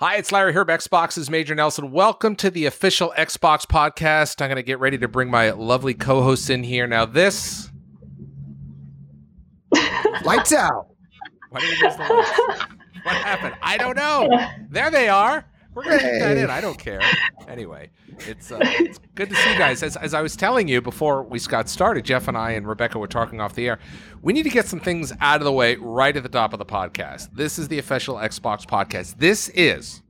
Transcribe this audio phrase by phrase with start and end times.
[0.00, 1.90] Hi, it's Larry Hryb, Xbox's Major Nelson.
[1.90, 4.40] Welcome to the official Xbox podcast.
[4.40, 6.86] I'm going to get ready to bring my lovely co hosts in here.
[6.86, 7.68] Now, this.
[10.24, 10.88] Lights out.
[11.50, 12.64] Why did we the lights?
[13.02, 13.54] What happened?
[13.62, 14.28] I don't know.
[14.70, 15.47] There they are.
[15.78, 16.50] We're going to keep that in.
[16.50, 17.00] I don't care.
[17.46, 17.90] Anyway,
[18.26, 19.84] it's, uh, it's good to see you guys.
[19.84, 22.98] As, as I was telling you before we got started, Jeff and I and Rebecca
[22.98, 23.78] were talking off the air.
[24.20, 26.58] We need to get some things out of the way right at the top of
[26.58, 27.28] the podcast.
[27.32, 29.18] This is the official Xbox podcast.
[29.18, 30.02] This is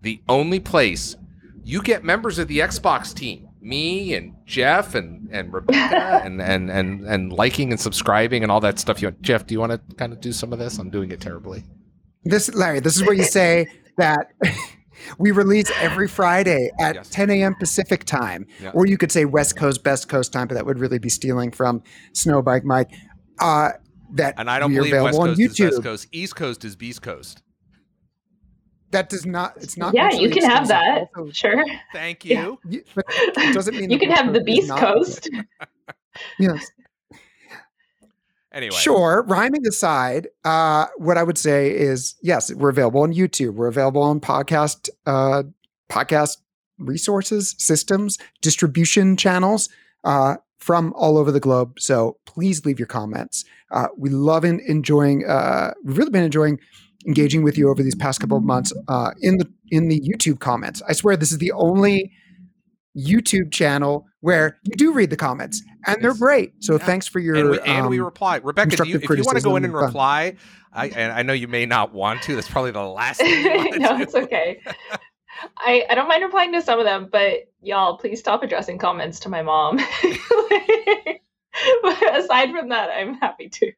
[0.00, 1.16] the only place
[1.64, 3.46] you get members of the Xbox team.
[3.60, 8.60] Me and Jeff and, and Rebecca and, and, and, and liking and subscribing and all
[8.60, 9.02] that stuff.
[9.02, 10.78] You Jeff, do you want to kind of do some of this?
[10.78, 11.64] I'm doing it terribly.
[12.24, 13.66] This, Larry, this is where you say
[13.98, 14.32] that
[15.18, 17.08] we release every Friday at Yes.
[17.10, 17.54] 10 a.m.
[17.56, 18.70] Pacific time, Yeah.
[18.74, 21.50] or you could say West Coast, Best Coast time, but that would really be stealing
[21.52, 21.82] from
[22.14, 22.90] Snowbike Mike.
[23.38, 23.70] Uh,
[24.14, 25.70] that And I don't believe West available on Coast is YouTube.
[25.70, 26.06] West Coast.
[26.12, 27.42] East Coast is Beast Coast.
[28.90, 29.56] That does not.
[29.58, 29.94] It's not.
[29.94, 31.02] yeah, you can have that.
[31.16, 31.64] Also, Sure.
[31.92, 32.42] Thank Yeah.
[32.46, 32.58] you.
[32.68, 35.30] you- but it doesn't mean you the can have the Beast Coast.
[36.40, 36.68] Yes.
[38.52, 38.76] Anyway.
[38.76, 39.24] Sure.
[39.28, 43.54] Rhyming aside, uh, what I would say is yes, we're available on YouTube.
[43.54, 45.44] We're available on podcast, uh,
[45.88, 46.38] podcast
[46.78, 49.68] resources, systems, distribution channels
[50.04, 51.78] uh, from all over the globe.
[51.78, 53.44] So please leave your comments.
[53.70, 55.24] Uh, we love in, enjoying.
[55.26, 56.58] Uh, we've really been enjoying
[57.06, 60.40] engaging with you over these past couple of months uh, in the in the YouTube
[60.40, 60.82] comments.
[60.88, 62.12] I swear this is the only
[62.96, 66.52] YouTube channel where you do read the comments, and they're great.
[66.60, 66.84] So Yeah.
[66.86, 68.36] thanks for your and we, and we um, reply.
[68.42, 69.84] Rebecca, do you, constructive if you want to go in and and fun.
[69.86, 70.36] reply,
[70.72, 72.34] I, and I know you may not want to.
[72.34, 74.02] That's probably the last thing you want no, do.
[74.02, 74.60] it's okay.
[75.56, 79.20] I, I don't mind replying to some of them, but y'all, please stop addressing comments
[79.20, 79.78] to my mom.
[81.82, 83.72] but aside from that, I'm happy to.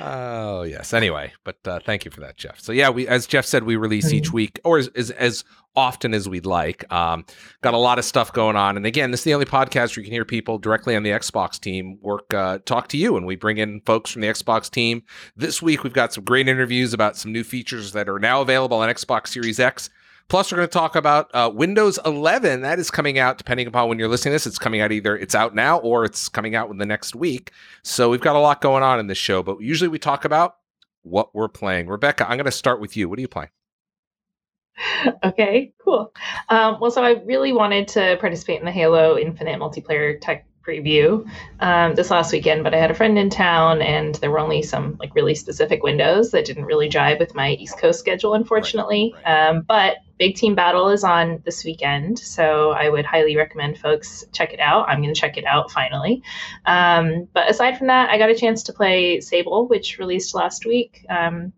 [0.00, 0.92] Oh yes.
[0.92, 2.58] Anyway, but uh, thank you for that, Jeff.
[2.58, 5.44] So yeah, we as Jeff said, we release each week or as as, as
[5.76, 6.90] often as we'd like.
[6.92, 7.24] Um,
[7.60, 10.02] got a lot of stuff going on, and again, this is the only podcast where
[10.02, 13.26] you can hear people directly on the Xbox team work uh, talk to you, and
[13.26, 15.02] we bring in folks from the Xbox team.
[15.36, 18.78] This week, we've got some great interviews about some new features that are now available
[18.78, 19.90] on Xbox Series X.
[20.32, 22.62] Plus, we're going to talk about uh, Windows 11.
[22.62, 24.46] That is coming out, depending upon when you're listening to this.
[24.46, 27.52] It's coming out either it's out now or it's coming out in the next week.
[27.82, 30.56] So we've got a lot going on in this show, but usually we talk about
[31.02, 31.86] what we're playing.
[31.86, 33.10] Rebecca, I'm going to start with you.
[33.10, 33.50] What are you playing?
[35.22, 36.14] Okay, cool.
[36.48, 41.28] Um, well, so I really wanted to participate in the Halo Infinite multiplayer tech preview
[41.60, 44.62] um, this last weekend, but I had a friend in town, and there were only
[44.62, 49.14] some like really specific windows that didn't really jive with my East Coast schedule, unfortunately.
[49.24, 49.48] right.
[49.48, 54.24] Um, but Big Team Battle is on this weekend, so I would highly recommend folks
[54.32, 54.88] check it out.
[54.88, 56.22] I'm going to check it out finally.
[56.64, 60.64] Um, but aside from that, I got a chance to play Sable, which released last
[60.64, 61.04] week.
[61.10, 61.52] Um,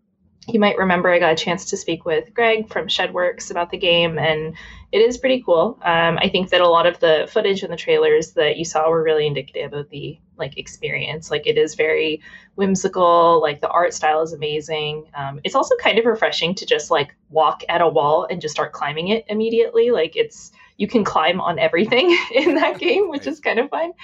[0.49, 3.79] you might remember I got a chance to speak with Greg from Shedworks about the
[3.79, 4.55] game, and
[4.95, 5.77] it is pretty cool.
[5.83, 8.89] Um, I think that a lot of the footage and the trailers that you saw
[8.89, 11.33] were really indicative of the like experience.
[11.33, 12.23] Like it is very
[12.55, 13.41] whimsical.
[13.43, 15.11] Like the art style is amazing.
[15.13, 18.55] Um, it's also kind of refreshing to just like walk at a wall and just
[18.55, 19.91] start climbing it immediately.
[19.91, 23.95] Like it's you can climb on everything in that game, which is kind of fun.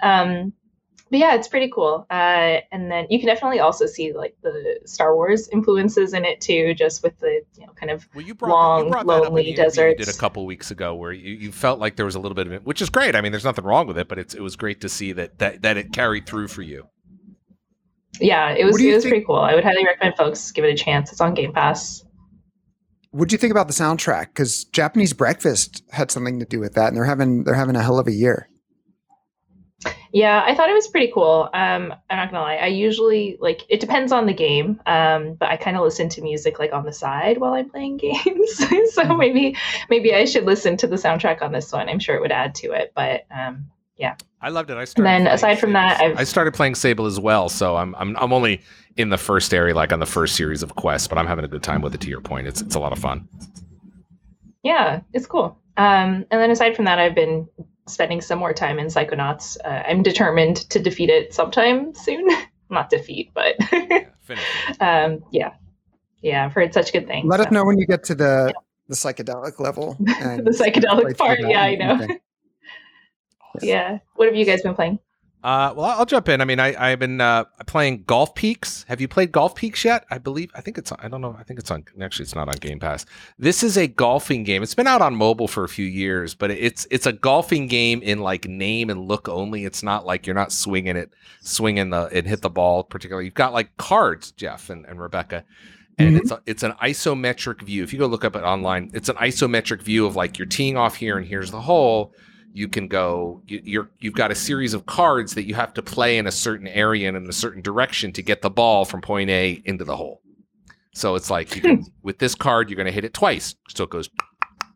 [0.00, 0.54] Um,
[1.10, 2.06] but yeah, it's pretty cool.
[2.10, 6.40] Uh, and then you can definitely also see like the Star Wars influences in it
[6.40, 9.12] too, just with the you know kind of Well, you brought, Long, you brought that
[9.12, 9.98] up in lonely desert.
[9.98, 12.46] did a couple weeks ago where you, you felt like there was a little bit
[12.46, 13.14] of it, which is great.
[13.16, 15.38] I mean, there's nothing wrong with it, but it's, it was great to see that,
[15.38, 16.86] that, that it carried through for you.
[18.20, 19.36] yeah, it was What do you it was think- pretty cool.
[19.36, 21.10] I would highly recommend folks give it a chance.
[21.12, 22.04] It's on Game Pass.
[23.12, 24.26] What do you think about the soundtrack?
[24.28, 27.82] Because Japanese Breakfast had something to do with that, and they're having they're having a
[27.82, 28.48] hell of a year.
[30.12, 31.48] Yeah, I thought it was pretty cool.
[31.54, 32.56] Um, I'm not gonna lie.
[32.56, 36.22] I usually like it depends on the game, um, but I kind of listen to
[36.22, 38.60] music like on the side while I'm playing games.
[38.94, 39.56] so maybe
[39.88, 41.88] maybe I should listen to the soundtrack on this one.
[41.88, 42.92] I'm sure it would add to it.
[42.94, 44.76] But um, yeah, I loved it.
[44.76, 46.10] I started And then playing aside from that, Sable.
[46.12, 47.48] I've- I started playing Sable as well.
[47.48, 48.60] So I'm, I'm, I'm only
[48.96, 51.48] in the first area, like on the first series of quests, but I'm having a
[51.48, 52.46] good time with it to your point.
[52.48, 53.28] It's, it's a lot of fun.
[54.62, 55.56] yeah, it's cool.
[55.76, 57.48] Um, and then aside from that, I've been
[57.90, 59.56] spending some more time in Psychonauts.
[59.64, 62.28] Uh, I'm determined to defeat it sometime soon.
[62.70, 63.56] Not defeat, but
[64.30, 65.54] Yeah, um, yeah,
[66.22, 66.44] yeah.
[66.44, 67.26] I've heard such good things.
[67.28, 68.54] Let us know when you get to the
[68.88, 69.96] the psychedelic level.
[70.20, 71.40] and the psychedelic part.
[71.40, 71.92] Yeah, I know.
[71.94, 72.20] everything.
[73.62, 73.98] Yeah.
[74.14, 75.00] What have you guys been playing?
[75.42, 76.42] Uh, well, I'll jump in.
[76.42, 78.84] I mean, I, I've been uh, playing Golf Peaks.
[78.88, 80.04] Have you played Golf Peaks yet?
[80.10, 80.50] I believe.
[80.54, 80.92] I think it's.
[80.98, 81.34] I don't know.
[81.38, 81.82] I think it's on.
[82.00, 83.06] Actually, it's not on Game Pass.
[83.38, 84.62] This is a golfing game.
[84.62, 88.02] It's been out on mobile for a few years, but it's it's a golfing game
[88.02, 89.64] in like name and look only.
[89.64, 91.10] It's not like you're not swinging it,
[91.40, 92.84] swinging the and hit the ball.
[92.84, 95.44] Particularly, you've got like cards, Jeff and, and Rebecca,
[95.98, 96.20] and Mhm.
[96.20, 97.82] it's a, it's an isometric view.
[97.82, 100.76] If you go look up it online, it's an isometric view of like you're teeing
[100.76, 102.12] off here and here's the hole.
[102.52, 103.42] You can go.
[103.46, 106.32] You, you're you've got a series of cards that you have to play in a
[106.32, 109.84] certain area and in a certain direction to get the ball from point A into
[109.84, 110.20] the hole.
[110.92, 113.90] So it's like can, with this card, you're going to hit it twice, so it
[113.90, 114.10] goes,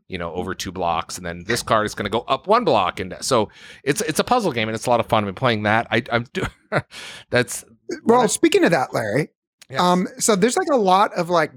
[0.07, 2.65] you know, over two blocks, and then this card is going to go up one
[2.65, 3.49] block, and so
[3.83, 5.25] it's it's a puzzle game and it's a lot of fun.
[5.25, 5.89] I've been playing that.
[5.91, 6.45] I, I'm do,
[7.31, 7.65] that's
[8.05, 9.31] Well, I- speaking of that, Larry,
[9.69, 9.81] yes.
[9.81, 11.51] um, so there's like a lot of like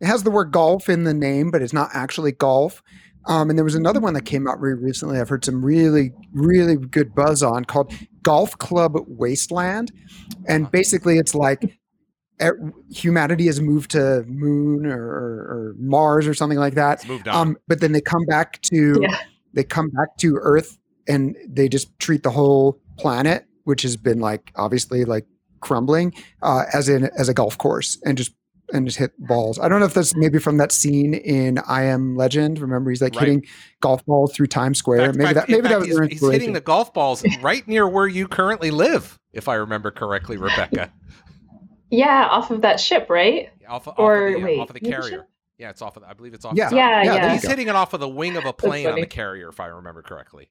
[0.00, 2.82] it has the word golf in the name, but it's not actually golf.
[3.26, 5.18] Um, and there was another one that came out very recently.
[5.18, 7.92] I've heard some really, really good buzz on called
[8.22, 9.92] Golf Club Wasteland,
[10.46, 11.78] and basically it's like
[12.90, 15.36] humanity has moved to moon or, or,
[15.70, 17.00] or Mars or something like that.
[17.00, 17.48] it's moved on.
[17.48, 19.16] Um, but then they come back to Yeah.
[19.52, 20.76] they come back to Earth
[21.06, 25.26] and they just treat the whole planet, which has been like obviously like
[25.60, 26.12] crumbling,
[26.42, 28.32] uh, as in as a golf course and just
[28.72, 29.58] and just hit balls.
[29.58, 32.58] I don't know if that's maybe from that scene in I Am Legend.
[32.58, 33.20] Remember, he's like Right.
[33.20, 33.46] hitting
[33.80, 35.06] golf balls through Times Square.
[35.06, 37.24] fact- maybe fact- that in maybe that was he's, their he's hitting the golf balls
[37.42, 40.92] right near where you currently live, if I remember correctly, Rebecca.
[41.90, 43.50] Yeah, off of that ship, right?
[43.68, 45.26] Off, off Or of the, wait, off of the carrier.
[45.58, 46.02] Yeah, it's off of.
[46.02, 46.54] The, I believe it's off.
[46.56, 46.68] Yeah.
[46.70, 47.32] the, Yeah, Yeah, yeah.
[47.34, 49.66] He's hitting it off of the wing of a plane on the carrier, if I
[49.66, 50.50] remember correctly.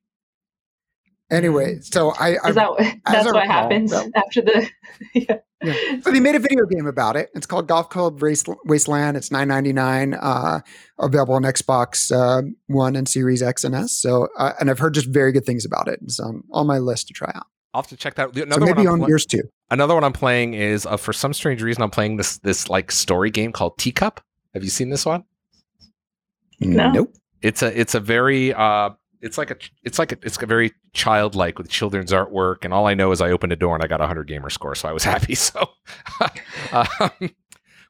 [1.33, 2.69] Anyway, so I, I Is that
[3.05, 4.69] that's I what recall, happens that- after the?
[5.13, 5.37] yeah.
[5.63, 6.01] Yeah.
[6.01, 7.29] So they made a video game about it.
[7.33, 9.15] It's called Golf Club Race, Wasteland.
[9.15, 10.13] It's nine ninety nine.
[10.13, 10.59] Uh,
[10.99, 13.93] available on Xbox uh, One and Series X and S.
[13.93, 15.99] So, uh, and I've heard just very good things about it.
[16.03, 17.45] It's on, on my list to try out.
[17.73, 18.35] I'll have to check that.
[18.35, 18.99] So Another maybe one.
[18.99, 19.43] on I'm yours too.
[19.71, 22.91] another one I'm playing is uh, for some strange reason I'm playing this this like
[22.91, 24.19] story game called Teacup.
[24.53, 25.23] Have you seen this one?
[26.59, 26.91] No.
[26.91, 27.15] Nope.
[27.41, 28.89] It's a it's a very uh
[29.23, 32.85] it's like a it's like a, it's a very childlike with children's artwork and all
[32.85, 34.89] I know is I opened a door and I got a 100 gamer score so
[34.89, 35.69] I was happy so
[36.71, 37.31] um,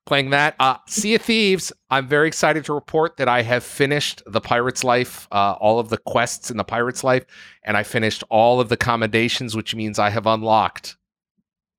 [0.05, 4.21] playing that uh Sea of Thieves I'm very excited to report that I have finished
[4.27, 7.25] the Pirate's Life uh all of the quests in the Pirate's Life
[7.63, 10.97] and I finished all of the commendations which means I have unlocked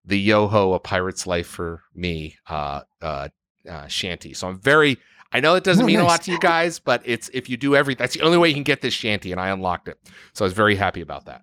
[0.05, 3.29] the Yoho a Pirate's Life for me uh uh,
[3.71, 4.35] uh shanty.
[4.35, 4.99] So I'm very
[5.35, 7.57] I know it doesn't Oh, mean a lot to you guys, but it's if you
[7.57, 9.99] do everything, that's the only way you can get this shanty, and I unlocked it.
[10.33, 11.43] So I was very happy about that.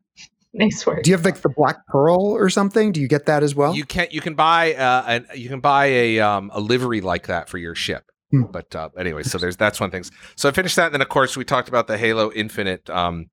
[0.54, 1.04] Nice work.
[1.04, 2.92] Do you have like the Black Pearl or something?
[2.92, 3.76] Do you get that as well?
[3.76, 7.28] You can you can buy uh an, you can buy a um a livery like
[7.28, 8.06] that for your ship.
[8.32, 8.44] Hmm.
[8.44, 10.04] But uh, anyway, so there's that's one thing.
[10.36, 13.30] So I finished that, and then of course we talked about the Halo Infinite um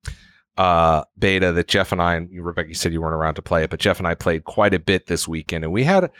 [0.57, 3.63] uh beta that Jeff and I and Rebecca you said you weren't around to play
[3.65, 6.11] it, but Jeff and I played quite a bit this weekend, and we had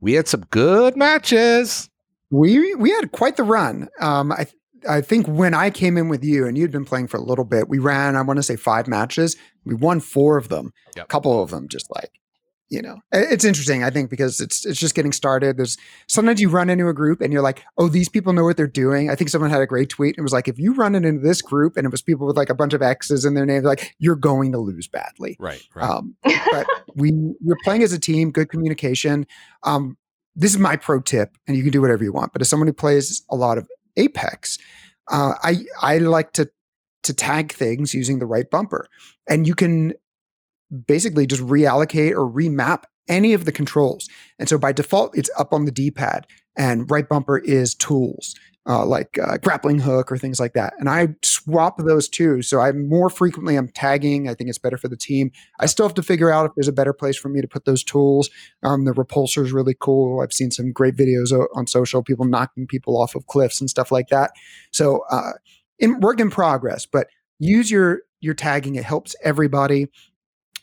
[0.00, 1.88] we had some good matches.
[2.30, 3.88] We we had quite the run.
[4.00, 4.46] Um, I
[4.88, 7.44] I think when I came in with you and you'd been playing for a little
[7.44, 8.16] bit, we ran.
[8.16, 9.36] I want to say five matches.
[9.64, 10.72] We won four of them.
[10.96, 11.04] Yep.
[11.04, 12.10] A couple of them just like
[12.68, 15.76] you know it's interesting i think because it's it's just getting started there's
[16.08, 18.66] sometimes you run into a group and you're like oh these people know what they're
[18.66, 20.96] doing i think someone had a great tweet and it was like if you run
[20.96, 23.46] into this group and it was people with like a bunch of x's in their
[23.46, 25.88] names like you're going to lose badly Right, right.
[25.88, 29.28] um, but we we're playing as a team, good communication.
[29.62, 29.96] Um,
[30.36, 32.32] this is my pro tip, and you can do whatever you want.
[32.32, 34.58] But as someone who plays a lot of Apex,
[35.10, 36.48] uh, I I like to
[37.04, 38.86] to tag things using the right bumper,
[39.28, 39.94] and you can
[40.86, 44.08] basically just reallocate or remap any of the controls.
[44.38, 48.34] And so by default, it's up on the D pad, and right bumper is tools
[48.68, 50.74] uh, like uh, grappling hook or things like that.
[50.78, 52.42] And I swap those too.
[52.42, 54.28] So I more frequently I'm tagging.
[54.28, 55.30] I think it's better for the team.
[55.60, 57.64] I still have to figure out if there's a better place for me to put
[57.64, 58.28] those tools.
[58.64, 60.20] Um, the repulsor is really cool.
[60.20, 63.92] I've seen some great videos on social, people knocking people off of cliffs and stuff
[63.92, 64.32] like that.
[64.72, 65.32] So uh,
[65.78, 67.06] in work in progress, but
[67.38, 68.74] use your your tagging.
[68.74, 69.88] It helps everybody.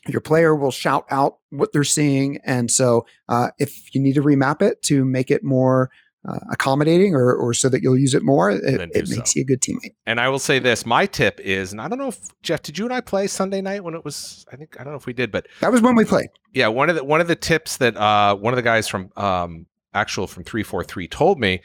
[0.06, 4.22] Your player will shout out what they're seeing, and so uh, if you need to
[4.22, 5.90] remap it to make it more
[6.26, 9.38] uh, accommodating or, or so that you'll use it more, it, it makes so.
[9.38, 9.94] you a good teammate.
[10.06, 12.78] And I will say this: my tip is, and I don't know if Jeff, did
[12.78, 14.44] you and I play Sunday night when it was?
[14.52, 16.28] I think I don't know if we did, but That was when we played.
[16.52, 19.10] yeah, one of the one of the tips that uh, one of the guys from
[19.16, 21.60] um, actual from three four three told me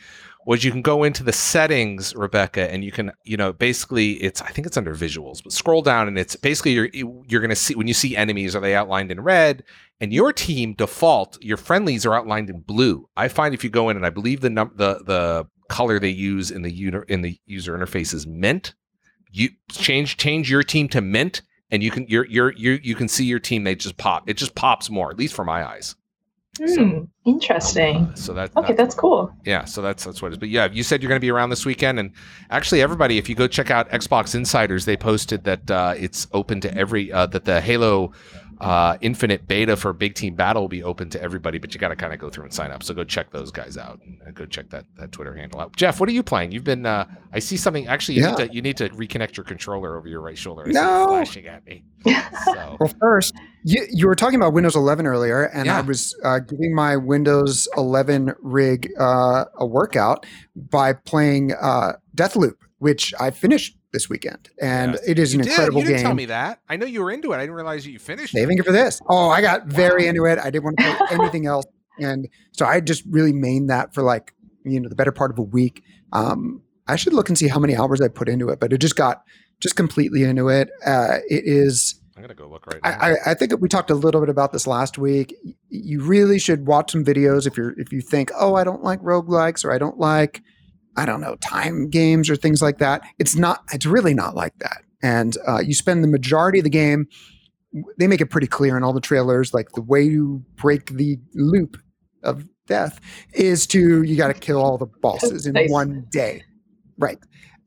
[0.50, 4.42] was you can go into the settings, Rebecca, and you can you know basically it's
[4.42, 7.76] I think it's under visuals, but scroll down and it's basically you're you're gonna see
[7.76, 9.64] when you see enemies are they outlined in red,
[10.02, 13.08] and your team default your friendlies are outlined in blue.
[13.16, 16.10] I find if you go in and I believe the num- the the color they
[16.10, 18.74] use in the user in the user interface is mint.
[19.32, 23.08] You change change your team to mint and you can you're you're you you can
[23.08, 23.66] see your team.
[23.66, 24.28] They just pop.
[24.28, 25.96] It just pops more, at least for my eyes.
[26.60, 28.12] Hmm, interesting.
[28.16, 29.32] So that Okay, that's cool.
[29.46, 29.66] yeah.
[29.66, 30.38] So that's that's what it is.
[30.40, 32.12] But yeah, you said you're going to be around this weekend, and
[32.50, 36.60] actually, everybody, if you go check out Xbox Insiders, they posted that uh, it's open
[36.62, 38.12] to every uh, that the Halo
[38.60, 41.90] uh, Infinite beta for Big Team Battle will be open to everybody, but you got
[41.90, 42.84] to kind of go through and sign up.
[42.84, 45.76] So go check those guys out and go check that that Twitter handle out.
[45.76, 46.52] Jeff, what are you playing?
[46.52, 47.88] You've been uh, I see something.
[47.88, 48.32] Actually, you Yeah.
[48.36, 50.64] need to you need to reconnect your controller over your right shoulder.
[50.64, 51.06] I see it No.
[51.08, 51.84] flashing at me.
[52.46, 55.78] So Well, first, you, you were talking about Windows 11 earlier, and Yeah.
[55.78, 60.26] I was uh, giving my Windows 11 rig uh, a workout
[60.56, 65.52] by playing uh, Deathloop, which I finished this weekend, and it is you an did.
[65.52, 66.06] incredible You didn't game.
[66.06, 66.60] tell me that.
[66.70, 67.38] I know you were into it.
[67.38, 68.34] I didn't realize you finished.
[68.34, 69.02] saving it for this.
[69.10, 70.38] Oh, I got very into it.
[70.40, 71.66] I didn't want to play anything else,
[72.00, 75.40] and so I just really mained that for like you know the better part of
[75.40, 75.84] a week.
[76.14, 78.80] Um, I should look and see how many hours I put into it, but it
[78.80, 79.24] just got
[79.60, 80.70] just completely into it.
[80.86, 81.96] Uh, it is.
[82.16, 82.90] I'm gonna go look right now.
[83.00, 85.34] I, I, I think we talked a little bit about this last week.
[85.70, 89.00] You really should watch some videos if you're if you think, oh, I don't like
[89.02, 90.42] roguelikes or I don't like,
[91.00, 93.02] I don't know, time games or things like that.
[93.20, 93.64] It's not.
[93.72, 94.84] It's really not like that.
[95.02, 97.08] And uh, you spend the majority of the game.
[97.98, 101.18] They make it pretty clear in all the trailers, like the way you break the
[101.36, 101.78] loop
[102.22, 103.00] of death
[103.34, 106.44] is to you got to kill all the bosses in one day,
[106.98, 107.20] right?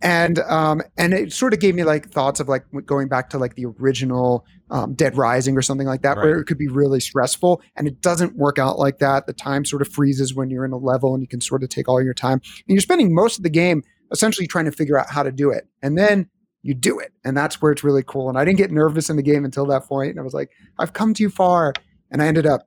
[0.03, 3.39] And um, and it sort of gave me like thoughts of like going back to
[3.39, 6.99] like the original um, Dead Rising or something like that, where it could be really
[6.99, 7.61] stressful.
[7.77, 9.27] And it doesn't work out like that.
[9.27, 11.69] The time sort of freezes when you're in a level and you can sort of
[11.69, 12.41] take all your time.
[12.67, 15.51] And you're spending most of the game essentially trying to figure out how to do
[15.51, 15.69] it.
[15.83, 16.29] And then
[16.63, 17.13] you do it.
[17.23, 18.31] And that's where it's really cool.
[18.31, 20.11] And I didn't get nervous in the game until that point.
[20.11, 21.75] And I was like, I've come too far.
[22.11, 22.67] And I ended up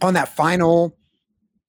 [0.00, 0.96] on that final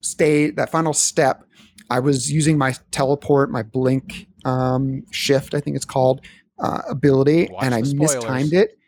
[0.00, 1.44] state, that final step.
[1.90, 6.24] I was using my teleport, my blink um, shift, I think it's called,
[6.58, 8.78] uh, ability, Watch and I mistimed it.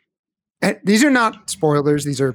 [0.63, 2.35] And these are not spoilers; these are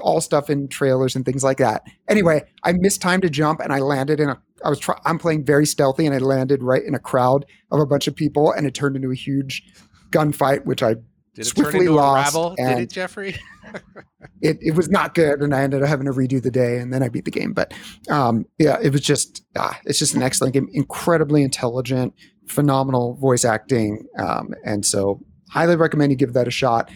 [0.00, 1.82] all stuff in trailers and things like that.
[2.08, 4.40] Anyway, I mistimed to jump, and I landed in a.
[4.64, 7.78] I was try, I'm playing very stealthy, and I landed right in a crowd of
[7.78, 9.62] a bunch of people, and it turned into a huge
[10.10, 10.96] gunfight, which I
[11.34, 12.34] Did swiftly lost?
[12.56, 13.36] Did it, Jeffrey?
[14.40, 16.92] it, it was not good and I ended up having to redo the day and
[16.92, 17.52] then I beat the game.
[17.52, 17.74] But
[18.10, 22.14] um, yeah, it was just, ah, it's just an excellent game, incredibly intelligent,
[22.46, 24.06] phenomenal voice acting.
[24.18, 25.20] Um, and so
[25.50, 26.90] highly recommend you give that a shot.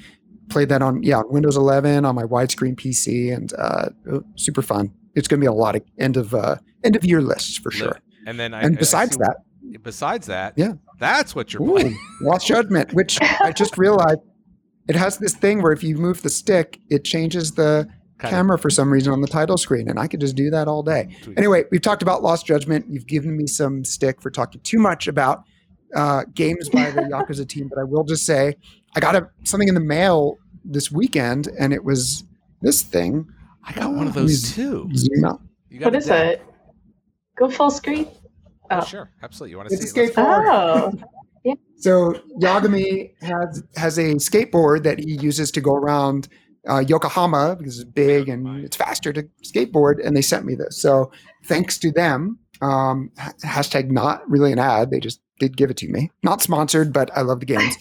[0.49, 3.89] Played that on, yeah, Windows 11 on my widescreen PC and uh,
[4.37, 4.93] super fun.
[5.15, 7.71] It's going to be a lot of end of, uh, end of year lists for
[7.71, 7.99] sure.
[8.27, 9.37] And then I, and besides that,
[9.83, 10.75] besides that, Yeah.
[10.99, 11.99] that's what you're Ooh, playing.
[12.21, 14.21] Lost Judgment, which I just realized
[14.89, 18.39] it has this thing where if you move the stick, it changes the Kind of
[18.39, 20.83] camera for some reason on the title screen, and I could just do that all
[20.83, 21.09] day.
[21.23, 21.37] tweaks.
[21.39, 22.87] Anyway, we've talked about Lost Judgment.
[22.89, 25.43] You've given me some stick for talking too much about
[25.95, 28.55] uh, games by the Yakuza team, but I will just say
[28.97, 32.25] I got a, something in the mail this weekend, and it was
[32.61, 33.27] this thing.
[33.65, 34.89] I got one of Let me those too.
[34.95, 35.41] Zoom out.
[35.71, 36.33] You got What a is deck?
[36.41, 36.43] it?
[37.37, 38.07] Go full screen.
[38.71, 38.85] Oh, Oh.
[38.85, 39.51] sure, absolutely.
[39.53, 40.01] You want to It's a see?
[40.01, 40.17] it?
[40.17, 41.03] Let's- skateboard.
[41.47, 46.29] Oh, So Yagami has has a skateboard that he uses to go around
[46.69, 49.95] uh, Yokohama because it's big and it's faster to skateboard.
[50.07, 50.81] And they sent me this.
[50.81, 51.11] So
[51.47, 53.11] thanks to them, um,
[53.45, 54.93] hashtag not really an ad.
[54.93, 56.11] They just did give it to me.
[56.23, 57.77] Not sponsored, but I love the games.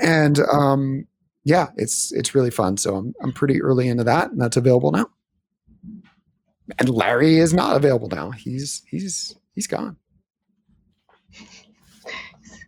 [0.00, 1.06] and um,
[1.44, 2.76] yeah, it's it's really fun.
[2.76, 5.06] So I'm I'm pretty early into that, and that's available now.
[6.80, 8.32] And Larry is not available now.
[8.32, 9.96] He's he's he's gone.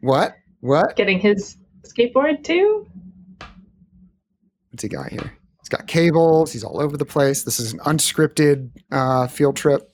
[0.01, 0.37] What?
[0.61, 0.95] What?
[0.95, 2.87] getting his skateboard too.
[4.71, 5.33] what's he got here?
[5.61, 6.53] He's got cables.
[6.53, 7.43] He's all over the place.
[7.43, 9.93] This is an unscripted uh, field trip.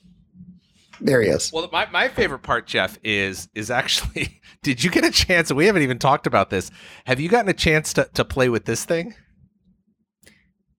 [1.01, 1.51] There he is.
[1.51, 4.41] Well, my, my favorite part, Jeff, is is actually.
[4.63, 5.51] Did you get a chance?
[5.51, 6.71] We haven't even talked about this.
[7.05, 9.13] Have you gotten a chance to, to play with this thing?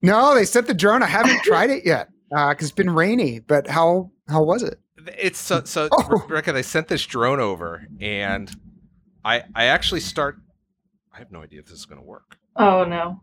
[0.02, 1.02] No, they sent the drone.
[1.02, 3.38] I haven't tried it yet because it's been rainy.
[3.38, 4.80] But how how was it?
[5.18, 6.24] It's so so Oh.
[6.28, 6.52] Rebecca.
[6.52, 8.50] They sent this drone over, and
[9.24, 10.36] I I actually start.
[11.14, 12.36] I have no idea if this is going to work.
[12.56, 13.20] Oh no,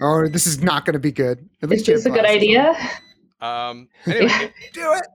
[0.00, 1.48] Oh, this is not going to be good.
[1.62, 2.74] At is you this a good idea?
[3.40, 3.88] Um.
[4.06, 5.06] Anyway, do it.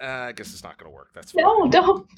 [0.00, 1.10] Uh, I guess it's not going to work.
[1.14, 1.44] That's fine.
[1.44, 2.08] No, don't.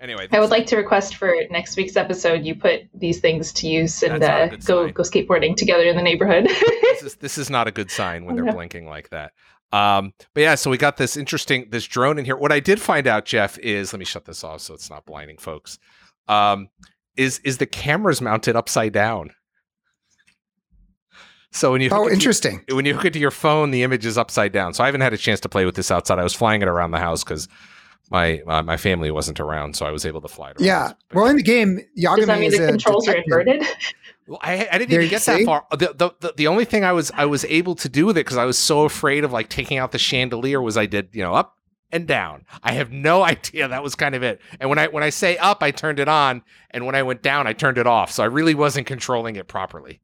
[0.00, 3.68] Anyway, I would like to request for next week's episode you put these things to
[3.68, 4.92] use and That's not a uh, go sign.
[4.94, 6.48] go skateboarding together in the neighborhood.
[6.48, 8.52] this is this is not a good sign when they're no.
[8.52, 9.32] blinking like that.
[9.72, 12.36] Um, but yeah, so we got this interesting this drone in here.
[12.36, 15.06] What I did find out, Jeff, is let me shut this off so it's not
[15.06, 15.78] blinding folks.
[16.26, 16.68] Um,
[17.16, 19.30] is is the cameras mounted upside down?
[21.52, 22.64] So when you hook Oh, it to- interesting.
[22.70, 24.72] when you hook it to your phone, the image is upside down.
[24.74, 26.18] So I haven't had a chance to play with this outside.
[26.18, 27.46] I was flying it around the house because
[28.10, 30.52] my uh, my family wasn't around, so I was able to fly.
[30.54, 30.92] To yeah.
[31.14, 33.64] Well, in the game, Yagami Does that mean is the a controls are inverted?
[34.26, 35.38] Well, I, I didn't There even get see?
[35.38, 35.66] that far.
[35.72, 38.24] The, the, the, the only thing I was I was able to do with it
[38.24, 41.22] because I was so afraid of like taking out the chandelier was I did you
[41.22, 41.56] know up
[41.90, 42.44] and down.
[42.62, 43.68] I have no idea.
[43.68, 44.40] That was kind of it.
[44.60, 47.22] And when I when I say up, I turned it on, and when I went
[47.22, 48.10] down, I turned it off.
[48.10, 50.00] So I really wasn't controlling it properly.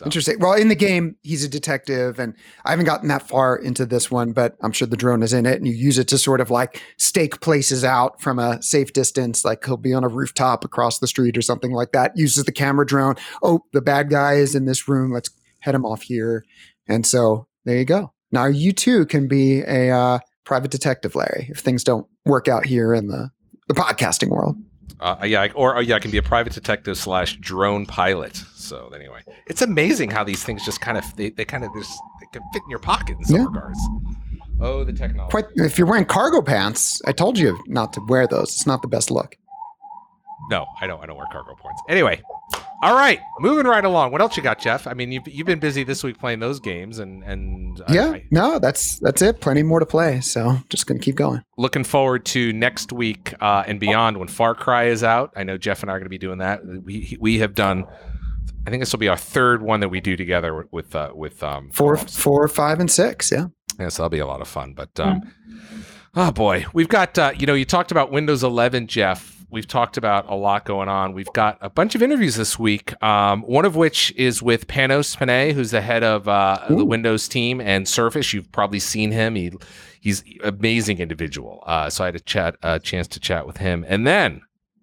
[0.00, 0.38] So Interesting.
[0.38, 4.10] Well, in the game, he's a detective, and I haven't gotten that far into this
[4.10, 6.40] one, but I'm sure the drone is in it, and you use it to sort
[6.40, 9.44] of like stake places out from a safe distance.
[9.44, 12.12] Like he'll be on a rooftop across the street or something like that.
[12.16, 13.16] Uses the camera drone.
[13.42, 15.12] Oh, the bad guy is in this room.
[15.12, 15.28] Let's
[15.58, 16.46] head him off here.
[16.88, 18.14] And so there you go.
[18.32, 22.64] Now you too can be a uh, private detective, Larry, if things don't work out
[22.64, 23.28] here in the
[23.68, 24.56] the podcasting world.
[24.98, 28.36] Uh, yeah, I- or uh, yeah, I can be a private detective slash drone pilot.
[28.54, 31.98] So anyway, it's amazing how these things just kind of they, they kind of just
[32.20, 33.44] they can fit in your pocket in some Yeah.
[33.46, 33.78] regards.
[34.60, 35.30] Oh, the technology.
[35.30, 35.46] Quite.
[35.54, 38.48] If you're wearing cargo pants, I told you not to wear those.
[38.50, 39.36] It's not the best look.
[40.50, 41.02] No, I don't.
[41.02, 41.80] I don't wear cargo points.
[41.88, 42.20] Anyway,
[42.82, 44.10] all right, moving right along.
[44.10, 44.86] What else you got, Jeff?
[44.86, 48.24] I mean, you've you've been busy this week playing those games, and and yeah, I,
[48.30, 49.40] no, that's that's it.
[49.40, 50.20] Plenty more to play.
[50.20, 51.42] So just gonna keep going.
[51.56, 55.32] looking forward to next week uh, and beyond when Far Cry is out.
[55.36, 56.64] I know Jeff and I are going to be doing that.
[56.66, 57.84] We we have done.
[58.66, 61.12] I think this will be our third one that we do together with with, uh,
[61.14, 63.30] with um, Four, four, five, and six.
[63.30, 63.46] Yeah.
[63.78, 64.74] Yeah, so that'll be a lot of fun.
[64.74, 65.22] But um,
[66.14, 69.39] oh boy, we've got uh, you know you talked about Windows 11, Jeff.
[69.50, 71.12] We've talked about a lot going on.
[71.12, 73.00] We've got a bunch of interviews this week.
[73.02, 77.26] Um, one of which is with Panos Panay, who's the head of uh, the Windows
[77.26, 78.32] team and Surface.
[78.32, 79.34] You've probably seen him.
[79.34, 79.50] He
[80.00, 81.62] he's an amazing individual.
[81.66, 83.84] Uh, so I had a chat a chance to chat with him.
[83.88, 84.42] And then,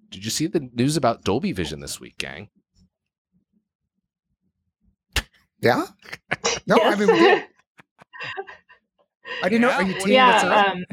[0.10, 2.50] did you see the news about Dolby Vision this week, gang?
[5.60, 5.86] Yeah.
[6.68, 7.44] No, I mean, we did.
[9.44, 9.70] I didn't know.
[9.70, 10.68] Yeah, Are you well, teeing yeah, up?
[10.70, 10.86] um,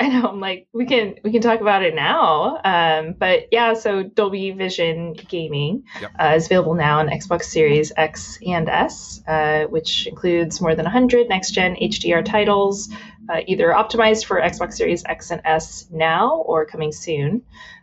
[0.02, 0.28] I know.
[0.28, 2.58] I'm like, we can we can talk about it now.
[2.64, 6.10] Um, but yeah, so Dolby Vision Gaming Yep.
[6.18, 10.84] uh, is available now on Xbox Series X and S, uh, which includes more than
[10.84, 12.88] 100 next gen HDR titles,
[13.28, 17.42] uh, either optimized for Xbox Series X and S now or coming soon.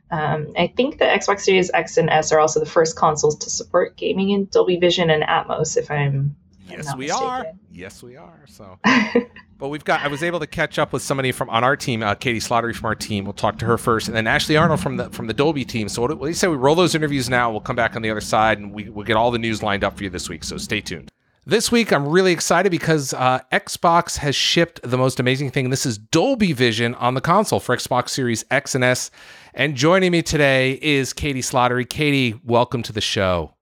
[0.10, 3.52] Um, I think the Xbox Series X and S are also the first consoles to
[3.52, 5.78] support gaming in Dolby Vision and Atmos.
[5.78, 6.36] If I'm
[6.70, 7.46] Yes, we are.
[7.72, 8.40] Yes, we are.
[8.48, 8.80] So,
[9.58, 10.02] but we've got.
[10.02, 12.76] I was able to catch up with somebody from on our team, uh, Katy Slattery
[12.76, 13.24] from our team.
[13.24, 15.90] We'll talk to her first, and then Ashley Arnold from the from the Dolby team.
[15.90, 17.52] So, what, what do you say we roll those interviews now?
[17.52, 19.84] We'll come back on the other side, and we, we'll get all the news lined
[19.84, 20.44] up for you this week.
[20.44, 21.12] So, stay tuned.
[21.46, 25.70] This week, I'm really excited because uh, Xbox has shipped the most amazing thing.
[25.70, 29.12] This is Dolby Vision on the console for Xbox Series X and S.
[29.54, 31.90] And joining me today is Katy Slattery.
[31.90, 33.54] Katy, welcome to the show.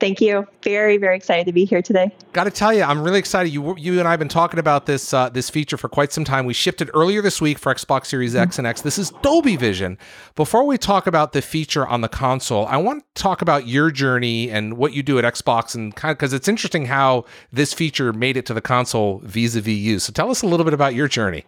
[0.00, 0.46] Thank you.
[0.62, 2.10] Very, very excited to be here today.
[2.32, 3.52] Got to tell you, I'm really excited.
[3.52, 6.24] You you and I have been talking about this uh, this feature for quite some
[6.24, 6.46] time.
[6.46, 8.80] We shipped it earlier this week for Xbox Series X and X.
[8.80, 9.98] This is Dolby Vision.
[10.36, 13.90] Before we talk about the feature on the console, I want to talk about your
[13.90, 17.74] journey and what you do at Xbox, and kind of because it's interesting how this
[17.74, 19.98] feature made it to the console vis-a-vis you.
[19.98, 21.44] So tell us a little bit about your journey.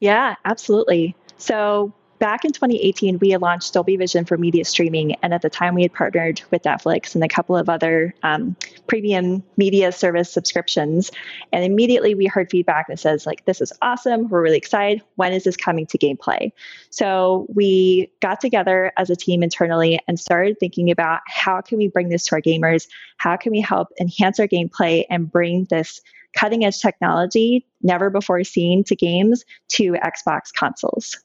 [0.00, 1.16] Yeah, absolutely.
[1.38, 5.14] So back in 2018, we had launched Dolby Vision for media streaming.
[5.22, 8.56] And at the time, we had partnered with Netflix and a couple of other um,
[8.86, 11.10] premium media service subscriptions.
[11.52, 14.28] And immediately we heard feedback that says, like, this is awesome.
[14.28, 15.02] We're really excited.
[15.16, 16.52] When is this coming to gameplay?
[16.90, 21.88] So we got together as a team internally and started thinking about how can we
[21.88, 22.86] bring this to our gamers?
[23.18, 26.00] How can we help enhance our gameplay and bring this
[26.36, 31.16] cutting edge technology, never before seen to games, to Xbox consoles?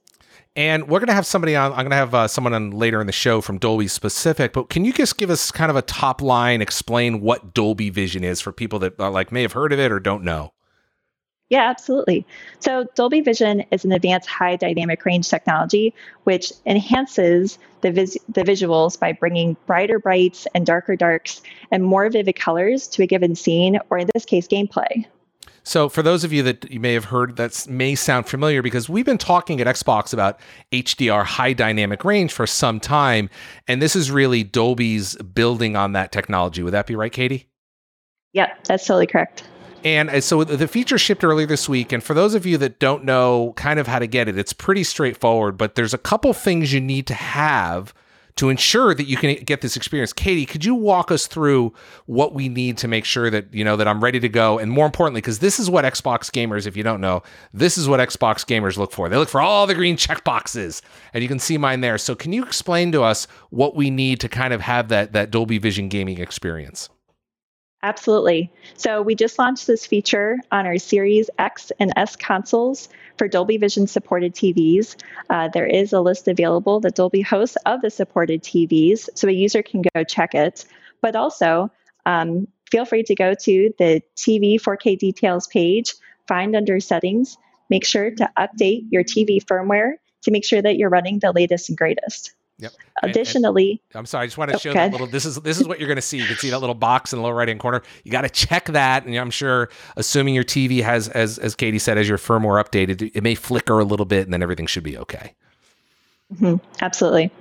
[0.56, 1.72] And we're going to have somebody on.
[1.72, 4.52] I'm going to have uh, someone on later in the show from Dolby specific.
[4.52, 8.24] But can you just give us kind of a top line, explain what Dolby Vision
[8.24, 10.52] is for people that uh, like may have heard of it or don't know?
[11.52, 12.26] Yeah, absolutely.
[12.60, 18.44] So Dolby Vision is an advanced high dynamic range technology which enhances the, vis- the
[18.44, 23.36] visuals by bringing brighter brights and darker darks and more vivid colors to a given
[23.36, 25.06] scene, or in this case, gameplay.
[25.64, 28.90] So, for those of you that you may have heard, that may sound familiar because
[28.90, 30.40] we've been talking at Xbox about
[30.72, 33.30] HDR high dynamic range for some time,
[33.68, 36.64] and this is really Dolby's building on that technology.
[36.64, 37.48] Would that be right, Katy?
[38.34, 39.44] Yep, that's totally correct.
[39.84, 41.92] And uh, so the feature shipped earlier this week.
[41.92, 44.54] And for those of you that don't know kind of how to get it, it's
[44.54, 47.94] pretty straightforward, but there's a couple things you need to have
[48.42, 50.12] to ensure that you can get this experience.
[50.12, 51.72] Katy, could you walk us through
[52.08, 54.58] what we need to make sure that, you know, that I'm ready to go?
[54.58, 57.22] And more importantly, because this is what Xbox gamers, if you don't know,
[57.54, 59.10] this is what Xbox gamers look for.
[59.10, 60.82] They look for all the green check boxes.
[61.14, 62.00] And you can see mine there.
[62.00, 65.30] So can you explain to us what we need to kind of have that that
[65.30, 66.90] Dolby Vision gaming experience?
[67.84, 68.52] Absolutely.
[68.76, 73.58] So we just launched this feature on our Series X and S consoles for Dolby
[73.58, 74.96] Vision supported TVs.
[75.32, 79.32] Uh, there is a list available that Dolby hosts of the supported TVs, so a
[79.32, 80.66] user can go check it.
[81.02, 81.72] But also,
[82.06, 85.96] um, feel free to go to the TV 4K details page,
[86.28, 87.36] find under settings,
[87.70, 91.70] make sure to update your TV firmware to make sure that you're running the latest
[91.70, 92.34] and greatest.
[92.62, 92.74] Yep.
[93.02, 94.80] Additionally, and, and I'm sorry, I just want to show okay.
[94.80, 95.08] that little.
[95.08, 96.20] This is this is what you're going to see.
[96.20, 97.82] You can see that little box in the lower right hand corner.
[98.04, 101.80] You got to check that, and I'm sure, assuming your TV has, as as Katy
[101.80, 104.84] said, as your firmware updated, it may flicker a little bit, and then everything should
[104.84, 105.34] be okay.
[106.36, 106.64] Mm-hmm.
[106.82, 107.32] Absolutely.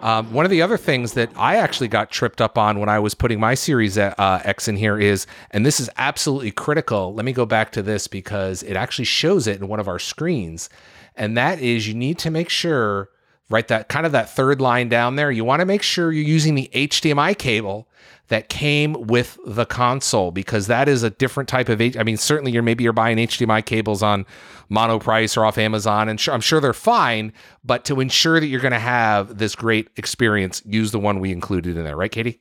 [0.00, 2.98] Um, one of the other things that I actually got tripped up on when I
[2.98, 7.12] was putting my Series uh, X in here is, and this is absolutely critical.
[7.12, 9.98] Let me go back to this because it actually shows it in one of our
[9.98, 10.70] screens,
[11.14, 13.10] and that is you need to make sure
[13.48, 16.24] right that kind of that third line down there you want to make sure you're
[16.24, 17.88] using the HDMI cable
[18.28, 22.52] that came with the console because that is a different type of I mean certainly
[22.52, 24.26] you're maybe you're buying HDMI cables on
[24.70, 27.32] Monoprice or off Amazon and I'm sure they're fine
[27.64, 31.30] but to ensure that you're going to have this great experience use the one we
[31.30, 32.40] included in there right Katy?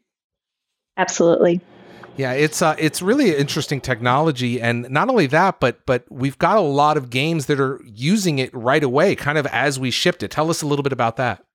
[0.98, 1.62] Absolutely
[2.18, 6.58] yeah, it's uh, it's really interesting technology, and not only that, but but we've got
[6.58, 10.24] a lot of games that are using it right away, kind of as we shipped
[10.24, 10.32] it.
[10.32, 11.46] Tell us a little bit about that.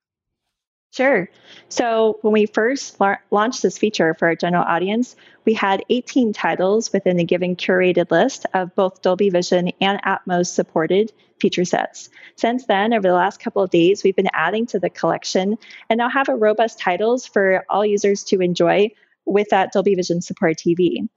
[0.93, 1.29] Sure.
[1.69, 6.33] So when we first la- launched this feature for our general audience, we had 18
[6.33, 12.09] titles within a given curated list of both Dolby Vision and Atmos supported feature sets.
[12.35, 15.57] Since then, over the last couple of days, we've been adding to the collection
[15.89, 18.91] and now have a robust titles for all users to enjoy
[19.25, 21.07] with that Dolby Vision Support TV.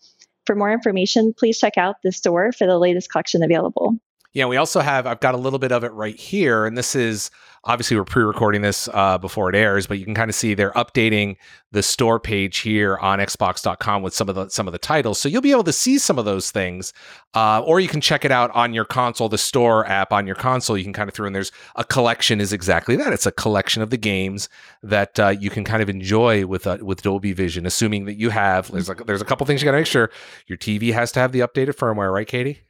[0.46, 3.96] For more information, please check out the store for the latest collection available.
[4.34, 6.66] Yeah, we also have, I've got a little bit of it right here.
[6.66, 7.30] And this is
[7.62, 10.72] obviously we're pre-recording this uh, before it airs, but you can kind of see they're
[10.72, 11.36] updating
[11.70, 15.20] the store page here on Xbox.com with some of the some of the titles.
[15.20, 16.92] So you'll be able to see some of those things,
[17.34, 20.36] uh, or you can check it out on your console, the store app on your
[20.36, 20.76] console.
[20.76, 23.12] You can kind of throw in there's a collection is exactly that.
[23.12, 24.48] It's a collection of the games
[24.82, 28.30] that uh, you can kind of enjoy with uh, with Dolby Vision, assuming that you
[28.30, 28.70] have.
[28.70, 30.10] There's a, there's a couple things you got to make sure
[30.46, 32.62] your TV has to have the updated firmware, right, Katy?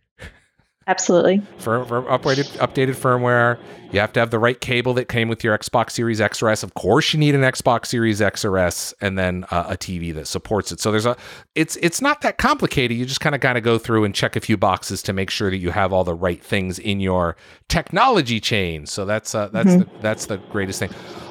[0.86, 1.40] Absolutely.
[1.58, 3.58] For, for updated updated firmware,
[3.90, 6.50] you have to have the right cable that came with your Xbox Series X or
[6.50, 6.62] S.
[6.62, 10.12] Of course, you need an Xbox Series X or S, and then uh, a TV
[10.14, 10.80] that supports it.
[10.80, 11.16] So there's a
[11.54, 12.98] it's it's not that complicated.
[12.98, 15.30] You just kind of kind of go through and check a few boxes to make
[15.30, 17.36] sure that you have all the right things in your
[17.68, 18.84] technology chain.
[18.84, 19.96] So that's uh, that's mm-hmm.
[19.96, 20.90] the, that's the greatest thing.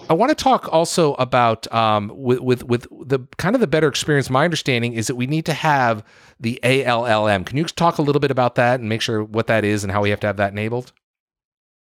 [0.10, 3.88] I want to talk also about um, with with with the kind of the better
[3.88, 4.30] experience.
[4.30, 6.04] My understanding is that we need to have
[6.40, 7.46] the ALLM.
[7.46, 9.92] Can you talk a little bit about that and make sure what that is and
[9.92, 10.92] how we have to have that enabled?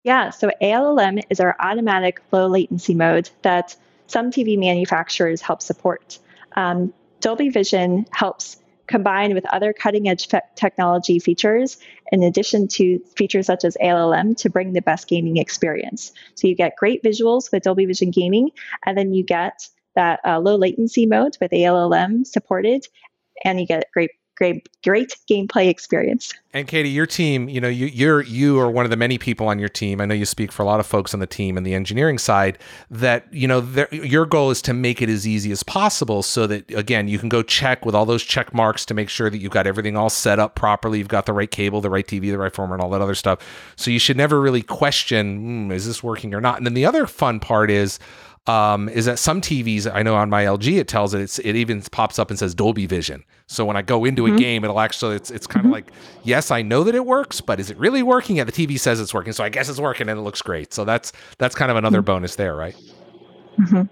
[0.04, 6.18] Yeah, so ALLM is our automatic low latency mode that some TV manufacturers help support.
[6.56, 11.78] Um, Dolby Vision helps combine with other cutting edge fe- technology features,
[12.10, 16.12] in addition to features such as ALLM, to bring the best gaming experience.
[16.34, 18.50] So you get great visuals with Dolby Vision Gaming,
[18.84, 22.86] and then you get that uh, low latency mode with ALLM supported,
[23.44, 26.32] and you get great great great gameplay experience.
[26.54, 29.48] And Katy, your team, you know, you you're you are one of the many people
[29.48, 30.00] on your team.
[30.00, 32.16] I know you speak for a lot of folks on the team and the engineering
[32.16, 32.56] side
[32.90, 36.70] that, you know, your goal is to make it as easy as possible so that
[36.72, 39.52] again, you can go check with all those check marks to make sure that you've
[39.52, 42.38] got everything all set up properly, you've got the right cable, the right TV, the
[42.38, 43.40] right format, and all that other stuff.
[43.76, 46.56] So you should never really question, mm, is this working or not?
[46.56, 47.98] And then the other fun part is
[48.48, 51.82] um, is that some TVs I know on my LG it tells it it even
[51.82, 53.22] pops up and says Dolby Vision.
[53.46, 54.36] So when I go into mm-hmm.
[54.36, 55.74] a game, it'll actually it's it's kind of mm-hmm.
[55.74, 55.92] like
[56.24, 58.36] yes, I know that it works, but is it really working?
[58.36, 60.72] Yeah, the TV says it's working, so I guess it's working and it looks great.
[60.72, 62.06] So that's that's kind of another mm-hmm.
[62.06, 62.74] bonus there, right?
[63.58, 63.82] Mm-hmm.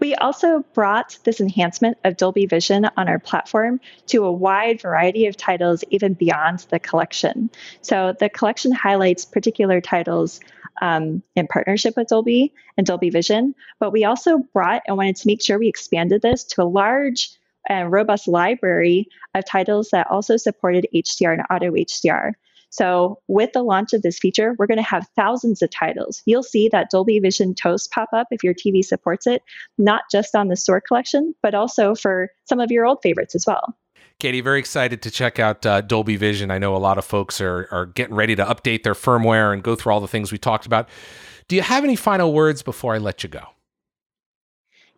[0.00, 5.26] We also brought this enhancement of Dolby Vision on our platform to a wide variety
[5.26, 7.48] of titles, even beyond the collection.
[7.80, 10.40] So the collection highlights particular titles
[10.82, 13.54] um, in partnership with Dolby and Dolby Vision.
[13.80, 17.30] But we also brought and wanted to make sure we expanded this to a large
[17.68, 22.32] and robust library of titles that also supported HDR and auto HDR.
[22.70, 26.22] So, with the launch of this feature, we're going to have thousands of titles.
[26.26, 29.42] You'll see that Dolby Vision Toast pop up if your TV supports it,
[29.78, 33.46] not just on the store collection, but also for some of your old favorites as
[33.46, 33.76] well.
[34.20, 36.50] Katy, very excited to check out uh, Dolby Vision.
[36.50, 39.62] I know a lot of folks are, are getting ready to update their firmware and
[39.62, 40.88] go through all the things we talked about.
[41.48, 43.44] Do you have any final words before I let you go?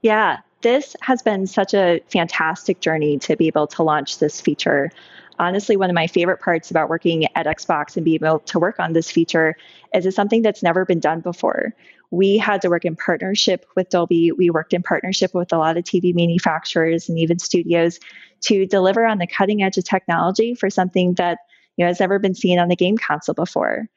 [0.02, 4.90] Yeah, this has been such a fantastic journey to be able to launch this feature.
[5.38, 8.79] Honestly, one of my favorite parts about working at Xbox and being able to work
[8.79, 9.57] on this feature
[9.94, 11.74] is it's something that's never been done before.
[12.10, 14.32] We had to work in partnership with Dolby.
[14.32, 17.98] We worked in partnership with a lot of TV manufacturers and even studios
[18.42, 21.38] to deliver on the cutting edge of technology for something that
[21.76, 23.88] you know has never been seen on the game console before.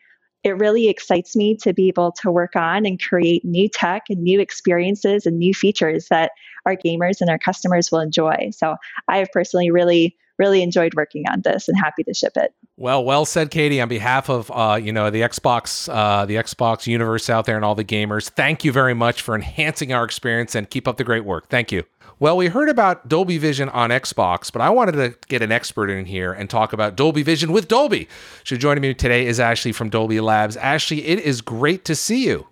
[0.43, 4.23] It really excites me to be able to work on and create new tech and
[4.23, 6.31] new experiences and new features that
[6.65, 8.51] our gamers and our customers will enjoy.
[8.51, 8.77] So
[9.09, 12.54] I have personally really really enjoyed working on this and happy to ship it.
[12.78, 13.82] Well, well said, Katy.
[13.82, 17.65] On behalf of uh, you know the Xbox, uh, the Xbox universe out there, and
[17.65, 21.04] all the gamers, thank you very much for enhancing our experience and keep up the
[21.04, 21.49] great work.
[21.49, 21.84] Thank you.
[22.21, 25.89] Well, we heard about Dolby Vision on Xbox, but I wanted to get an expert
[25.89, 28.10] in here and talk about Dolby Vision with Dolby.
[28.43, 30.58] So joining me today is Ashley from Dolby Labs.
[30.58, 32.47] Ashley, it is great to see you.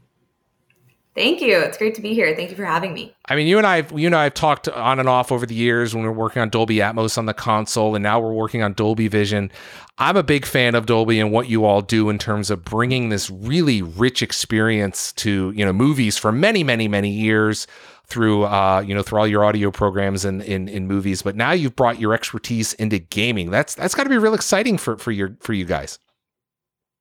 [1.18, 1.58] Thank you.
[1.58, 2.36] It's great to be here.
[2.36, 3.12] Thank you for having me.
[3.26, 5.56] I mean, you and I, you and I have talked on and off over the
[5.56, 8.62] years when we are working on Dolby Atmos on the console, and now we're working
[8.62, 9.52] on Dolby Vision.
[9.98, 13.10] I'm a big fan of Dolby and what you all do in terms of bringing
[13.10, 17.66] this really rich experience to you know movies for many, many, many years
[18.06, 21.24] through uh, you know through all your audio programs and in, in movies.
[21.24, 23.50] But now you've brought your expertise into gaming.
[23.50, 25.98] That's that's got to be real exciting for for your for you guys.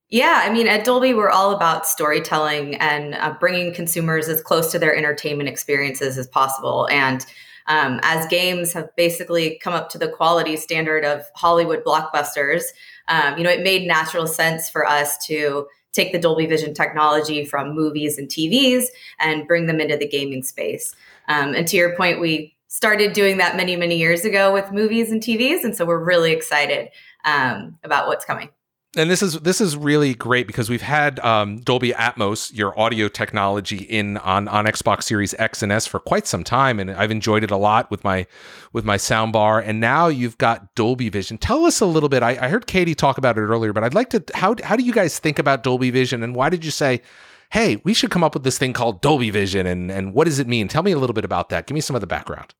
[0.09, 4.71] Yeah, I mean, at Dolby, we're all about storytelling and uh, bringing consumers as close
[4.71, 6.87] to their entertainment experiences as possible.
[6.89, 7.25] And
[7.67, 12.63] um, as games have basically come up to the quality standard of Hollywood blockbusters,
[13.09, 17.43] um, you know, it made natural sense for us to take the Dolby Vision technology
[17.43, 18.85] from movies and TVs
[19.19, 20.95] and bring them into the gaming space.
[21.27, 25.11] Um, and to your point, we started doing that many, many years ago with movies
[25.11, 25.65] and TVs.
[25.65, 26.89] And so we're really excited
[27.25, 28.49] um, about what's coming
[28.97, 33.07] and this is this is really great because we've had um, Dolby Atmos, your audio
[33.07, 37.11] technology, in on on Xbox Series X and S for quite some time, and I've
[37.11, 38.25] enjoyed it a lot with my
[38.73, 39.63] with my soundbar.
[39.63, 41.37] And now you've got Dolby Vision.
[41.37, 42.23] Tell us a little bit.
[42.23, 44.23] I, I heard Katy talk about it earlier, but I'd like to.
[44.33, 47.01] How how do you guys think about Dolby Vision, and why did you say?
[47.49, 50.39] Hey, we should come up with this thing called Dolby Vision, and and what does
[50.39, 50.67] it mean?
[50.67, 51.67] Tell me a little bit about that.
[51.67, 52.53] Give me some of the background.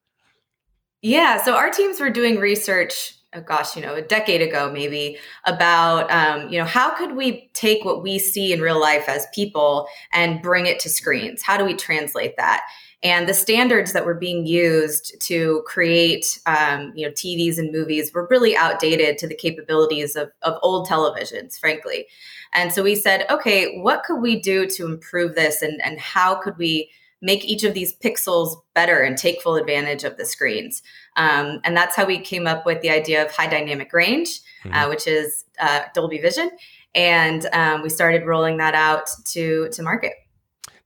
[1.02, 5.18] Yeah, so our teams were doing research oh gosh, you know, a decade ago maybe
[5.46, 9.28] about, um, you know, how could we take what we see in real life as
[9.34, 11.42] people and bring it to screens?
[11.42, 12.66] How do we translate that?
[13.04, 18.12] And the standards that were being used to create, um, you know, TVs and movies
[18.14, 22.08] were really outdated to the capabilities of, of old televisions, frankly.
[22.54, 26.36] And so we said, okay, what could we do to improve this, and and how
[26.36, 26.90] could we
[27.22, 30.84] make each of these pixels better and take full advantage of the screens.
[31.18, 34.68] Um, and that's how we came up with the idea of high dynamic range, uh,
[34.68, 34.78] mm-hmm.
[34.78, 36.52] uh, which is uh, Dolby Vision.
[36.96, 40.14] And um, we started rolling that out to, to market.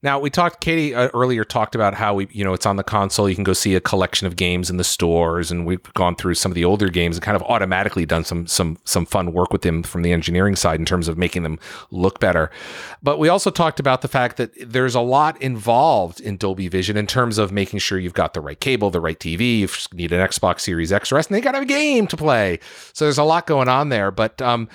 [0.02, 0.60] Now we talked.
[0.60, 3.28] Katy uh, earlier talked about how we, you know, it's on the console.
[3.28, 6.34] You can go see a collection of games in the stores, and we've gone through
[6.34, 9.52] some of the older games and kind of automatically done some some some fun work
[9.52, 11.58] with them from the engineering side in terms of making them
[11.92, 12.50] look better.
[13.00, 16.96] But we also talked about the fact that there's a lot involved in Dolby Vision
[16.96, 19.60] in terms of making sure you've got the right cable, the right TV.
[19.60, 22.58] You need an Xbox Series X or S, and they got a game to play.
[22.92, 24.10] So there's a lot going on there.
[24.10, 24.68] But um,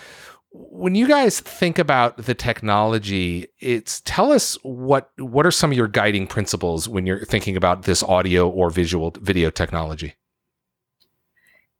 [0.57, 5.77] when you guys think about the technology it's tell us what what are some of
[5.77, 10.15] your guiding principles when you're thinking about this audio or visual video technology?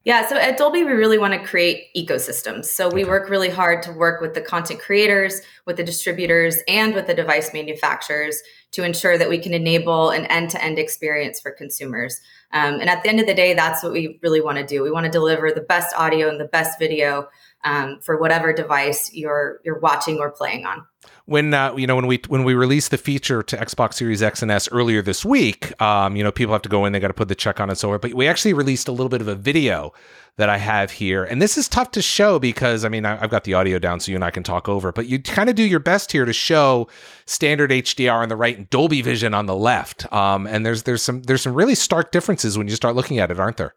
[0.04, 2.66] Yeah so at dolby we really want to create ecosystems.
[2.66, 6.94] So we work really hard to work with the content creators with the distributors and
[6.94, 8.42] with the device manufacturers
[8.74, 12.20] to ensure that we can enable an end-to-end experience for consumers.
[12.52, 14.84] Um, and at the end of the day that's what we really want to do.
[14.84, 17.28] We want to deliver the best audio and the best video
[17.68, 20.86] um, for whatever device you're you're watching or playing on.
[21.26, 24.42] When uh, you know when we when we released the feature to Xbox Series X
[24.42, 27.10] and S earlier this week, um, you know people have to go in, they got
[27.10, 28.00] to put the check on and so on.
[28.00, 29.94] But we actually released a little bit of a video
[30.38, 33.30] that I have here, and this is tough to show because I mean I, have
[33.30, 34.92] got the audio down, so you and I can talk over.
[34.92, 36.88] But you kind of do your best here to show
[37.26, 40.12] standard HDR on the right and Dolby Vision on the left.
[40.14, 43.32] Um, and there's there's some there's some really stark differences when you start looking at
[43.32, 43.76] it, aren't there?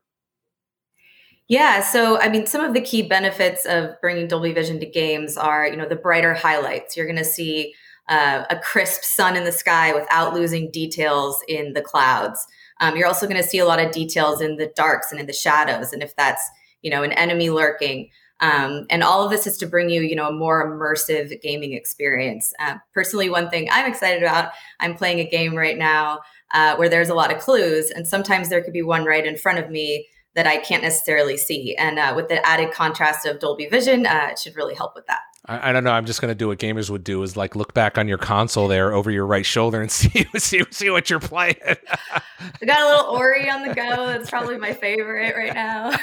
[1.51, 5.37] Yeah, so I mean, some of the key benefits of bringing Dolby Vision to games
[5.37, 6.97] are, you know, the brighter highlights.
[6.97, 7.75] You're going to see
[8.09, 12.47] uh, a crisp sun in the sky without losing details in the clouds.
[12.81, 15.27] Um, you're also going to see a lot of details in the darks and in
[15.27, 16.49] the shadows, and if that's,
[16.83, 18.11] you know, an enemy lurking.
[18.39, 21.73] Um, and all of this is to bring you, you know, a more immersive gaming
[21.73, 22.55] experience.
[22.61, 26.21] Uh, personally, one thing I'm excited about, I'm playing a game right now
[26.53, 29.37] uh, where there's a lot of clues, and sometimes there could be one right in
[29.37, 31.75] front of me that I can't necessarily see.
[31.77, 35.07] And uh, with the added contrast of Dolby Vision, uh, it should really help with
[35.07, 35.21] that.
[35.47, 35.91] I, I don't know.
[35.91, 38.19] I'm just going to do what gamers would do: is like look back on your
[38.19, 41.57] console there over your right shoulder and see see see what you're playing.
[41.65, 44.07] I got a little Ori on the go.
[44.07, 45.99] That's probably my favorite right now.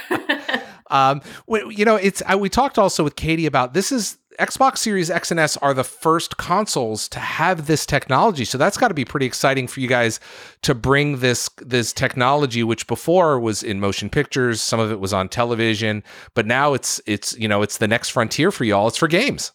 [0.89, 5.09] um, you know, it's I, we talked also with Katy about this is Xbox Series
[5.09, 8.45] X and S are the first consoles to have this technology.
[8.45, 10.19] So that's got to be pretty exciting for you guys
[10.61, 15.13] to bring this this technology, which before was in motion pictures, some of it was
[15.13, 18.87] on television, but now it's it's you know it's the next frontier for y'all.
[18.87, 19.51] It's for games.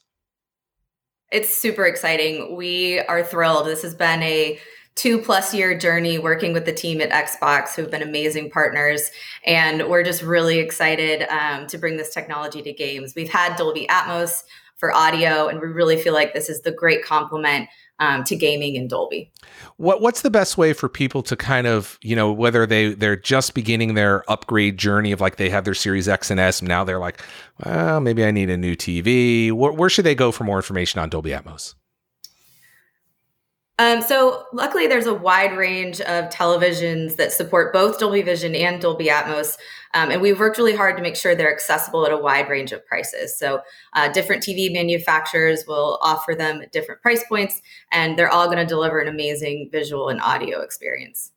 [1.30, 2.56] It's super exciting.
[2.56, 3.66] We are thrilled.
[3.66, 4.58] This has been a
[4.94, 9.10] two plus year journey working with the team at Xbox, who've been amazing partners.
[9.46, 13.14] And we're just really excited um, to bring this technology to games.
[13.14, 14.42] We've had Dolby Atmos
[14.82, 17.68] for audio, and we really feel like this is the great complement
[18.00, 19.30] um, to gaming in Dolby.
[19.76, 23.14] What what's the best way for people to kind of you know whether they they're
[23.14, 26.82] just beginning their upgrade journey of like they have their Series X and S now
[26.82, 27.22] they're like
[27.64, 31.00] well maybe I need a new TV where, where should they go for more information
[31.00, 31.74] on Dolby Atmos?
[33.82, 38.80] Um, so luckily, there's a wide range of televisions that support both Dolby Vision and
[38.80, 39.58] Dolby Atmos,
[39.92, 42.70] um, and we've worked really hard to make sure they're accessible at a wide range
[42.70, 43.36] of prices.
[43.36, 43.62] So
[43.94, 48.58] uh, different TV manufacturers will offer them at different price points, and they're all going
[48.58, 51.32] to deliver an amazing visual and audio experience.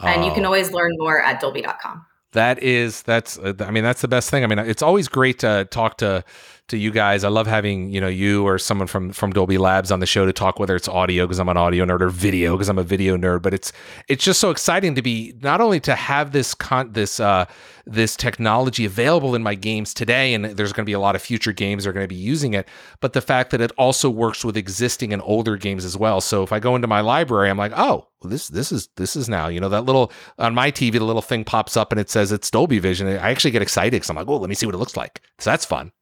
[0.00, 2.06] And you can always learn more at Dolby.com.
[2.32, 4.44] That is that's uh, I mean that's the best thing.
[4.44, 6.22] I mean it's always great to talk to
[6.68, 7.24] to you guys.
[7.24, 10.26] I love having you know you or someone from from Dolby Labs on the show
[10.26, 12.84] to talk whether it's audio because I'm an audio nerd or video because I'm a
[12.84, 13.42] video nerd.
[13.42, 13.72] But it's
[14.08, 17.46] it's just so exciting to be not only to have this con this uh,
[17.86, 21.22] this technology available in my games today, and there's going to be a lot of
[21.22, 22.68] future games that are going to be using it,
[23.00, 26.20] but the fact that it also works with existing and older games as well.
[26.20, 29.16] So if I go into my library, I'm like, oh, well, this this is this
[29.16, 32.00] is now you know that little on my TV the little thing pops up and
[32.00, 33.06] it says it's Dolby Vision.
[33.06, 35.22] I actually get excited because I'm like, oh, let me see what it looks like.
[35.38, 35.92] So that's fun.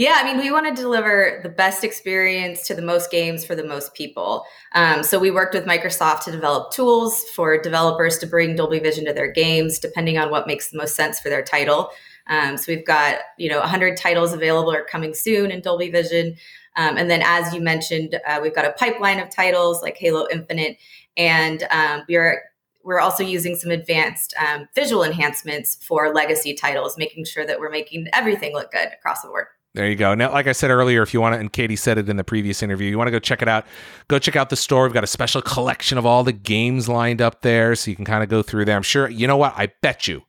[0.00, 3.54] Yeah, I mean, we want to deliver the best experience to the most games for
[3.54, 4.46] the most people.
[4.72, 9.04] Um, so we worked with Microsoft to develop tools for developers to bring Dolby Vision
[9.04, 11.90] to their games, depending on what makes the most sense for their title.
[12.28, 16.34] Um, so we've got you know 100 titles available or coming soon in Dolby Vision,
[16.76, 20.26] um, and then as you mentioned, uh, we've got a pipeline of titles like Halo
[20.32, 20.78] Infinite,
[21.18, 22.40] and um, we're
[22.82, 27.68] we're also using some advanced um, visual enhancements for legacy titles, making sure that we're
[27.68, 29.48] making everything look good across the board.
[29.74, 30.14] There you go.
[30.14, 32.24] Now, like I said earlier, if you want to, and Katy said it in the
[32.24, 33.66] previous interview, you want to go check it out,
[34.08, 34.82] go check out the store.
[34.82, 38.04] We've got a special collection of all the games lined up there, so you can
[38.04, 38.76] kind of go through there.
[38.76, 39.54] I'm sure, you know what?
[39.56, 40.22] I bet you,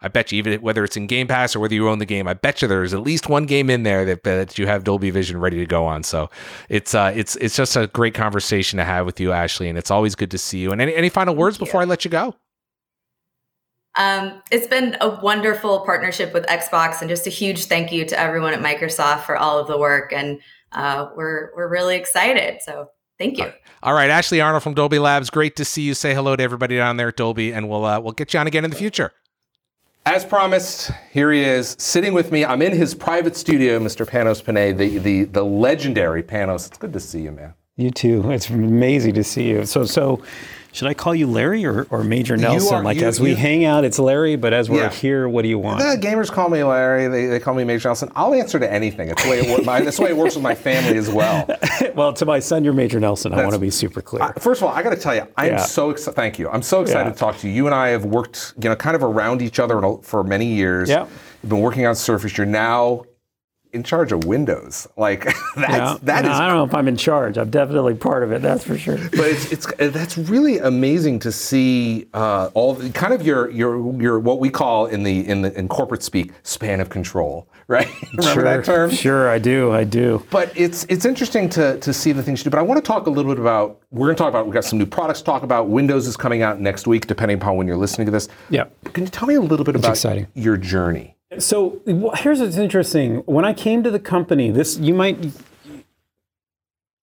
[0.00, 2.26] I bet you, even whether it's in Game Pass or whether you own the game,
[2.26, 5.10] I bet you there's at least one game in there that, that you have Dolby
[5.10, 6.02] Vision ready to go on.
[6.02, 6.30] So
[6.70, 9.90] it's uh, it's it's just a great conversation to have with you, Ashley, and it's
[9.90, 10.72] always good to see you.
[10.72, 12.34] And any any final words before I let you go?
[13.96, 18.18] Um, it's been a wonderful partnership with Xbox, and just a huge thank you to
[18.18, 20.12] everyone at Microsoft for all of the work.
[20.12, 20.40] And
[20.72, 22.60] uh, we're we're really excited.
[22.62, 23.50] So thank you.
[23.82, 25.30] All right, Ashley Arnold from Dolby Labs.
[25.30, 25.94] Great to see you.
[25.94, 28.46] Say hello to everybody down there at Dolby, and we'll uh, we'll get you on
[28.46, 29.12] again in the future.
[30.04, 32.44] As promised, here he is sitting with me.
[32.44, 34.06] I'm in his private studio, Mr.
[34.06, 36.68] Panos Panay, the the the legendary Panos.
[36.68, 37.54] It's good to see you, man.
[37.76, 38.30] You too.
[38.32, 39.66] It's amazing to see you.
[39.66, 40.22] So so
[40.72, 42.74] should I call you Larry or, or Major Nelson?
[42.74, 44.90] Are, like you, as we you, hang out, it's Larry, but as we're yeah.
[44.90, 45.78] here, what do you want?
[45.78, 47.08] The gamers call me Larry.
[47.08, 48.12] They, they call me Major Nelson.
[48.14, 49.08] I'll answer to anything.
[49.08, 49.64] It's the way it, works.
[49.64, 51.48] that's the way it works with my family as well.
[51.94, 53.32] well, to my son, you're Major Nelson.
[53.32, 54.22] I want to be super clear.
[54.22, 55.64] Uh, first of all, I got to tell you, I'm yeah.
[55.64, 56.14] so excited.
[56.14, 56.50] Thank you.
[56.50, 57.12] I'm so excited yeah.
[57.12, 57.54] to talk to you.
[57.54, 60.90] You and I have worked, you know, kind of around each other for many years.
[60.90, 61.06] Yeah.
[61.42, 62.36] You've been working on Surface.
[62.36, 63.04] You're now
[63.76, 64.88] in charge of Windows.
[64.96, 65.24] Like
[65.56, 67.38] that's yeah, that is, I don't know if I'm in charge.
[67.38, 68.42] I'm definitely part of it.
[68.42, 68.96] That's for sure.
[68.96, 74.02] But it's it's that's really amazing to see uh, all the, kind of your your
[74.02, 77.48] your what we call in the in the in corporate speak span of control.
[77.68, 77.88] Right?
[78.12, 78.90] Remember sure, that term?
[78.92, 79.72] Sure, I do.
[79.72, 80.24] I do.
[80.30, 82.50] But it's it's interesting to to see the things you do.
[82.50, 83.80] But I want to talk a little bit about.
[83.90, 84.46] We're going to talk about.
[84.46, 85.68] We've got some new products to talk about.
[85.68, 88.28] Windows is coming out next week, depending upon when you're listening to this.
[88.50, 88.66] Yeah.
[88.92, 90.28] Can you tell me a little bit it's about exciting.
[90.34, 91.15] your journey?
[91.38, 91.82] So
[92.16, 93.16] here's what's interesting.
[93.26, 95.18] When I came to the company, this you might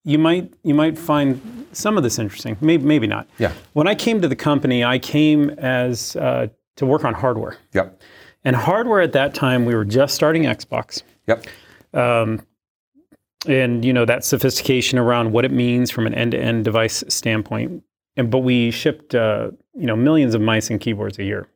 [0.05, 2.57] you might you might find some of this interesting.
[2.62, 3.27] Maybe maybe not.
[3.38, 3.51] Yeah.
[3.73, 7.57] When I came to the company, I came as uh, to work on hardware.
[7.73, 8.01] Yep.
[8.45, 11.03] And hardware at that time, we were just starting Xbox.
[11.27, 11.45] Yep.
[11.93, 12.41] Um,
[13.45, 17.83] and you know that sophistication around what it means from an end-to-end device standpoint.
[18.15, 21.47] And but we shipped uh, you know millions of mice and keyboards a year.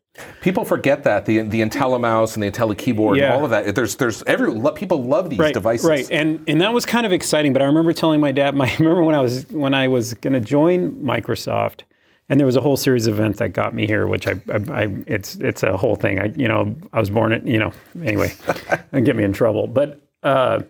[0.41, 3.25] People forget that the the IntelliMouse and the IntelliKeyboard yeah.
[3.25, 3.75] and all of that.
[3.75, 5.88] There's there's every people love these right, devices.
[5.88, 7.53] Right, and and that was kind of exciting.
[7.53, 8.56] But I remember telling my dad.
[8.58, 11.82] My I remember when I was when I was going to join Microsoft,
[12.30, 14.08] and there was a whole series of events that got me here.
[14.08, 16.19] Which I, I, I it's it's a whole thing.
[16.19, 17.71] I you know I was born at you know
[18.03, 18.34] anyway,
[18.91, 19.67] and get me in trouble.
[19.67, 20.62] But uh,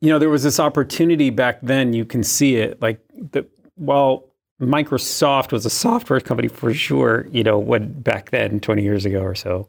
[0.00, 1.92] you know there was this opportunity back then.
[1.92, 4.27] You can see it like the well
[4.60, 9.20] Microsoft was a software company for sure, you know, when back then, 20 years ago
[9.20, 9.68] or so.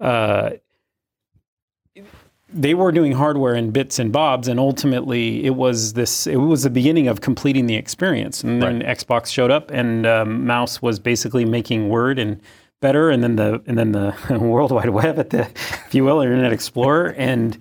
[0.00, 0.50] Uh,
[2.54, 6.26] they were doing hardware in bits and bobs, and ultimately it was this.
[6.26, 10.46] It was the beginning of completing the experience, and then Xbox showed up, and um,
[10.46, 12.40] Mouse was basically making Word and
[12.80, 15.40] better, and then the and then the World Wide Web, at the,
[15.86, 17.58] if you will, Internet Explorer, and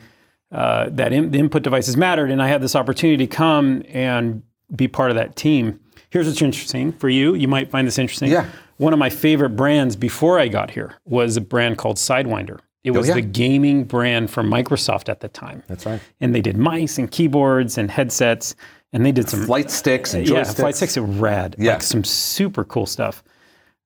[0.52, 4.44] uh, that in, the input devices mattered, and I had this opportunity to come and
[4.76, 5.80] be part of that team.
[6.14, 7.34] Here's what's interesting for you.
[7.34, 8.30] You might find this interesting.
[8.30, 8.46] Yeah.
[8.78, 12.60] One of my favorite brands before I got here was a brand called Sidewinder.
[12.84, 13.16] It was yeah.
[13.16, 15.64] the gaming brand from Microsoft at the time.
[15.66, 16.00] That's right.
[16.22, 18.54] And they did mice and keyboards and headsets,
[18.92, 20.56] and they did some Flight sticks and yeah, joysticks.
[20.58, 21.56] flight sticks are rad.
[21.58, 21.72] Yeah.
[21.72, 23.24] Like some super cool stuff.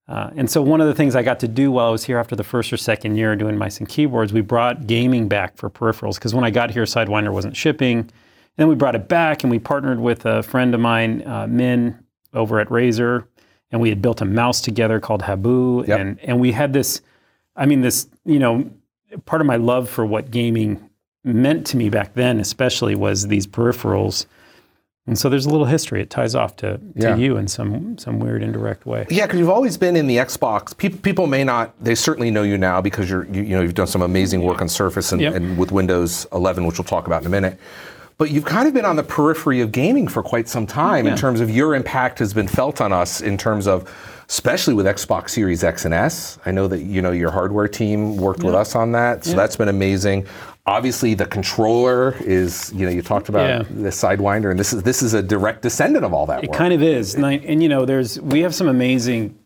[0.10, 2.18] Uh, and so one of the things I got to do while I was here
[2.18, 5.70] after the first or second year doing mice and keyboards, we brought gaming back for
[5.70, 8.00] peripherals because when I got here, Sidewinder wasn't shipping.
[8.00, 8.12] And
[8.58, 12.04] then we brought it back and we partnered with a friend of mine, uh, Min,
[12.38, 13.26] over at Razer,
[13.72, 16.00] and we had built a mouse together called Habu, Yep.
[16.00, 17.02] and and we had this,
[17.56, 18.70] I mean, this, you know,
[19.26, 20.90] part of my love for what gaming
[21.24, 24.26] meant to me back then, especially, was these peripherals.
[25.08, 26.02] And so there's a little history.
[26.02, 27.16] It ties off to, to Yeah.
[27.16, 29.06] you in some some weird indirect way.
[29.10, 30.76] Yeah, because you've always been in the Xbox.
[30.76, 31.74] People, people may not.
[31.82, 34.62] They certainly know you now because you're, you, you know, you've done some amazing work
[34.62, 35.36] on Surface and, Yep.
[35.36, 37.58] and with Windows 11, which we'll talk about in a minute.
[38.18, 41.16] But you've kind of been on the periphery of gaming for quite some time in
[41.16, 43.88] terms of your impact has been felt on us in terms of,
[44.28, 46.40] especially with Xbox Series X and S.
[46.44, 49.56] I know that you know your hardware team worked with us on that, so that's
[49.56, 50.26] been amazing.
[50.66, 53.64] Obviously, the controller is, you know, you talked about Yeah.
[53.84, 56.58] the Sidewinder, and this is this is a direct descendant of all that It work.
[56.58, 59.38] kind of is, and, I, and you know, there's we have some amazing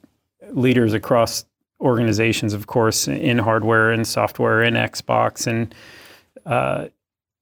[0.52, 1.44] leaders across
[1.82, 5.76] organizations, of course, in hardware and software and Xbox, and
[6.46, 6.86] uh,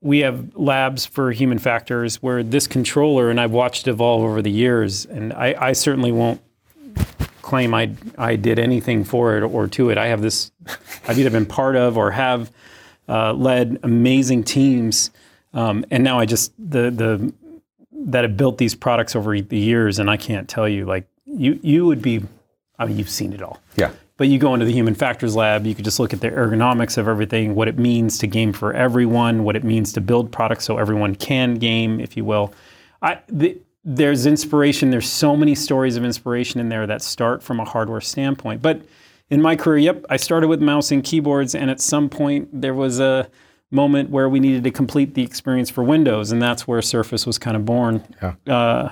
[0.02, 4.42] we have labs for human factors where this controller, and I've watched it evolve over
[4.42, 6.42] the years, and I, I certainly won't
[7.42, 9.98] claim I I did anything for it or to it.
[9.98, 10.52] I have this,
[11.08, 12.52] I've either been part of or have
[13.08, 15.12] uh, led amazing teams,
[15.54, 17.34] um, and now I just the the
[18.06, 21.60] that have built these products over the years, and I can't tell you like you
[21.62, 22.24] you would be.
[22.78, 23.60] I mean, you've seen it all.
[23.76, 23.92] yeah.
[24.20, 26.98] But you go into the human factors lab, you could just look at the ergonomics
[26.98, 30.66] of everything, what it means to game for everyone, what it means to build products
[30.66, 32.54] so everyone can game, if you will.
[33.02, 34.90] I, the, there's inspiration.
[34.90, 38.62] There's so many stories of inspiration in there that start from a hardware standpoint.
[38.62, 38.82] But
[39.30, 42.74] in my career, yep, I started with mouse and keyboards, and at some point there
[42.74, 43.30] was a
[43.72, 47.38] moment where we needed to complete the experience for Windows, and that's where Surface was
[47.38, 48.04] kind of born.
[48.46, 48.90] Uh,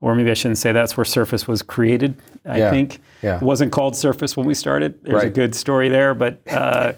[0.00, 2.16] or maybe I shouldn't say that's where Surface was created.
[2.44, 3.36] I Yeah, think yeah.
[3.36, 5.02] it wasn't called Surface when we started.
[5.04, 6.94] There's a good story there, but uh,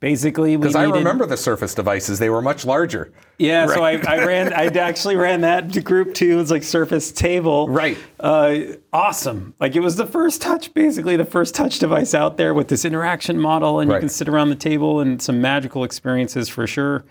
[0.00, 3.12] basically we Because I remember the Surface devices; they were much larger.
[3.38, 4.52] Yeah, so I, I ran.
[4.52, 6.40] I actually ran that group too.
[6.40, 7.68] It's like Surface Table.
[7.68, 7.96] Right.
[8.20, 8.58] Uh,
[8.92, 9.54] awesome.
[9.60, 12.84] Like it was the first touch, basically the first touch device out there with this
[12.84, 13.96] interaction model, and Right.
[13.96, 17.04] you can sit around the table and some magical experiences for sure.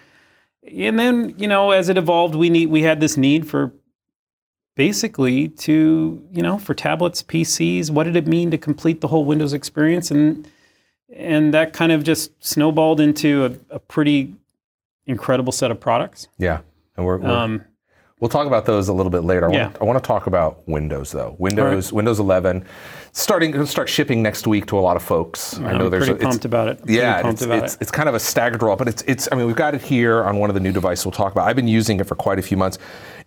[0.77, 3.73] And then you know, as it evolved, we need we had this need for
[4.85, 7.91] basically to you know for tablets, PCs.
[7.91, 10.09] What did it mean to complete the whole Windows experience?
[10.09, 10.47] And
[11.15, 14.33] and that kind of just snowballed into a, a pretty
[15.05, 16.29] incredible set of products.
[16.39, 16.61] Yeah,
[16.97, 17.61] and we're, we're Um,
[18.19, 19.49] we'll talk about those a little bit later.
[19.49, 19.63] I, Yeah.
[19.65, 21.35] want, I want to talk about Windows though.
[21.37, 22.65] Windows Windows 11
[23.13, 25.57] starting to start shipping next week to a lot of folks.
[25.59, 26.77] I know I'm there's pretty a, pumped about it.
[26.79, 27.81] Pretty Yeah, pumped it's, about it's, it.
[27.81, 29.27] it's kind of a staggered roll, but it's it's.
[29.31, 31.47] I mean, we've got it here on one of the new devices we'll talk about.
[31.47, 32.77] I've been using it for quite a few months.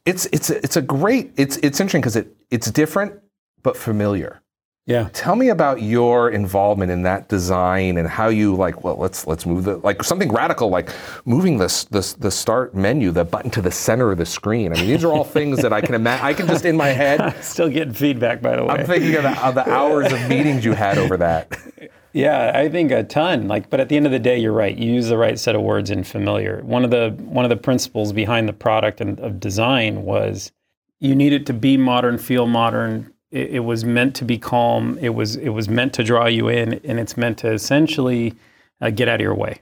[0.06, 1.32] It's it's a, it's a great.
[1.36, 3.20] It's it's interesting because it it's different
[3.62, 4.40] but familiar.
[4.86, 5.08] Yeah.
[5.14, 8.84] Tell me about your involvement in that design and how you like.
[8.84, 10.90] Well, let's let's move the like something radical like
[11.24, 14.72] moving this this the start menu, the button to the center of the screen.
[14.72, 16.26] I mean, these are all things that I can imagine.
[16.26, 17.34] I can just in my head.
[17.42, 18.74] Still getting feedback, by the way.
[18.74, 21.58] I'm thinking of the, of the hours of meetings you had over that.
[22.12, 23.48] yeah, I think a ton.
[23.48, 24.76] Like, but at the end of the day, you're right.
[24.76, 26.60] You use the right set of words in familiar.
[26.62, 30.52] One of the one of the principles behind the product and of design was
[31.00, 33.13] you need it to be modern, feel modern.
[33.34, 34.98] It, it was meant to be calm.
[35.00, 38.34] It was it was meant to draw you in, and it's meant to essentially
[38.80, 39.60] uh, get out of your way.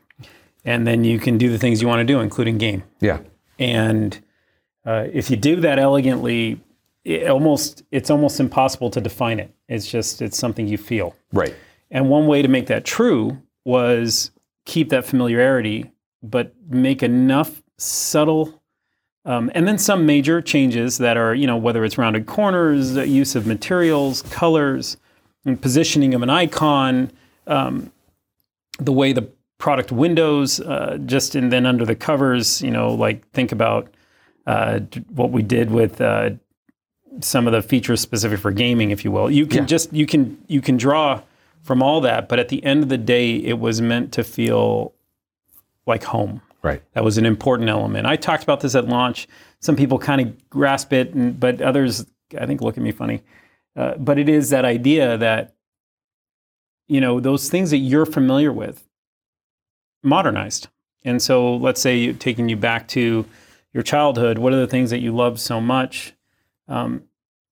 [0.65, 2.83] And then you can do the things you want to do, including game.
[3.01, 3.19] Yeah.
[3.59, 4.19] and
[4.85, 6.59] uh, if you do that elegantly
[7.05, 11.55] it almost it's almost impossible to define it it's just it's something you feel Right.
[11.91, 14.31] and one way to make that true was
[14.65, 15.91] keep that familiarity
[16.23, 18.62] but make enough subtle
[19.25, 23.03] um, and then some major changes that are you know whether it's rounded corners uh,
[23.03, 24.97] use of materials colors
[25.45, 27.11] and positioning of an icon
[27.47, 27.91] um,
[28.79, 33.29] the way the product windows uh, just and then under the covers you know like
[33.33, 33.89] think about
[34.47, 36.31] uh, what we did with uh,
[37.21, 39.67] some of the features specific for gaming if you will you can Yeah.
[39.67, 41.21] just you can you can draw
[41.63, 44.95] from all that but at the end of the day it was meant to feel
[45.87, 46.83] like home Right.
[46.95, 48.07] That was an important element.
[48.07, 49.27] I talked about this at launch.
[49.61, 52.07] Some people kind of grasp it, and, but others,
[52.39, 53.23] I think, look at me funny.
[53.75, 55.55] Uh, but it is that idea that,
[56.87, 58.87] you know, those things that you're familiar with,
[60.03, 60.69] modernized.
[61.05, 63.25] And so let's say you, taking you back to
[63.73, 66.13] your childhood, what are the things that you love so much?
[66.69, 67.05] Um,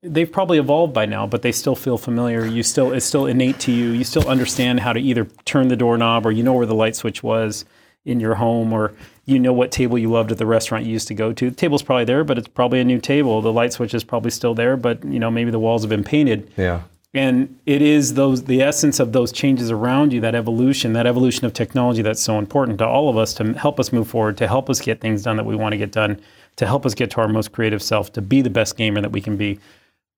[0.03, 2.47] they've probably evolved by now, but they still feel familiar.
[2.47, 3.91] You still it's still innate to you.
[3.91, 6.95] You still understand how to either turn the doorknob or you know where the light
[6.95, 7.65] switch was
[8.05, 8.93] in your home or
[9.27, 11.51] you know what table you loved at the restaurant you used to go to.
[11.51, 13.41] The table's probably there, but it's probably a new table.
[13.43, 16.05] The light switch is probably still there, but you know maybe the walls have been
[16.05, 16.51] painted.
[16.57, 16.83] Yeah.
[17.13, 21.45] And it is those the essence of those changes around you, that evolution, that evolution
[21.45, 24.47] of technology that's so important to all of us to help us move forward, to
[24.47, 26.21] help us get things done that we want to get done,
[26.57, 29.11] to help us get to our most creative self, to be the best gamer that
[29.11, 29.59] we can be.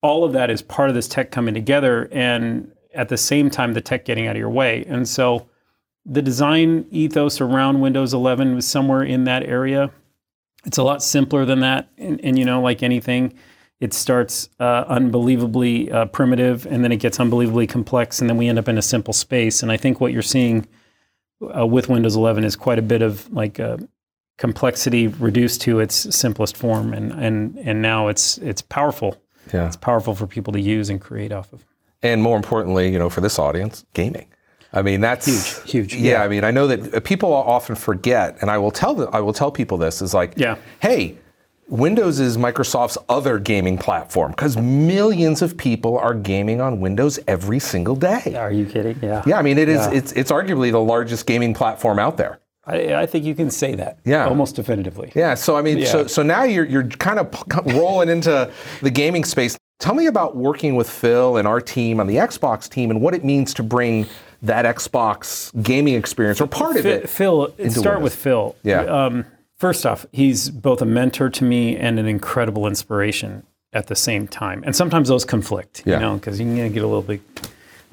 [0.01, 3.73] All of that is part of this tech coming together and at the same time
[3.73, 4.85] the tech getting out of your way.
[4.87, 5.47] And so
[6.05, 9.91] the design ethos around Windows 11 was somewhere in that area.
[10.65, 11.89] It's a lot simpler than that.
[11.97, 13.33] And, and you know, like anything,
[13.79, 18.47] it starts uh, unbelievably uh, primitive and then it gets unbelievably complex and then we
[18.47, 19.63] end up in a simple space.
[19.63, 20.67] And I think what you're seeing
[21.57, 23.77] uh, with Windows 11 is quite a bit of like uh,
[24.37, 26.93] complexity reduced to its simplest form.
[26.93, 29.21] And, and, and now it's, it's powerful.
[29.53, 29.67] Yeah.
[29.67, 31.65] It's powerful for people to use and create off of.
[32.01, 34.27] And more importantly, you know, for this audience, gaming.
[34.73, 35.25] I mean, that's
[35.63, 36.23] Huge, huge, Yeah, yeah.
[36.23, 39.19] I mean, I know that uh, people often forget, and I will tell them, I
[39.21, 40.55] will tell people this is like, Yeah.
[40.79, 41.17] hey,
[41.69, 47.59] Windows is Microsoft's other gaming platform because millions of people are gaming on Windows every
[47.59, 48.35] single day.
[48.37, 48.99] Are you kidding?
[49.01, 49.23] Yeah.
[49.25, 49.79] Yeah, I mean, it is.
[49.87, 49.93] Yeah.
[49.93, 52.39] It's it's arguably the largest gaming platform out there.
[52.65, 53.99] I, I think you can say that.
[54.05, 54.27] Yeah.
[54.27, 55.11] Almost definitively.
[55.15, 55.35] Yeah.
[55.35, 56.07] So I mean, so Yeah.
[56.07, 57.33] so now you're you're kind of
[57.73, 58.51] rolling into
[58.81, 59.57] the gaming space.
[59.79, 63.13] Tell me about working with Phil and our team on the Xbox team and what
[63.13, 64.05] it means to bring
[64.43, 67.09] that Xbox gaming experience or part of it.
[67.09, 68.55] Phil start with Phil.
[68.63, 68.81] Yeah.
[68.81, 69.25] Um,
[69.57, 74.27] first off, he's both a mentor to me and an incredible inspiration at the same
[74.27, 74.61] time.
[74.65, 75.95] And sometimes those conflict, Yeah.
[75.95, 77.21] you know, because you can get a little bit.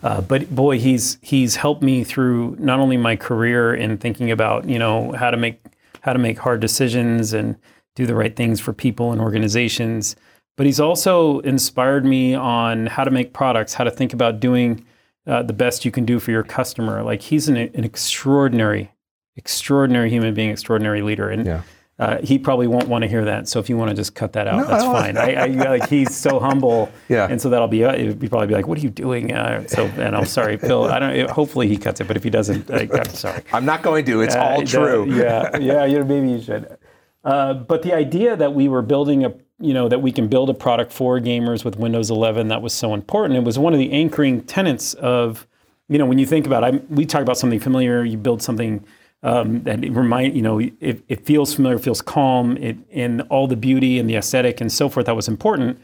[0.03, 4.69] Uh, but boy, he's he's helped me through not only my career in thinking about
[4.69, 5.61] you know how to make
[6.01, 7.55] how to make hard decisions and
[7.95, 10.17] do the right things for people and organizations,
[10.57, 14.85] but he's also inspired me on how to make products, how to think about doing
[15.27, 17.03] uh, the best you can do for your customer.
[17.03, 18.93] Like he's an, an extraordinary,
[19.37, 21.63] extraordinary human being, extraordinary leader, and Yeah.
[21.99, 23.47] uh, he probably won't want to hear that.
[23.49, 25.17] So if you want to just cut that out, No, that's I fine.
[25.19, 27.29] I, I like he's so humble, Yeah.
[27.31, 29.33] and so that'll be uh, be probably be like, what are you doing?
[29.35, 30.85] Uh, so and I'm sorry, Phil.
[30.85, 31.31] I don't.
[31.31, 33.43] Hopefully he cuts it, but if he doesn't, I, I'm sorry.
[33.53, 34.23] I'm not going to.
[34.23, 35.05] It's Uh, all true.
[35.15, 35.85] yeah, yeah.
[35.85, 36.77] You know, maybe you should.
[37.23, 40.51] Uh, but the idea that we were building a, you know, that we can build
[40.51, 43.37] a product for gamers with Windows 11 that was so important.
[43.39, 45.47] It was one of the anchoring tenets of,
[45.89, 48.05] you know, when you think about, it, we talk about something familiar.
[48.05, 48.85] You build something
[49.23, 53.47] um, that it remind, you know, it, it feels familiar, feels calm, it and all
[53.47, 55.07] the beauty and the aesthetic and so forth.
[55.07, 55.79] That was important.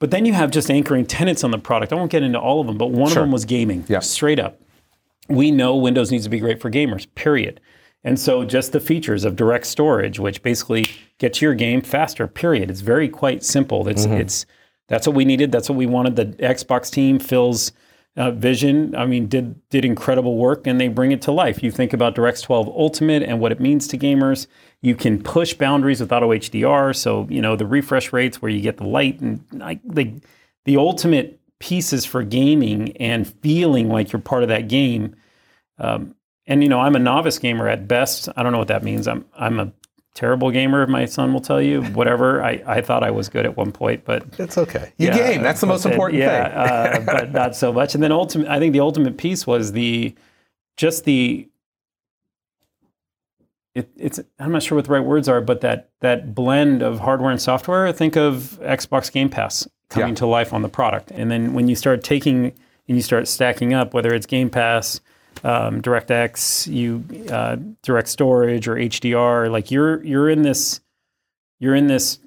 [0.00, 1.92] But then you have just anchoring tenets on the product.
[1.92, 3.22] I won't get into all of them, but one Sure.
[3.22, 3.84] of them was gaming.
[3.88, 4.00] Yeah.
[4.00, 4.60] Straight up
[5.28, 7.60] we know Windows needs to be great for gamers, period.
[8.04, 10.86] And so just the features of direct storage, which basically
[11.18, 12.70] gets your game faster, period.
[12.70, 13.88] It's very quite simple.
[13.88, 14.46] It's it's
[14.88, 15.52] that's what we needed.
[15.52, 16.16] That's what we wanted.
[16.16, 17.72] The Xbox team Phil's
[18.16, 18.94] uh, vision.
[18.96, 21.62] I mean, did did incredible work, and they bring it to life.
[21.62, 24.46] You think about DirectX 12 Ultimate and what it means to gamers.
[24.80, 26.94] You can push boundaries with auto HDR.
[26.96, 30.20] So you know the refresh rates where you get the light and like the
[30.64, 35.16] the ultimate pieces for gaming and feeling like you're part of that game.
[35.78, 36.14] Um,
[36.48, 38.28] and you know, I'm a novice gamer at best.
[38.36, 39.06] I don't know what that means.
[39.06, 39.72] I'm I'm a
[40.14, 40.84] terrible gamer.
[40.88, 41.82] My son will tell you.
[41.84, 42.42] Whatever.
[42.42, 44.92] I, I thought I was good at one point, but It's okay.
[44.98, 45.42] You yeah, game.
[45.42, 47.08] That's the most then- important yeah, thing.
[47.08, 47.94] uh, but not so much.
[47.94, 50.14] And then ultimate, I think the ultimate piece was the
[50.76, 51.48] just the.
[53.74, 56.98] It, it's I'm not sure what the right words are, but that that blend of
[57.00, 57.92] hardware and software.
[57.92, 60.14] Think of Xbox Game Pass coming Yeah.
[60.16, 62.46] to life on the product, and then when you start taking
[62.88, 65.00] and you start stacking up, whether it's Game Pass,
[65.44, 70.80] um, DirectX, you uh, Direct Storage or HDR, like you're you're in this
[71.60, 72.18] you're in this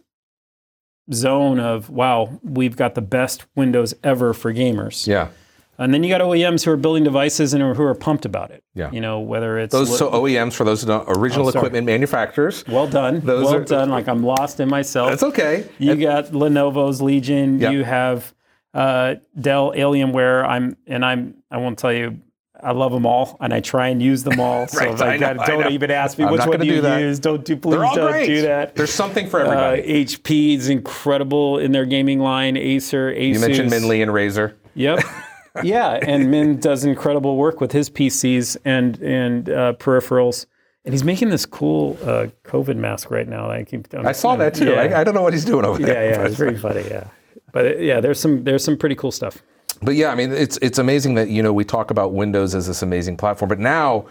[1.14, 5.08] zone of wow, we've got the best Windows ever for gamers.
[5.08, 5.30] yeah.
[5.78, 8.64] And then you got OEMs who are building devices and who are pumped about it.
[8.76, 8.92] Yeah.
[8.92, 12.64] You know, whether it's Those li- so OEMs for those original Oh, equipment manufacturers.
[12.68, 13.90] well done, those well are- done.
[13.90, 15.10] Like I'm lost in myself.
[15.10, 15.68] That's okay.
[15.80, 17.58] You got Lenovo's Legion.
[17.60, 17.72] Yeah.
[17.72, 18.32] You have
[18.76, 20.46] uh, Dell Alienware.
[20.48, 21.36] I'm and I'm.
[21.50, 22.20] I won't tell you.
[22.64, 24.68] I love them all, and I try and use them all.
[24.72, 25.70] So Right, I like, know, I don't know.
[25.70, 27.02] even ask me I'm which one do you do that.
[27.02, 27.20] use.
[27.20, 28.28] Don't do please don't great.
[28.28, 28.76] do that.
[28.76, 30.06] There's something for Uh, everybody.
[30.06, 32.58] HP is incredible in their gaming line.
[32.58, 33.34] Acer, Asus.
[33.34, 34.54] you mentioned Min-Liang and Razer.
[34.76, 35.04] Yep.
[35.64, 40.46] yeah, and Min does incredible work with his PCs and and uh, peripherals.
[40.84, 43.50] And he's making this cool uh, COVID mask right now.
[43.52, 43.94] I keep.
[43.94, 44.72] I'm, I saw that too.
[44.72, 46.04] Yeah, I, I don't know what he's doing over there.
[46.10, 46.18] yeah.
[46.22, 46.84] Yeah, it's very funny.
[46.90, 47.08] Yeah,
[47.52, 49.44] but uh, yeah, there's some there's some pretty cool stuff.
[49.82, 52.68] But yeah, I mean, it's it's amazing that you know we talk about Windows as
[52.68, 54.06] this amazing platform, but now.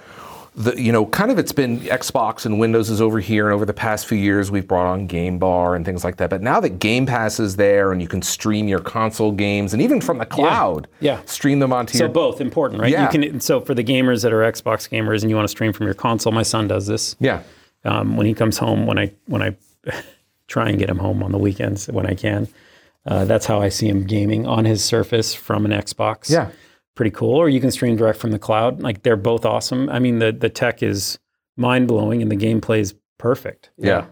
[0.57, 3.65] The, you know, kind of it's been Xbox and Windows is over here, and over
[3.65, 6.29] the past few years we've brought on Game Bar and things like that.
[6.29, 9.81] But now that Game Pass is there, and you can stream your console games, and
[9.81, 11.21] even from the cloud, Yeah.
[11.25, 12.91] stream them onto So your both important, right?
[12.91, 13.05] Yeah.
[13.13, 13.41] You can.
[13.41, 15.95] So for the gamers that are Xbox gamers and you want to stream from your
[15.95, 17.15] console, my son does this.
[17.21, 17.43] yeah,
[17.85, 19.55] um, when he comes home when I when I
[20.49, 22.49] try and get him home on the weekends when I can.
[23.07, 26.31] Uh, that's how I see him gaming on his Surface from an Xbox.
[26.31, 26.51] Yeah.
[26.95, 27.35] pretty cool.
[27.35, 28.83] Or you can stream direct from the cloud.
[28.83, 29.89] Like they're both awesome.
[29.89, 31.19] I mean, the the tech is
[31.57, 33.71] mind blowing and the gameplay is perfect.
[33.79, 34.05] yeah,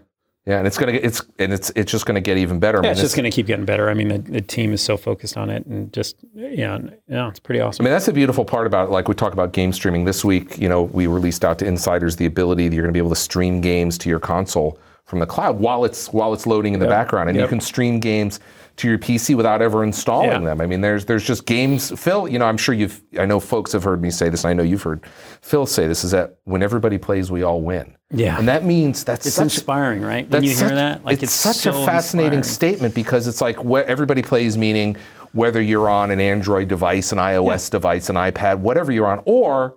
[0.47, 2.79] yeah, and it's gonna get it's and it's it's just gonna get even better.
[2.79, 3.91] I mean, it's this- just going to keep getting better.
[3.91, 6.79] I mean, the, the team is so focused on it, and just yeah,
[7.09, 7.85] yeah, it's pretty awesome.
[7.85, 10.59] I mean, that's the beautiful part about like we talk about game streaming this week.
[10.59, 13.11] You know, we released out to insiders the ability that you're going to be able
[13.11, 16.81] to stream games to your console from the cloud while it's while it's loading in
[16.81, 18.41] the background, and you can stream games
[18.79, 20.39] to your PC without ever installing Yeah.
[20.41, 20.61] them.
[20.61, 21.93] I mean, there's there's just games.
[22.01, 24.51] Phil, you know, I'm sure you've I know folks have heard me say this, and
[24.51, 25.05] I know you've heard
[25.43, 27.95] Phil say this is that when everybody plays, we all win.
[28.11, 28.39] Yeah.
[28.39, 30.29] and that means that's it's such inspiring, right?
[30.31, 32.73] When you hear that, like it's, such a fascinating inspiring.
[32.73, 34.97] statement because it's like what everybody plays, meaning
[35.33, 39.77] whether you're on an Android device, an iOS device, an iPad, whatever you're on, or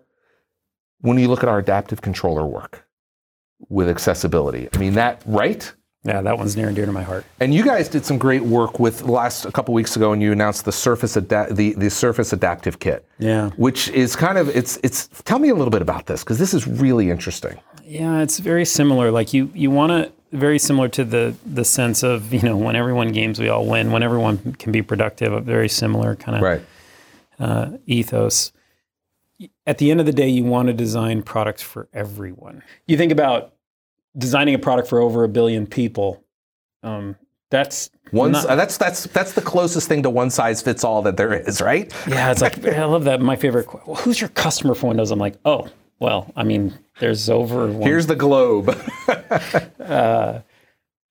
[1.02, 2.86] when you look at our adaptive controller work
[3.68, 4.70] with accessibility.
[4.74, 5.74] I mean that right?
[6.04, 7.26] Yeah, that one's near and dear to my heart.
[7.40, 10.32] And you guys did some great work with last a couple weeks ago, and you
[10.32, 13.52] announced the Surface the the Surface Adaptive Kit, Yeah.
[13.58, 15.08] which is kind of it's it's.
[15.26, 17.60] Tell me a little bit about this because this is really interesting.
[17.84, 19.12] Yeah, it's very similar.
[19.12, 22.76] Like you, you want to very similar to the the sense of you know when
[22.76, 23.92] everyone games, we all win.
[23.92, 26.62] When everyone can be productive, a very similar kind of Right.
[27.40, 28.52] uh, ethos.
[29.68, 32.64] At the end of the day, you want to design products for everyone.
[32.88, 33.54] You think about
[34.18, 36.24] designing a product for over a billion people.
[36.84, 37.16] Um,
[37.50, 41.18] that's One, not- that's that's that's the closest thing to one size fits all that
[41.18, 41.94] there is, right?
[42.08, 43.22] Yeah, it's like I love that.
[43.22, 43.68] My favorite.
[43.86, 45.12] Well, who's your customer for Windows?
[45.12, 45.68] I'm like, oh,
[46.00, 47.68] well, I mean, there's over.
[47.68, 48.70] One, Here's the globe.
[49.80, 50.40] uh,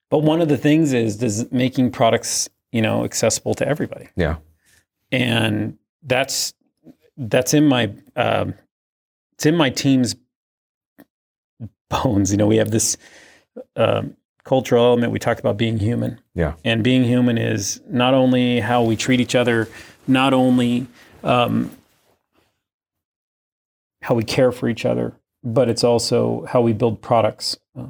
[0.09, 4.37] but one of the things is does making products, you know, accessible to everybody, yeah.
[5.11, 6.53] and that's
[7.17, 8.55] that's in my um,
[9.33, 10.15] it's in my team's
[11.91, 12.31] bones.
[12.31, 12.97] You know, we have this
[13.75, 15.11] um, cultural element.
[15.11, 16.19] We talk about being human.
[16.33, 16.53] Yeah.
[16.63, 19.67] And being human is not only how we treat each other,
[20.07, 20.87] not only
[21.23, 21.71] um,
[24.01, 25.13] how we care for each other,
[25.43, 27.87] but it's also how we build products uh,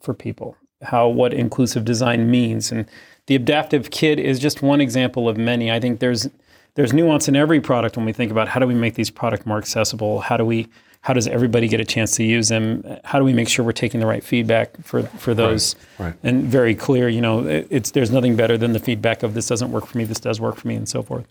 [0.00, 0.56] for people.
[0.82, 2.86] How what inclusive design means, and
[3.28, 5.72] the adaptive kit is just one example of many.
[5.72, 6.28] I think there's
[6.74, 9.46] there's nuance in every product when we think about how do we make these products
[9.46, 10.20] more accessible.
[10.20, 10.68] How do we
[11.06, 12.82] how does everybody get a chance to use them?
[13.04, 15.76] How do we make sure we're taking the right feedback for for those?
[16.00, 16.14] right.
[16.24, 19.46] And very clear, you know, it, it's there's nothing better than the feedback of this
[19.46, 21.24] doesn't work for me, this does work for me, and so forth.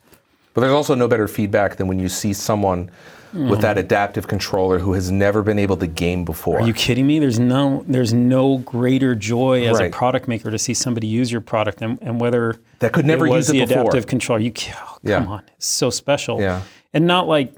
[0.54, 2.90] But there's also no better feedback than when you see someone
[3.34, 3.80] with that mm-hmm.
[3.80, 6.62] adaptive controller who has never been able to game before.
[6.62, 7.20] Are you kidding me?
[7.20, 9.94] There's no there's no greater joy as Right.
[9.94, 13.28] a product maker to see somebody use your product and, and whether That could never
[13.28, 13.82] it was use it the before.
[13.82, 14.40] adaptive controller.
[14.40, 15.20] You oh, Yeah.
[15.20, 16.40] come on, it's so special.
[16.40, 16.62] Yeah.
[16.94, 17.54] and not like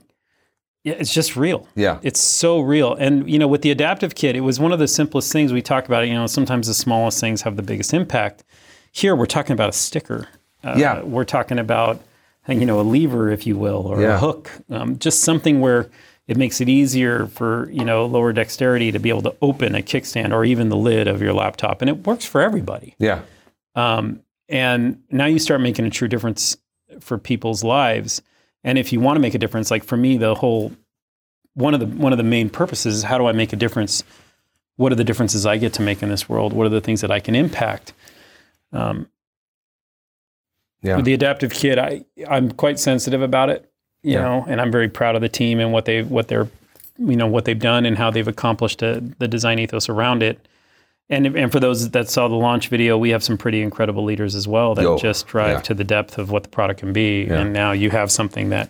[0.84, 1.67] yeah, it's just real.
[1.75, 1.99] Yeah.
[2.01, 2.93] it's so real.
[2.95, 5.61] And you know, with the adaptive kit, it was one of the simplest things we
[5.61, 6.03] talk about.
[6.03, 6.07] it.
[6.07, 8.43] You know, sometimes the smallest things have the biggest impact.
[8.91, 10.28] Here, we're talking about a sticker.
[10.63, 11.01] Uh, Yeah.
[11.03, 12.01] we're talking about
[12.47, 14.15] you know a lever, if you will, or Yeah.
[14.15, 14.49] a hook.
[14.69, 15.89] Um, just something where
[16.28, 19.82] it makes it easier for you know lower dexterity to be able to open a
[19.82, 22.95] kickstand or even the lid of your laptop, and it works for everybody.
[22.99, 23.21] yeah.
[23.75, 26.57] Um, and now you start making a true difference
[27.01, 28.21] for people's lives.
[28.68, 30.74] And if you want to make a difference, like for me, the whole
[31.53, 34.03] one of the one of the main purposes is how do I make a difference?
[34.76, 36.51] What are the differences I get to make in this world?
[36.51, 37.93] What are the things that I can impact?
[38.74, 39.07] Um,
[40.84, 40.97] Yeah.
[40.97, 43.72] with the adaptive kit, I I'm quite sensitive about it,
[44.03, 44.24] you Yeah.
[44.24, 46.49] know, and I'm very proud of the team and what they what they're
[46.99, 50.45] you know what they've done and how they've accomplished uh, the design ethos around it.
[51.09, 54.35] And and for those that saw the launch video, we have some pretty incredible leaders
[54.35, 55.61] as well that Yo, just drive yeah.
[55.61, 57.23] to the depth of what the product can be.
[57.23, 57.39] Yeah.
[57.39, 58.69] And now you have something that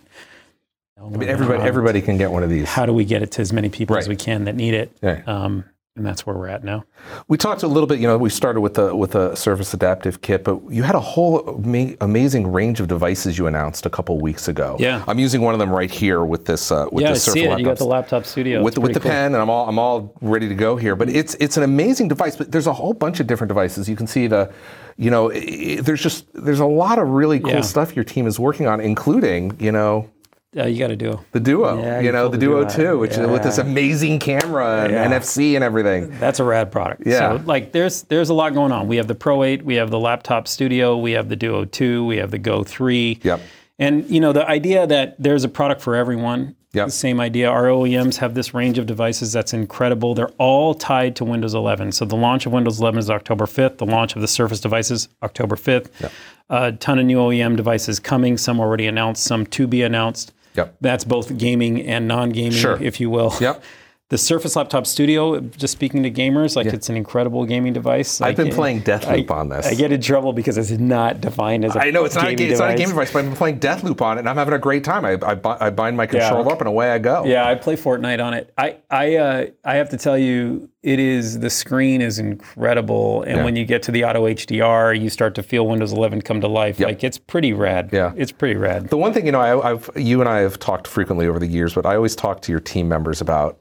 [0.96, 2.68] I mean, everybody, everybody can get one of these.
[2.68, 4.92] How do we get it to as many people as we can that need it?
[5.26, 5.64] Um,
[5.98, 6.84] and that's where we're at now.
[7.28, 10.22] We talked a little bit, you know, we started with the with a Surface Adaptive
[10.22, 14.18] Kit, but you had a whole ama- amazing range of devices you announced a couple
[14.20, 14.76] weeks ago.
[14.78, 15.04] Yeah.
[15.06, 17.40] I'm using one of them right here with this uh, with yeah, I this Surface
[17.42, 17.58] see it.
[17.58, 17.78] You got laptop.
[17.78, 19.10] the laptop studio with, with the cool.
[19.10, 20.96] pen, and I'm all I'm all ready to go here.
[20.96, 22.36] But it's it's an amazing device.
[22.36, 23.88] But there's a whole bunch of different devices.
[23.88, 24.50] You can see the,
[24.96, 27.60] you know, i- i- there's just there's a lot of really cool Yeah.
[27.62, 30.08] stuff your team is working on, including you know
[30.56, 31.20] Uh, you got to do.
[31.32, 32.70] The Duo, Yeah, you you know, the the Duo Duo out.
[32.74, 35.06] 2, which is with this amazing camera and Yeah.
[35.06, 36.10] NFC and everything.
[36.18, 37.02] That's a rad product.
[37.04, 37.36] Yeah.
[37.36, 38.88] So like there's there's a lot going on.
[38.88, 42.06] We have the Pro 8, we have the Laptop Studio, we have the Duo 2,
[42.06, 43.20] we have the Go 3.
[43.22, 43.40] Yep.
[43.78, 46.54] And you know the idea that there's a product for everyone.
[46.72, 46.86] Yep.
[46.86, 47.48] The same idea.
[47.50, 50.14] Our OEMs have this range of devices that's incredible.
[50.14, 51.92] They're all tied to Windows 11.
[51.92, 53.78] So the launch of Windows 11 is October 5th.
[53.78, 56.10] The launch of the Surface devices October 5th.
[56.50, 58.36] A ton of new OEM devices coming.
[58.36, 59.24] Some already announced.
[59.24, 60.34] Some to be announced.
[60.56, 60.76] Yep.
[60.80, 62.82] That's both gaming and non-gaming, Sure.
[62.82, 63.34] if you will.
[63.40, 63.62] Yep.
[64.10, 68.22] The Surface Laptop Studio, just speaking to gamers, like it's an incredible gaming device.
[68.22, 69.66] I've Like, been playing Deathloop I- on this.
[69.66, 72.30] I get in trouble because it's not defined as a I know it's not a
[72.30, 72.78] it's not a device.
[72.78, 75.04] gaming device, but I've been playing Deathloop on it, and I'm having a great time.
[75.04, 77.26] I, I, I bind my controller up, and away I go.
[77.26, 78.50] Yeah, I play Fortnite on it.
[78.56, 83.36] I I uh, I have to tell you, it is the screen is incredible, and
[83.36, 83.44] Yeah.
[83.44, 86.48] when you get to the auto HDR, you start to feel Windows 11 come to
[86.48, 86.80] life.
[86.80, 87.90] Like it's pretty rad.
[87.92, 88.12] Yeah.
[88.16, 88.88] it's pretty rad.
[88.88, 91.46] The one thing you know, I, I've you and I have talked frequently over the
[91.46, 93.58] years, but I always talk to your team members about.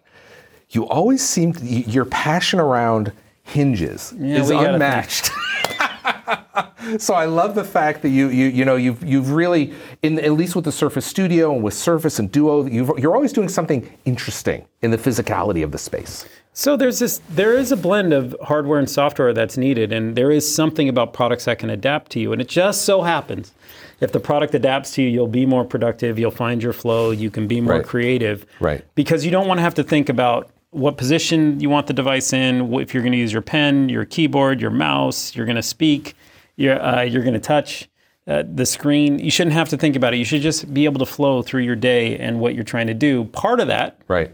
[0.69, 3.11] You always seem to, your passion around
[3.43, 5.31] hinges is unmatched.
[6.97, 10.33] so I love the fact that you you you know you've you've really in at
[10.33, 13.89] least with the Surface Studio and with Surface and Duo, you've, you're always doing something
[14.05, 16.25] interesting in the physicality of the space.
[16.53, 20.31] So there's this there is a blend of hardware and software that's needed and there
[20.31, 23.53] is something about products that can adapt to you and it just so happens
[23.99, 27.29] if the product adapts to you you'll be more productive, you'll find your flow, you
[27.29, 27.85] can be more Right.
[27.85, 28.45] creative.
[28.59, 28.83] Right.
[28.95, 32.33] Because you don't want to have to think about what position you want the device
[32.33, 35.63] in, if you're going to use your pen, your keyboard, your mouse, you're going to
[35.63, 36.15] speak,
[36.55, 37.89] you're uh, you're going to touch
[38.27, 39.19] uh, the screen.
[39.19, 40.17] You shouldn't have to think about it.
[40.17, 42.93] You should just be able to flow through your day and what you're trying to
[42.93, 43.25] do.
[43.25, 44.31] Part of that Right.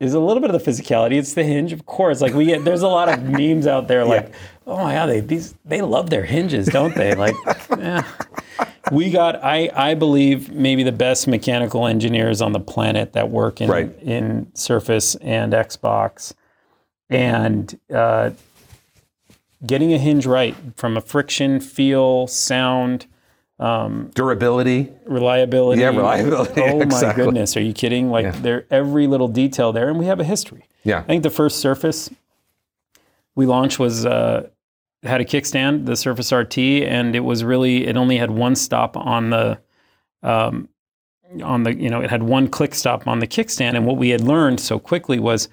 [0.00, 1.18] is a little bit of the physicality.
[1.18, 2.20] It's the hinge, of course.
[2.20, 4.32] Like we get, there's a lot of memes out there, like,
[4.66, 7.14] oh yeah, they these they love their hinges, don't they?
[7.14, 7.34] Like,
[7.78, 8.04] yeah.
[8.92, 13.60] We got, I I believe maybe the best mechanical engineers on the planet that work
[13.60, 13.92] in Right.
[14.02, 16.34] in Surface and Xbox,
[17.10, 18.30] and uh,
[19.66, 23.06] getting a hinge right from a friction, feel, sound.
[23.58, 24.92] Durability.
[25.06, 25.80] reliability.
[25.80, 28.10] Yeah, reliability, Oh my goodness, are you kidding?
[28.10, 30.64] Like there, every little detail there, and we have a history.
[30.84, 30.98] Yeah.
[31.00, 32.10] I think the first Surface
[33.34, 34.48] we launched was uh,
[35.06, 38.96] had a kickstand, the Surface RT, and it was really it only had one stop
[38.96, 39.58] on the
[40.22, 40.68] um,
[41.42, 44.10] on the you know it had one click stop on the kickstand, and what we
[44.10, 45.48] had learned so quickly was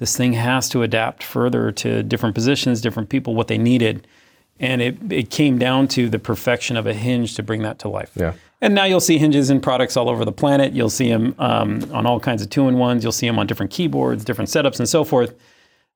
[0.00, 4.06] this thing has to adapt further to different positions, different people, what they needed.
[4.58, 7.88] And it, it came down to the perfection of a hinge to bring that to
[7.88, 8.10] life.
[8.14, 8.32] Yeah.
[8.62, 10.72] And now you'll see hinges in products all over the planet.
[10.72, 13.02] You'll see them um, on all kinds of two-in-ones.
[13.02, 15.34] You'll see them on different keyboards, different setups, and so forth.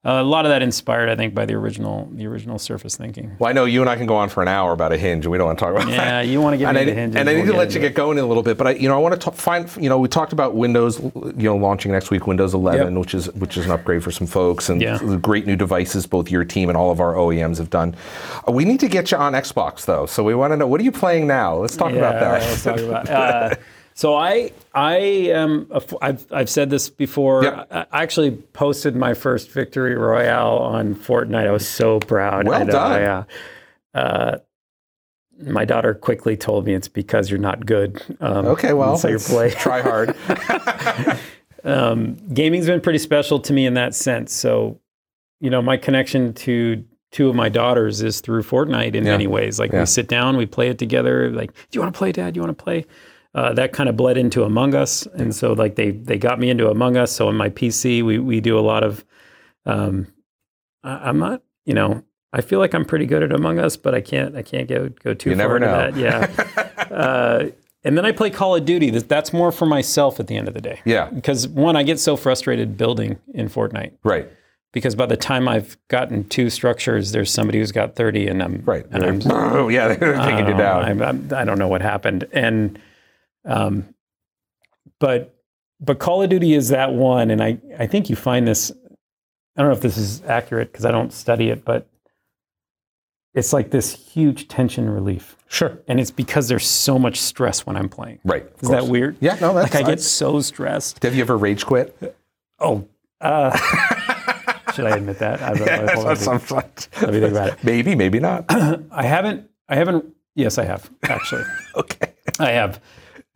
[0.07, 3.35] Uh, a lot of that inspired, I think, by the original the original Surface thinking.
[3.39, 5.25] Well, I know you and I can go on for an hour about a hinge,
[5.25, 5.95] and we don't want to talk about that.
[5.97, 7.17] Yeah, you want to get and me I, hinges.
[7.17, 7.83] and I need we'll to get let you it.
[7.83, 9.89] get going in a little bit, but I, you know, I want to find, you
[9.89, 13.01] know, we talked about Windows, you know, launching next week, Windows 11, Yep.
[13.01, 14.99] which is which is an upgrade for some folks, and Yeah.
[14.99, 17.95] the great new devices both your team and all of our OEMs have done.
[18.47, 20.81] Uh, we need to get you on Xbox though, so we want to know what
[20.83, 21.57] are you playing now?
[21.57, 22.41] Let's talk about Yeah, that.
[22.43, 23.09] Let's talk about.
[23.15, 23.55] Uh,
[23.95, 27.45] so I I am a I've I've said this before.
[27.45, 27.69] Yep.
[27.71, 31.47] I actually posted my first victory royale on Fortnite.
[31.47, 32.47] I was so proud.
[32.49, 33.01] Well I know, done.
[33.01, 33.25] Yeah.
[33.95, 34.39] Uh,
[35.47, 38.01] my daughter quickly told me it's because you're not good.
[38.21, 39.51] Um, okay, well, so you play.
[39.51, 40.15] try hard.
[41.65, 44.33] um, gaming's been pretty special to me in that sense.
[44.33, 44.81] So,
[45.41, 49.13] you know, my connection to two of my daughters is through Fortnite in Yeah.
[49.13, 49.59] many ways.
[49.59, 49.81] Like Yeah.
[49.81, 51.31] we sit down, we play it together.
[51.31, 52.35] Like, do you want to play, Dad?
[52.35, 52.87] Do you want to play?
[53.35, 56.51] Uh, that kind of bled into Among Us, and so like they they got me
[56.51, 57.11] into Among Us.
[57.11, 59.05] So on my PC, we we do a lot of.
[59.67, 60.07] Um,
[60.85, 63.95] I, I'm not, you know, I feel like I'm pretty good at Among Us, but
[63.95, 65.91] I can't I can't go go too You far never into know.
[65.91, 65.97] that.
[65.97, 66.85] Yeah.
[66.95, 67.47] uh,
[67.83, 68.91] and then I play Call of Duty.
[68.91, 70.81] That- That's more for myself at the end of the day.
[70.85, 71.11] Yeah.
[71.11, 74.29] Because one, I get so frustrated building in Fortnite right,
[74.73, 78.63] because by the time I've gotten two structures, there's somebody who's got 30 and I'm
[78.65, 78.87] right.
[78.93, 80.85] And I'm, oh yeah, they're taking um, down.
[80.85, 82.29] I'm, I'm, I don't know what happened.
[82.33, 82.79] And,
[83.45, 83.95] um,
[85.01, 85.35] but,
[85.81, 87.31] but Call of Duty is that one.
[87.31, 88.71] And I, I think you find this,
[89.57, 91.87] I don't know if this is accurate because I don't study it, but
[93.35, 95.37] it's like this huge tension relief.
[95.49, 95.79] sure.
[95.89, 98.21] And it's because there's so much stress when I'm playing.
[98.25, 98.45] Right.
[98.47, 99.17] of Is that weird?
[99.21, 99.37] Yeah.
[99.41, 99.75] No, that's.
[99.75, 101.03] Like I get so stressed.
[101.03, 102.17] have you ever rage quit?
[102.61, 102.87] Oh,
[103.21, 103.57] uh,
[104.75, 105.43] should I admit that?
[105.43, 107.65] I, I, hold on, That's- let me think about it.
[107.65, 108.45] Maybe, maybe not.
[108.51, 109.51] I haven't.
[109.69, 110.05] I haven't.
[110.35, 111.45] Yes, I have actually.
[111.77, 112.13] okay.
[112.39, 112.81] I have.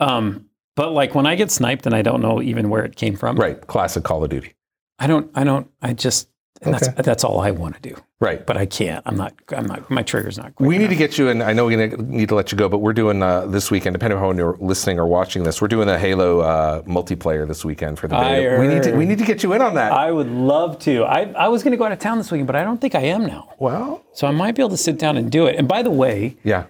[0.00, 0.46] Um,
[0.76, 3.36] but like when I get sniped and I don't know even where it came from.
[3.36, 3.60] Right.
[3.66, 4.54] Classic Call of Duty.
[4.98, 5.30] I don't.
[5.34, 5.70] I don't.
[5.82, 6.28] I just.
[6.60, 6.86] And Okay.
[6.86, 7.94] that's that's all I want to do.
[8.18, 8.44] Right.
[8.44, 9.00] But I can't.
[9.06, 9.32] I'm not.
[9.56, 9.88] I'm not.
[9.92, 10.56] My trigger's not.
[10.56, 12.50] Quick We need to get you, and I know we're going to need to let
[12.50, 15.44] you go, but we're doing uh, this weekend, depending on how you're listening or watching
[15.44, 18.58] this, we're doing a Halo uh, multiplayer this weekend for the beta.
[18.60, 19.92] We need to we need to get you in on that.
[19.92, 21.04] I would love to.
[21.04, 22.96] I, I was going to go out of town this weekend, but I don't think
[22.96, 23.54] I am now.
[23.60, 25.54] well, So I might be able to sit down and do it.
[25.54, 26.64] And by the way, yeah,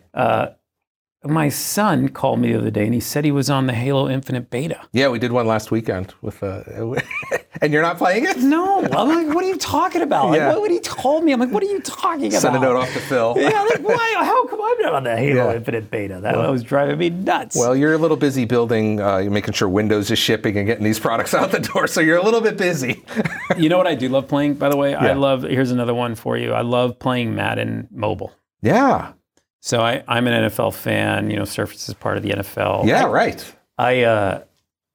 [1.29, 4.09] my son called me the other day and he said he was on the Halo
[4.09, 4.81] Infinite beta.
[4.93, 6.63] yeah, we did one last weekend with, uh,
[7.61, 8.39] and you're not playing it.
[8.39, 10.31] No, I'm like, what are you talking about?
[10.31, 10.49] Like, Yeah.
[10.49, 11.33] what, what he told me?
[11.33, 12.41] I'm like, what are you talking about?
[12.41, 13.35] Send a note off to Phil.
[13.39, 14.15] Yeah, like, why?
[14.19, 15.57] How come I'm not on the Halo Yeah.
[15.57, 16.21] Infinite beta?
[16.21, 17.57] That was driving me nuts.
[17.57, 20.85] Well, you're a little busy building, uh, you're making sure Windows is shipping and getting
[20.85, 23.03] these products out the door, so you're a little bit busy.
[23.57, 24.95] you know what I do love playing, by the way?
[24.95, 26.53] I love, here's another one for you.
[26.53, 28.33] I love playing Madden mobile.
[28.63, 29.13] yeah,
[29.61, 31.31] So I, I'm an NFL fan.
[31.31, 32.87] You know, Surface is part of the NFL.
[32.87, 33.55] yeah, right.
[33.77, 34.43] I, uh,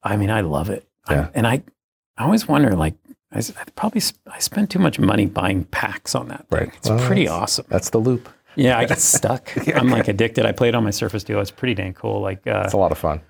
[0.04, 0.88] I mean, I love it.
[1.08, 1.30] I- Yeah.
[1.34, 1.64] and I,
[2.18, 2.96] I always wonder, like,
[3.32, 3.42] I
[3.76, 6.48] probably sp- I spend too much money buying packs on that.
[6.50, 6.60] Thing.
[6.60, 6.72] Right.
[6.78, 7.66] It's Well, pretty that's- awesome.
[7.70, 8.30] That's the loop.
[8.56, 9.50] Yeah, I get stuck.
[9.76, 10.46] I'm like addicted.
[10.46, 11.40] I played on my Surface Duo.
[11.42, 12.22] It's pretty dang cool.
[12.22, 13.22] Like, uh, It's a lot of fun.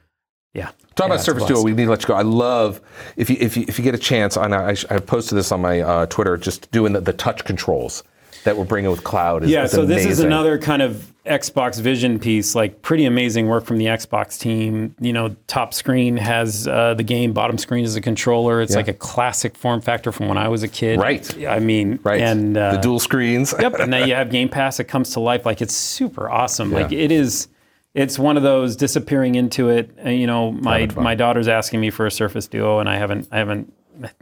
[0.54, 0.72] yeah.
[0.96, 1.62] Talk Yeah, about Surface Duo.
[1.64, 2.16] We need to let you go.
[2.16, 2.82] I love
[3.16, 4.36] if you if you if you get a chance.
[4.36, 6.36] And I, I posted this on my uh, Twitter.
[6.36, 8.04] Just doing the, the touch controls
[8.44, 9.44] that we're bringing with cloud.
[9.44, 13.48] Is, Yeah, is so this is another kind of Xbox Vision piece, like pretty amazing
[13.48, 14.94] work from the Xbox team.
[15.00, 18.62] You know, top screen has uh, the game, bottom screen is a controller.
[18.62, 18.78] It's Yeah.
[18.78, 21.00] like a classic form factor from when I was a kid.
[21.00, 21.46] Right.
[21.48, 22.20] I mean, right.
[22.20, 23.54] And uh, the dual screens.
[23.58, 23.76] yep.
[23.80, 24.82] And then you have Game Pass.
[24.82, 25.46] It comes to life.
[25.46, 26.72] Like it's super awesome.
[26.72, 27.48] Like it is.
[27.94, 29.92] It's one of those disappearing into it.
[30.00, 33.30] And, you know, my my daughter's asking me for a Surface Duo, and I haven't
[33.32, 33.72] I haven't.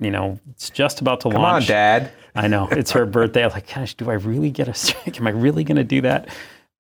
[0.02, 1.68] You know, it's just about to Come on, launch.
[1.68, 2.12] Dad.
[2.36, 3.44] I know it's her birthday.
[3.46, 4.96] I'm like, gosh, do I really get a?
[5.18, 6.28] Am I really going to do that?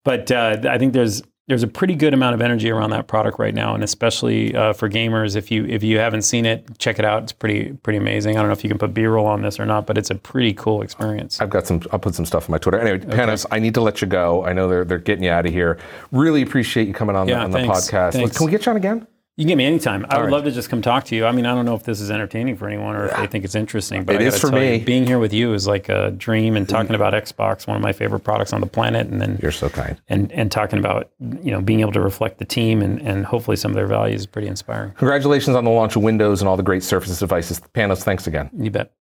[0.03, 3.37] But uh, I think there's there's a pretty good amount of energy around that product
[3.37, 5.35] right now, and especially uh, for gamers.
[5.35, 7.23] If you if you haven't seen it, check it out.
[7.23, 8.37] It's pretty pretty amazing.
[8.37, 10.15] I don't know if you can put B-roll on this or not, but it's a
[10.15, 11.41] pretty cool experience.
[11.41, 11.81] I've got some.
[11.91, 12.79] I'll put some stuff on my Twitter.
[12.79, 14.45] Anyway, Panos, I need to let you go.
[14.45, 15.77] I know they're they're getting you out of here.
[16.11, 18.13] Really appreciate you coming on the, Yeah, on the podcast.
[18.13, 18.37] Thanks.
[18.37, 19.07] Can we get you on again?
[19.37, 20.05] You can get me anytime.
[20.09, 20.31] I would right.
[20.33, 21.25] love to just come talk to you.
[21.25, 23.45] I mean, I don't know if this is entertaining for anyone or if they think
[23.45, 24.79] it's interesting, but It I is for you, me.
[24.81, 24.85] Mm.
[24.85, 27.93] being here with you is like a dream, and talking about Xbox, one of my
[27.93, 29.99] favorite products on the planet, and then You're so kind.
[30.09, 33.55] and and talking about you know being able to reflect the team and and hopefully
[33.57, 34.91] some of their values is pretty inspiring.
[34.97, 37.61] Congratulations on the launch of Windows and all the great Surface devices.
[37.73, 38.49] Panos, thanks again.
[38.53, 38.91] You bet.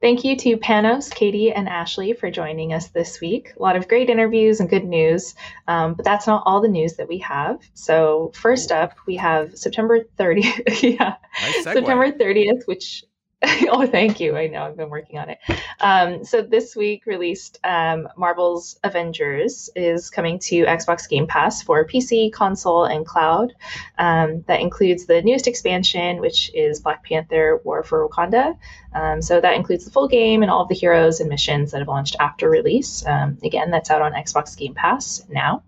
[0.00, 3.52] Thank you to Panos, Katy, and Ashley for joining us this week.
[3.58, 5.34] A lot of great interviews and good news,
[5.68, 7.60] um, but that's not all the news that we have.
[7.74, 10.82] So, first up, we have September 30th.
[10.98, 13.04] yeah, Nice September 30th, which
[13.70, 14.36] oh, thank you.
[14.36, 15.38] I know I've been working on it.
[15.80, 21.86] Um, so this week released um, Marvel's Avengers is coming to Xbox Game Pass for
[21.86, 23.54] PC, console, and cloud.
[23.96, 28.58] Um, that includes the newest expansion, which is Black Panther: War for Wakanda.
[28.94, 31.78] Um, so that includes the full game and all of the heroes and missions that
[31.78, 33.06] have launched after release.
[33.06, 35.62] Um, again, that's out on Xbox Game Pass now.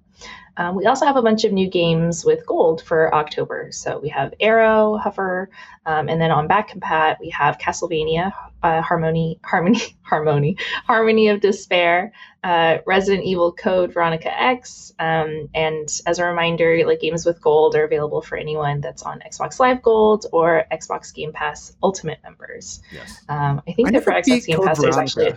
[0.56, 3.68] Um, we also have a bunch of new games with gold for October.
[3.72, 5.48] So we have Aaero, Hover,
[5.86, 8.32] um, and then on back compat we have Castlevania,
[8.62, 12.12] uh, Harmony, Harmony, Harmony, Harmony of Despair,
[12.44, 17.74] uh, Resident Evil Code Veronica X, um, and as a reminder, like games with gold
[17.74, 22.82] are available for anyone that's on Xbox Live Gold or Xbox Game Pass Ultimate members.
[22.92, 23.24] Yes.
[23.28, 25.32] Um, I think I that for Xbox Game Code Pass, there's actually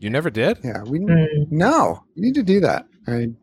[0.00, 0.58] You never did?
[0.62, 2.04] Yeah, we Mm, no.
[2.14, 2.86] You need to do that.
[3.06, 3.36] I mean,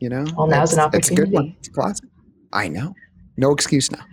[0.00, 0.24] you know.
[0.36, 0.98] Well, now's an opportunity.
[0.98, 1.54] It's a good one.
[1.58, 2.08] It's a classic.
[2.52, 2.94] I know.
[3.36, 4.04] No excuse now.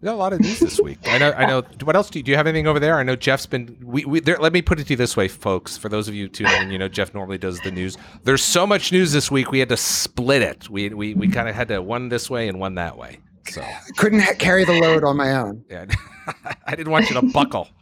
[0.00, 0.98] We got a lot of news this week.
[1.06, 1.32] I know.
[1.32, 1.62] I know.
[1.82, 2.98] What else do you, do you have anything over there?
[2.98, 3.76] I know Jeff's been.
[3.82, 5.76] We, we there, let me put it to you this way, folks.
[5.76, 7.96] For those of you tuning in, you know Jeff normally does the news.
[8.22, 9.50] There's so much news this week.
[9.50, 10.70] We had to split it.
[10.70, 13.18] We we, we kind of had to one this way and one that way.
[13.48, 15.64] So I couldn't ha- carry the load on my own.
[15.68, 15.86] yeah,
[16.66, 17.68] I didn't want you to buckle.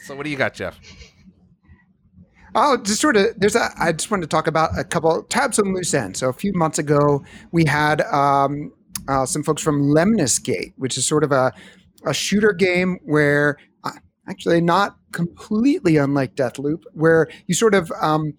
[0.00, 0.78] So what do you got, Jeff?
[2.60, 3.38] Oh, just sort of.
[3.38, 3.70] There's a.
[3.78, 6.18] I just wanted to talk about a couple tabs some loose ends.
[6.18, 8.72] So a few months ago, we had um,
[9.06, 11.52] uh, some folks from Lemnis Gate, which is sort of a
[12.04, 13.92] a shooter game where uh,
[14.28, 18.34] actually not completely unlike Deathloop, where you sort of um,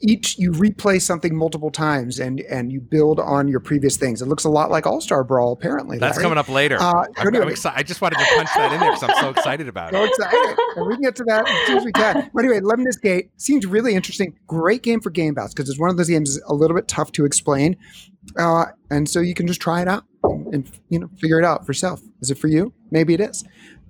[0.00, 4.22] each you replay something multiple times and and you build on your previous things.
[4.22, 5.98] It looks a lot like All Star Brawl, apparently.
[5.98, 6.24] That's Larry.
[6.24, 6.76] coming up later.
[6.80, 7.34] Uh, I'm.
[7.34, 7.78] I'm excited.
[7.78, 10.14] I just wanted to punch that in there because I'm so excited about So it.
[10.14, 10.58] So excited.
[10.76, 12.30] and we can get to that as soon as we can.
[12.32, 14.36] But anyway, Lemnis Gate seems really interesting.
[14.46, 16.88] Great game for Game Pass because it's one of those games that's a little bit
[16.88, 17.76] tough to explain.
[18.38, 21.44] Uh, and so you can just try it out and, and, you know figure it
[21.44, 22.00] out for yourself.
[22.20, 22.72] Is it for you?
[22.90, 23.44] Maybe it is.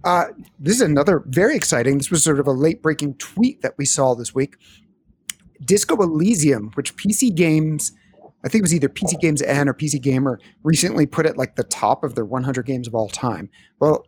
[0.04, 0.26] Uh,
[0.61, 1.98] this is another very exciting.
[1.98, 4.56] This was sort of a late breaking tweet that we saw this week.
[5.64, 7.92] Disco Elysium, which PC Games,
[8.44, 11.56] I think it was either PC Games N or PC Gamer, recently put at like
[11.56, 13.50] the top of their 100 games of all time.
[13.80, 14.06] Well,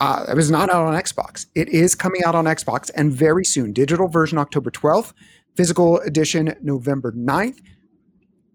[0.00, 1.46] Uh, it was not out on Xbox.
[1.56, 3.72] It is coming out on Xbox and very soon.
[3.72, 5.12] Digital version October 12th,
[5.56, 7.58] physical edition November 9th.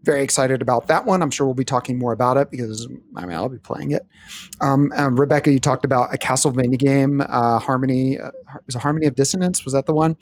[0.03, 1.21] Very excited about that one.
[1.21, 2.87] I'm sure we'll be talking more about it because
[3.17, 4.03] I mean I'll be playing it.
[4.61, 8.19] Um, um, Rebecca, you talked about a Castlevania game, uh, Harmony.
[8.19, 8.31] Uh,
[8.65, 9.65] was it Harmony of Dissonance?
[9.65, 10.15] Was that the one?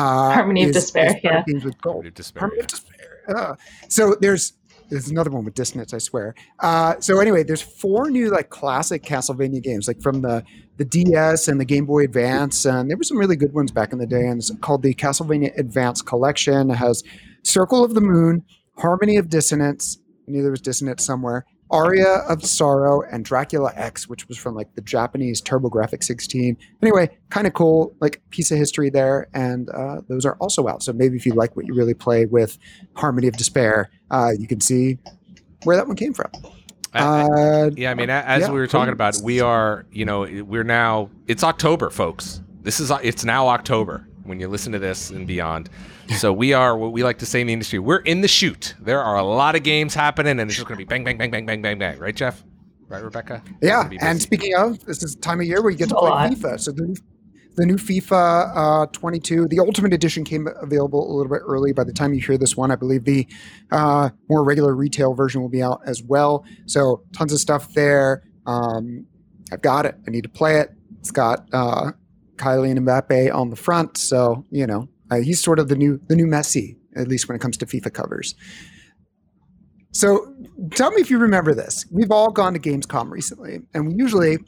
[0.00, 1.20] Uh, Harmony of Despair.
[1.22, 1.42] yeah.
[1.46, 1.94] With gold.
[1.94, 2.40] Harmony of Despair.
[2.40, 2.64] Harmony yeah.
[2.64, 3.36] of Despair.
[3.36, 3.56] Uh,
[3.88, 4.54] so there's
[4.90, 6.34] there's another one with dissonance, I swear.
[6.58, 10.44] Uh, so anyway, there's four new like classic Castlevania games, like from the
[10.78, 13.92] the DS and the Game Boy Advance, and there were some really good ones back
[13.92, 14.26] in the day.
[14.26, 16.70] And it's called the Castlevania Advance Collection.
[16.70, 17.02] It has
[17.44, 18.44] Circle of the Moon,
[18.78, 19.98] Harmony of Dissonance.
[20.26, 21.44] I knew there was dissonance somewhere.
[21.70, 26.56] Aria of Sorrow and Dracula X, which was from like the Japanese TurboGrafx 16.
[26.82, 30.82] Anyway, kind of cool, like piece of history there, and uh, those are also out.
[30.82, 32.58] So maybe if you like what you really play with
[32.96, 34.98] Harmony of Despair, uh, you can see
[35.64, 36.30] where that one came from.
[36.92, 40.64] Uh, yeah, I mean, as yeah, we were talking about, we are, you know, we're
[40.64, 41.08] now.
[41.28, 42.42] It's October, folks.
[42.62, 45.70] This is it's now October when you listen to this and beyond.
[46.18, 47.78] So we are what we like to say in the industry.
[47.78, 48.74] We're in the shoot.
[48.80, 51.18] There are a lot of games happening, and it's just going to be bang, bang,
[51.18, 51.98] bang, bang, bang, bang, bang.
[51.98, 52.42] Right, Jeff?
[52.88, 53.42] Right, Rebecca?
[53.62, 53.88] Yeah.
[54.00, 56.58] And speaking of, this is the time of year where you get to play FIFA.
[56.58, 56.98] So the,
[57.54, 61.72] the new FIFA uh, 22, the Ultimate Edition came available a little bit early.
[61.72, 63.28] By the time you hear this one, I believe the
[63.70, 66.44] uh, more regular retail version will be out as well.
[66.66, 68.24] So tons of stuff there.
[68.46, 69.06] Um,
[69.52, 69.94] I've got it.
[70.06, 70.70] I need to play it.
[70.98, 71.92] It's got uh,
[72.40, 76.16] Kylian Mbappe on the front, so you know uh, he's sort of the new the
[76.16, 78.34] new Messi, at least when it comes to FIFA covers.
[79.92, 80.34] So
[80.72, 81.84] tell me if you remember this.
[81.90, 84.38] We've all gone to Gamescom recently, and we usually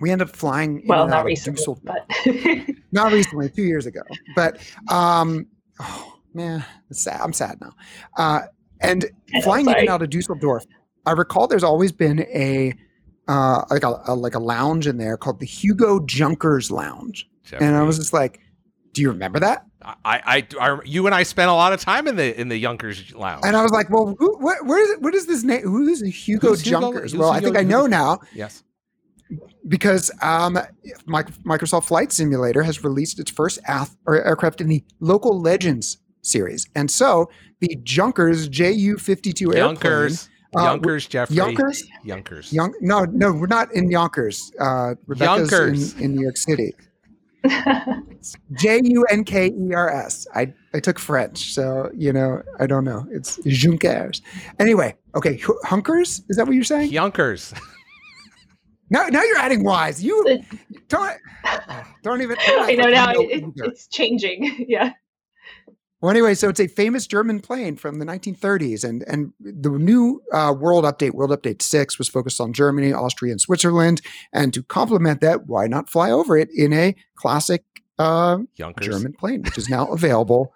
[0.00, 0.82] we end up flying.
[0.86, 2.06] Well, not recently, but
[2.92, 4.02] not recently, two years ago.
[4.34, 5.46] But um,
[5.80, 7.20] oh man, sad.
[7.20, 7.72] I'm sad now.
[8.16, 8.40] Uh,
[8.80, 9.06] and
[9.42, 10.64] flying in and out of Dusseldorf,
[11.06, 12.74] I recall there's always been a
[13.30, 17.64] uh, like a, a, like a lounge in there called the Hugo Junkers Lounge, Jeffrey.
[17.66, 18.40] and I was just like,
[18.92, 19.66] do you remember that?
[19.82, 22.60] I, I, I, you and I spent a lot of time in the in the
[22.60, 25.00] Junkers Lounge, and I was like, well, who, what, where is it?
[25.00, 25.62] What is this name?
[25.62, 27.12] Who is Hugo Who's Junkers?
[27.12, 28.18] Hugo, well, Hugo, I think I know now.
[28.34, 28.64] Yes,
[29.68, 30.58] because um,
[31.06, 36.90] Microsoft Flight Simulator has released its first ath- aircraft in the Local Legends series, and
[36.90, 39.76] so the Junkers Ju fifty two airplane.
[40.52, 40.56] Junkers.
[40.56, 41.36] Uh, Yonkers, Jeffrey.
[41.36, 41.84] Yonkers?
[42.04, 42.52] Yonkers.
[42.52, 44.52] Young, no, no, we're not in Yonkers.
[44.58, 45.94] Uh, Rebecca's Yonkers.
[45.94, 46.74] In, in New York City.
[48.58, 50.26] J U N K E R S.
[50.34, 53.06] I I took French, so you know I don't know.
[53.10, 54.20] It's Junkers.
[54.58, 56.22] Anyway, okay, hunkers.
[56.28, 56.90] Is that what you're saying?
[56.90, 57.54] Yonkers.
[58.92, 60.02] Now, now you're adding Y's.
[60.02, 60.42] You
[60.88, 61.16] don't
[62.02, 62.36] don't even.
[62.40, 63.12] I know now.
[63.12, 64.66] It, it's changing.
[64.68, 64.92] Yeah.
[66.00, 70.22] Well, anyway, so it's a famous German plane from the 1930s, and and the new
[70.32, 74.00] uh, World Update, World Update Six, was focused on Germany, Austria, and Switzerland.
[74.32, 77.64] And to complement that, why not fly over it in a classic
[77.98, 78.38] uh,
[78.80, 80.54] German plane, which is now available?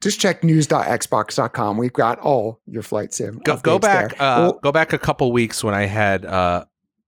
[0.00, 1.76] just check news.xbox.com.
[1.76, 3.40] We've got all your flight sim.
[3.44, 4.12] Go, go back.
[4.14, 6.64] Uh, well, go back a couple weeks when I had uh,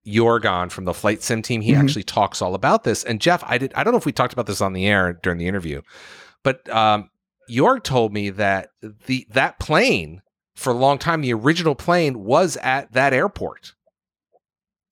[0.06, 1.80] Jorgon from the flight sim team, he mm-hmm.
[1.80, 3.04] actually talks all about this.
[3.04, 5.18] And Jeff, I did I don't know if we talked about this on the air
[5.22, 5.82] during the interview,
[6.42, 7.10] but um,
[7.50, 8.70] Jorg told me that
[9.06, 10.22] the that plane
[10.54, 13.74] for a long time, the original plane was at that airport.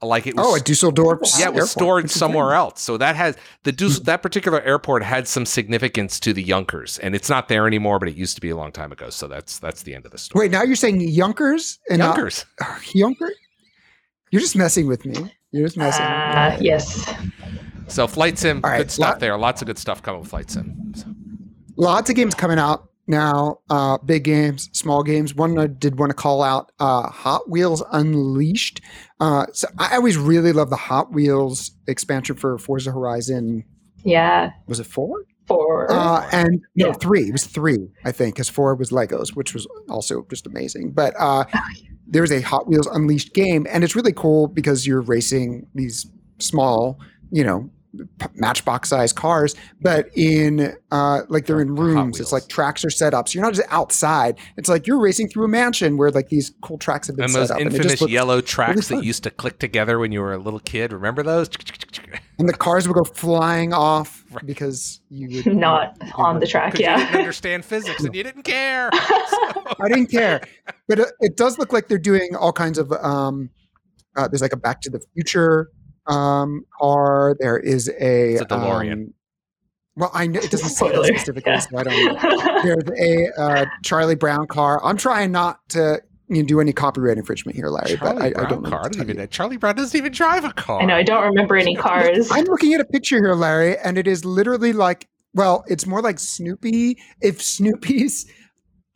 [0.01, 1.21] Like it was, oh, at Dusseldorf.
[1.39, 1.69] Yeah, it was airport.
[1.69, 2.81] stored somewhere else.
[2.81, 7.17] So that has the Dusseldorf, that particular airport had some significance to the Junkers, and
[7.17, 7.99] it's not there anymore.
[7.99, 9.11] But it used to be a long time ago.
[9.11, 10.45] So that's that's the end of the story.
[10.45, 13.35] Wait, now you're saying Junkers and Junkers, uh, Junkers?
[14.31, 15.33] You're just messing with me.
[15.51, 16.05] You're just messing.
[16.05, 17.13] Uh, yes.
[17.89, 19.37] So flight sim, right, good stuff lot, there.
[19.39, 20.93] Lots of good stuff coming with flight sim.
[20.95, 21.07] So.
[21.77, 23.61] Lots of games coming out now.
[23.71, 25.35] Uh, big games, small games.
[25.35, 28.83] One I did want to call out: uh, Hot Wheels Unleashed.
[29.21, 33.65] Uh, so I always really love the Hot Wheels expansion for Forza Horizon.
[34.05, 34.53] Yeah.
[34.67, 35.25] Was it four?
[35.47, 35.91] Four.
[35.91, 36.93] Uh, and no, yeah.
[36.93, 37.23] three.
[37.23, 40.93] It was three, I think, because four was Legos, which was also just amazing.
[40.93, 41.61] But uh, oh,
[42.09, 46.07] there's a Hot Wheels Unleashed game, and it's really cool because you're racing these
[46.39, 46.99] small,
[47.31, 47.71] you know,
[48.35, 52.21] matchbox size cars, but in uh, like they're in rooms.
[52.21, 54.39] It's like tracks are set up, so you're not just outside.
[54.57, 57.33] It's like you're racing through a mansion where like these cool tracks have been and
[57.33, 57.61] set up.
[57.61, 60.39] And those infamous yellow tracks really that used to click together when you were a
[60.39, 60.93] little kid.
[60.93, 61.51] Remember those?
[62.41, 66.79] And the cars would go flying off because you would not you on the track.
[66.79, 68.91] Yeah, you didn't understand physics and you didn't care.
[68.93, 68.99] So.
[69.81, 70.41] I didn't care,
[70.89, 72.93] but it, it, does look like they're doing all kinds of.
[72.93, 73.51] Um,
[74.17, 75.71] uh, there's like a Back to the Future
[76.07, 77.37] um, car.
[77.39, 78.93] There is a, it's a DeLorean.
[78.93, 79.15] Um,
[79.99, 81.59] well, I know it doesn't say that specifically, yeah.
[81.59, 82.63] so I don't know.
[82.63, 84.81] There's a uh, Charlie Brown car.
[84.85, 88.47] I'm trying not to you do any copyright infringement here, Larry, Charlie but I, Brown
[88.47, 88.71] I don't know.
[88.71, 88.79] car.
[88.81, 89.27] what I to don't tell even, you.
[89.29, 90.81] Charlie Brown doesn't even drive a car.
[90.83, 92.29] I know I don't remember any cars.
[92.31, 96.03] I'm looking at a picture here, Larry, and it is literally like, well, it's more
[96.03, 96.99] like Snoopy.
[97.21, 98.31] If Snoopy's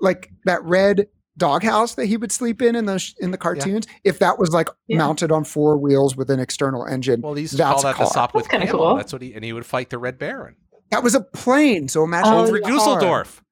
[0.00, 1.06] like that red
[1.38, 4.68] doghouse that he would sleep in in the in the cartoons, if that was like
[4.86, 4.98] Yeah.
[4.98, 7.98] mounted on four wheels with an external engine, Well, he used That's call a that
[8.04, 8.28] the car.
[8.28, 8.80] Sopwith That's kinda Camel.
[8.88, 8.96] cool.
[8.96, 10.56] That's what he and he would fight the Red Baron
[10.90, 11.88] that was a plane.
[11.88, 12.70] So imagine Oh, it's over car.
[12.70, 13.42] Dusseldorf.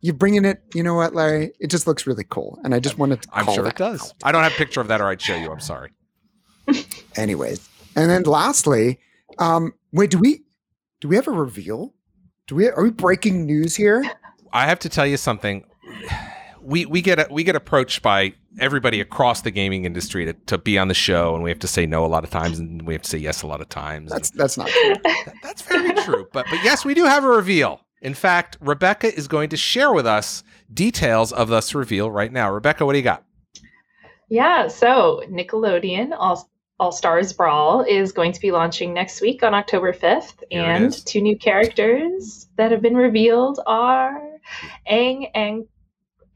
[0.00, 0.62] You're bringing it.
[0.74, 1.52] You know what, Larry?
[1.58, 3.28] It just looks really cool, and I just wanted to.
[3.32, 4.02] I'm sure that it does.
[4.02, 4.14] out.
[4.24, 5.50] I don't have a picture of that, or I'd show you.
[5.50, 5.90] I'm sorry.
[7.16, 9.00] Anyways, and then lastly,
[9.38, 10.42] um, wait, do we
[11.00, 11.94] do we have a reveal?
[12.46, 14.04] Do we are we breaking news here?
[14.52, 15.64] I have to tell you something.
[16.60, 20.58] We we get a, we get approached by everybody across the gaming industry to, to
[20.58, 22.82] be on the show, and we have to say no a lot of times, and
[22.86, 24.10] we have to say yes a lot of times.
[24.10, 24.94] That's that's not true.
[25.04, 26.28] That- that's very true.
[26.32, 27.80] But but yes, we do have a reveal.
[28.02, 32.52] In fact, Rebecca is going to share with us details of this reveal right now.
[32.52, 33.24] Rebecca, what do you got?
[34.30, 39.54] Yeah, so Nickelodeon All All Stars Brawl is going to be launching next week on
[39.54, 44.20] October 5th, Here and two new characters that have been revealed are
[44.90, 45.64] Aang and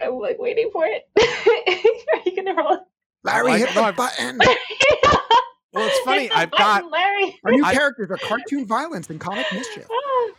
[0.00, 1.06] I'm like waiting for it.
[2.12, 2.78] are you gonna roll?
[3.22, 4.38] Larry I- hit no, the I've- button.
[5.74, 6.30] Well, it's funny.
[6.30, 7.40] I've got Larry.
[7.46, 9.86] Our new I- characters are cartoon violence and comic mischief.
[9.90, 10.30] Ah.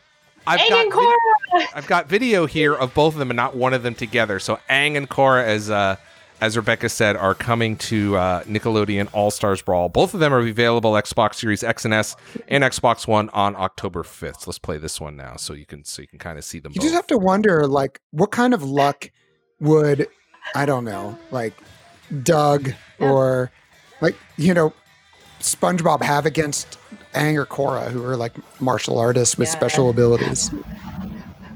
[0.45, 1.67] I've Aang got and vid- Korra.
[1.75, 4.39] I've got video here of both of them and not one of them together.
[4.39, 5.95] So Aang and Korra, as uh,
[6.41, 9.87] as Rebecca said, are coming to uh, Nickelodeon All Stars Brawl.
[9.89, 12.15] Both of them are available Xbox Series X and S
[12.47, 14.41] and Xbox One on October fifth.
[14.41, 16.59] So let's play this one now, so you can so you can kind of see
[16.59, 16.73] them.
[16.73, 16.85] You both.
[16.85, 19.09] just have to wonder, like, what kind of luck
[19.59, 20.07] would
[20.55, 21.53] I don't know, like
[22.23, 23.51] Doug or
[24.01, 24.73] like you know
[25.39, 26.77] SpongeBob have against
[27.13, 29.53] Aang or Korra, who are like martial artists with Yeah.
[29.53, 30.51] special abilities.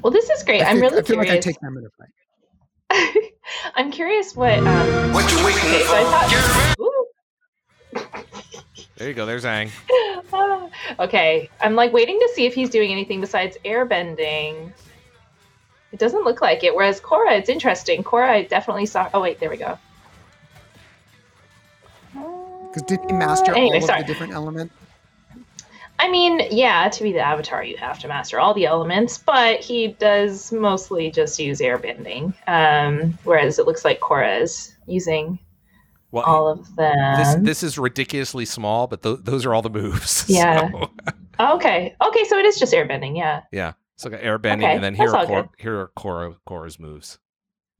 [0.01, 0.61] Well, this is great.
[0.61, 1.45] I I'm feel, really I feel like I curious.
[1.45, 3.31] take them in a fight.
[3.75, 4.57] I'm curious what.
[4.59, 6.11] Um, What you waiting okay, so I for?
[6.11, 7.03] thought.
[8.97, 9.27] There you go.
[9.27, 9.69] There's Aang.
[10.33, 10.67] Ah,
[10.99, 14.71] okay, I'm like waiting to see if he's doing anything besides airbending.
[15.91, 16.75] It doesn't look like it.
[16.75, 18.03] Whereas Korra, it's interesting.
[18.03, 19.07] Korra, I definitely saw.
[19.13, 19.77] Oh wait, there we go.
[22.13, 24.01] Because did he master Anyway, all sorry.
[24.01, 24.73] of the different elements?
[25.99, 29.59] I mean, yeah, to be the Avatar, you have to master all the elements, but
[29.61, 32.33] he does mostly just use airbending.
[32.47, 35.39] Um, whereas it looks like Korra is using
[36.11, 37.17] Well, all of them.
[37.17, 40.25] this this is ridiculously small, but th- those are all the moves.
[40.29, 40.69] Yeah.
[40.69, 40.89] So,
[41.55, 43.17] okay, okay, so it is just airbending.
[43.17, 43.41] Yeah.
[43.51, 43.73] yeah.
[43.95, 46.79] So got air bending, Okay, and then here are all Kor- here are Korra Korra's
[46.79, 47.17] moves.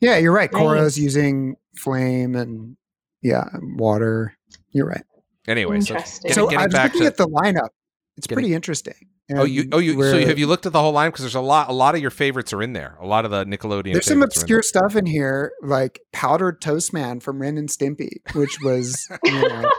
[0.01, 0.51] Yeah, you're right.
[0.51, 0.97] Korra's Nice.
[0.97, 2.76] using flame and
[3.22, 3.45] yeah,
[3.76, 4.36] water.
[4.72, 5.03] You're right.
[5.47, 6.30] Anyway, so Interesting.
[6.30, 7.70] getting, so I getting was back looking to at the lineup.
[8.18, 8.95] It's Getting- pretty interesting.
[9.36, 11.41] Oh, you oh you so have you looked at the whole line because there's a
[11.41, 12.97] lot a lot of your favorites are in there.
[13.01, 13.91] A lot of the Nickelodeon.
[13.93, 17.57] There's some favorites are in obscure stuff in here, like powdered toast man from Ren
[17.57, 19.70] and Stimpy, which was you know.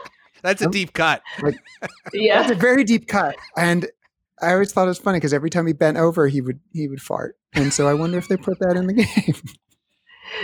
[0.42, 1.22] That's a Um, deep cut.
[2.12, 2.40] Yeah.
[2.40, 3.34] that's a very deep cut.
[3.56, 3.86] And
[4.40, 6.86] I always thought it was funny because every time he bent over, he would he
[6.86, 7.34] would fart.
[7.54, 8.92] And so I wonder if they put that in the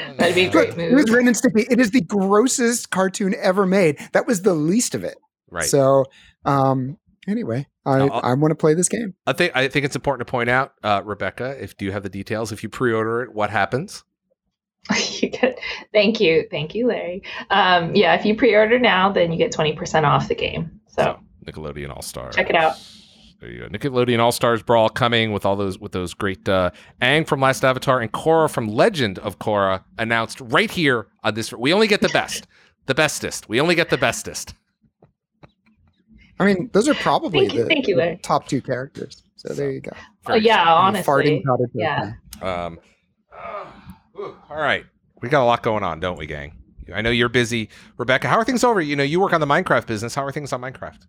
[0.09, 0.17] game.
[0.17, 1.15] That'd be a great Look, it was move.
[1.15, 1.67] Ren and Stimpy.
[1.71, 3.99] It is the grossest cartoon ever made.
[4.13, 5.17] That was the least of it.
[5.51, 5.65] Right.
[5.67, 6.07] So,
[6.47, 6.97] um,
[7.29, 9.14] anyway, I I'll- I want to play this game.
[9.27, 12.03] I think I think it's important to point out, uh, Rebecca, if do you have
[12.03, 12.53] the details?
[12.53, 14.05] If you pre-order it, what happens?
[15.20, 15.59] you get,
[15.93, 17.22] thank you, thank you, Larry.
[17.51, 20.81] Um, yeah, if you pre-order now, then you get twenty percent off the game.
[20.89, 22.35] So Nickelodeon All Stars.
[22.37, 22.75] Check it out.
[23.41, 23.68] There you go.
[23.68, 26.70] Nickelodeon All Stars Brawl coming with all those with those great uh,
[27.03, 31.53] Aang from Last Avatar and Korra from Legend of Korra announced right here on this.
[31.53, 32.47] We only get the best,
[32.87, 33.49] the bestest.
[33.49, 34.55] We only get the bestest.
[36.39, 39.22] I mean, those are probably Thank you- the, thank you, the top two characters.
[39.37, 39.93] So there you go.
[40.26, 42.12] oh yeah, honestly, Farting yeah.
[42.41, 42.78] Um,
[44.18, 44.85] ooh, all right,
[45.20, 46.57] we got a lot going on, don't we, gang?
[46.95, 47.68] I know you're busy,
[47.99, 48.28] Rebecca.
[48.28, 48.80] How are things over?
[48.80, 50.14] You know, you work on the Minecraft business.
[50.14, 51.01] How are things on Minecraft?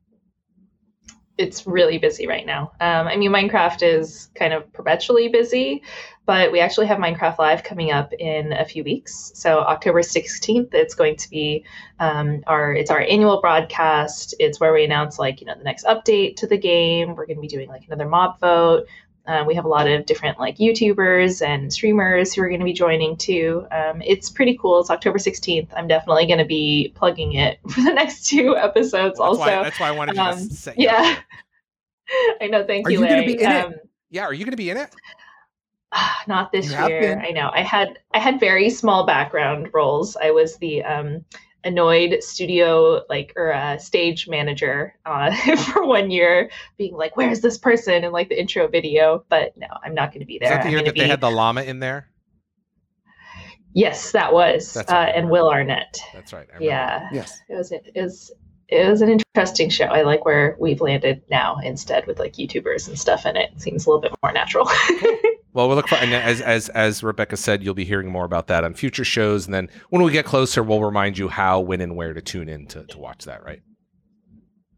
[1.37, 2.71] it's really busy right now.
[2.79, 5.83] Um, I mean, Minecraft is kind of perpetually busy,
[6.25, 9.31] but we actually have Minecraft Live coming up in a few weeks.
[9.35, 11.63] So October sixteenth, it's going to be
[11.99, 14.35] um, our it's our annual broadcast.
[14.39, 17.15] It's where we announce like you know the next update to the game.
[17.15, 18.87] We're going to be doing like another mob vote.
[19.27, 22.65] Uh, we have a lot of different like YouTubers and streamers who are going to
[22.65, 23.65] be joining too.
[23.71, 24.79] Um, it's pretty cool.
[24.79, 25.69] It's October 16th.
[25.75, 29.17] I'm definitely going to be plugging it for the next two episodes.
[29.19, 30.75] Well, that's also, why, that's why I wanted um, to say.
[30.77, 31.17] yeah.
[32.41, 32.65] I know.
[32.65, 33.65] Thank Are you, you gonna be in it?
[33.65, 33.73] um,
[34.11, 34.25] yeah.
[34.25, 34.89] Are you going to be in it?
[36.27, 37.21] not this You year.
[37.25, 37.49] I know.
[37.53, 40.15] I had I had very small background roles.
[40.15, 41.25] I was the um,
[41.63, 47.57] annoyed studio like or uh, stage manager uh, for one year, being like, "Where's this
[47.57, 49.25] person?" in like the intro video.
[49.29, 50.57] But no, I'm not going to be Is there.
[50.57, 52.09] that the year gonna that they had the llama in there?
[53.73, 55.99] Yes, that was, uh, and Will Arnett.
[56.13, 56.47] That's right.
[56.61, 57.37] Yeah, Yes.
[57.49, 58.31] it was it was
[58.67, 59.85] it was an interesting show.
[59.85, 63.51] I like where we've landed now instead with like YouTubers and stuff in it.
[63.57, 64.69] Seems a little bit more natural.
[65.55, 68.47] Well, we'll look for and as as as Rebecca said, you'll be hearing more about
[68.47, 71.79] that on future shows, and then when we get closer, we'll remind you how, when,
[71.79, 73.41] and where to tune in to, to watch that.
[73.41, 73.61] Right?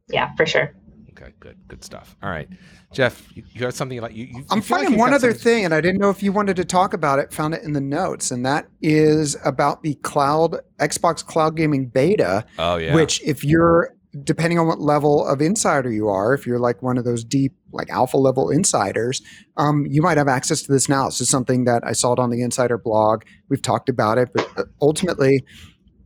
[0.09, 0.75] yeah, for sure.
[1.19, 2.15] Okay, good, good stuff.
[2.21, 2.47] All right,
[2.91, 4.25] Jeff, you, you got something like you.
[4.25, 6.55] you I'm feel like finding one other thing, and I didn't know if you wanted
[6.57, 7.33] to talk about it.
[7.33, 12.45] Found it in the notes, and that is about the cloud Xbox Cloud Gaming Beta.
[12.59, 12.93] Oh yeah.
[12.93, 16.97] Which, if you're depending on what level of insider you are, if you're like one
[16.97, 19.21] of those deep, like alpha level insiders,
[19.57, 21.05] um, you might have access to this now.
[21.05, 23.23] This is something that I saw it on the insider blog.
[23.49, 25.43] We've talked about it, but uh, ultimately,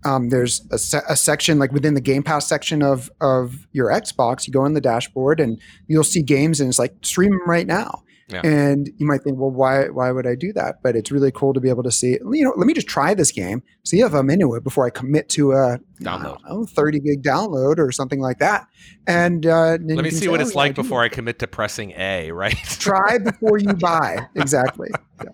[0.06, 3.90] um, there's a, se- a section like within the Game Pass section of of your
[3.90, 4.48] Xbox.
[4.48, 7.68] You go in the dashboard and you'll see games, and it's like stream them right
[7.68, 8.04] now.
[8.30, 8.42] Yeah.
[8.46, 10.82] And you might think, well, why why would I do that?
[10.82, 12.12] But it's really cool to be able to see.
[12.32, 14.90] You know, let me just try this game, see if I'm into it before I
[14.90, 16.38] commit to a Download.
[16.48, 18.68] know, 30 gig download or something like that.
[19.06, 21.04] And uh, then Let you me see say, what "Oh, it's yeah, like do before.
[21.04, 22.32] I commit to pressing A.
[22.32, 22.56] Right?
[22.56, 24.28] Try before you buy.
[24.36, 24.90] Exactly.
[25.22, 25.30] Yeah.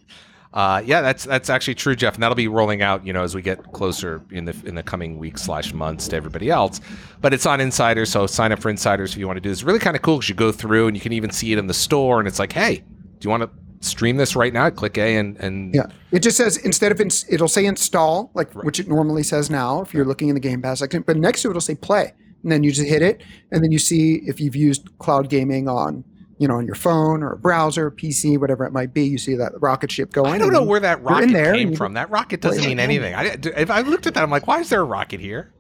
[0.53, 3.35] Uh, yeah, that's that's actually true, Jeff, and that'll be rolling out, you know, as
[3.35, 6.79] we get closer in the in the coming weeks slash months to everybody else.
[7.21, 9.59] But it's on Insiders, so sign up for Insiders if you want to do this.
[9.59, 11.59] It's really kind of cool because you go through and you can even see it
[11.59, 12.85] in the store, and it's like, hey, do
[13.21, 13.49] you want to
[13.87, 14.69] stream this right now?
[14.69, 15.87] Click A and and Yeah.
[16.11, 18.65] It just says instead of ins- it'll say install, like Right.
[18.65, 21.49] which it normally says now if you're looking in the Game Pass but next to
[21.49, 22.13] it it'll say play.
[22.43, 23.21] And then you just hit it,
[23.51, 26.03] and then you see if you've used cloud gaming on,
[26.39, 29.03] you know, on your phone or a browser, PC, whatever it might be.
[29.03, 30.33] You see that rocket ship going.
[30.33, 31.93] I don't know where that rocket came from.
[31.93, 33.15] That rocket doesn't mean anything.
[33.15, 35.51] I, if I looked at that, I'm like, why is there a rocket here?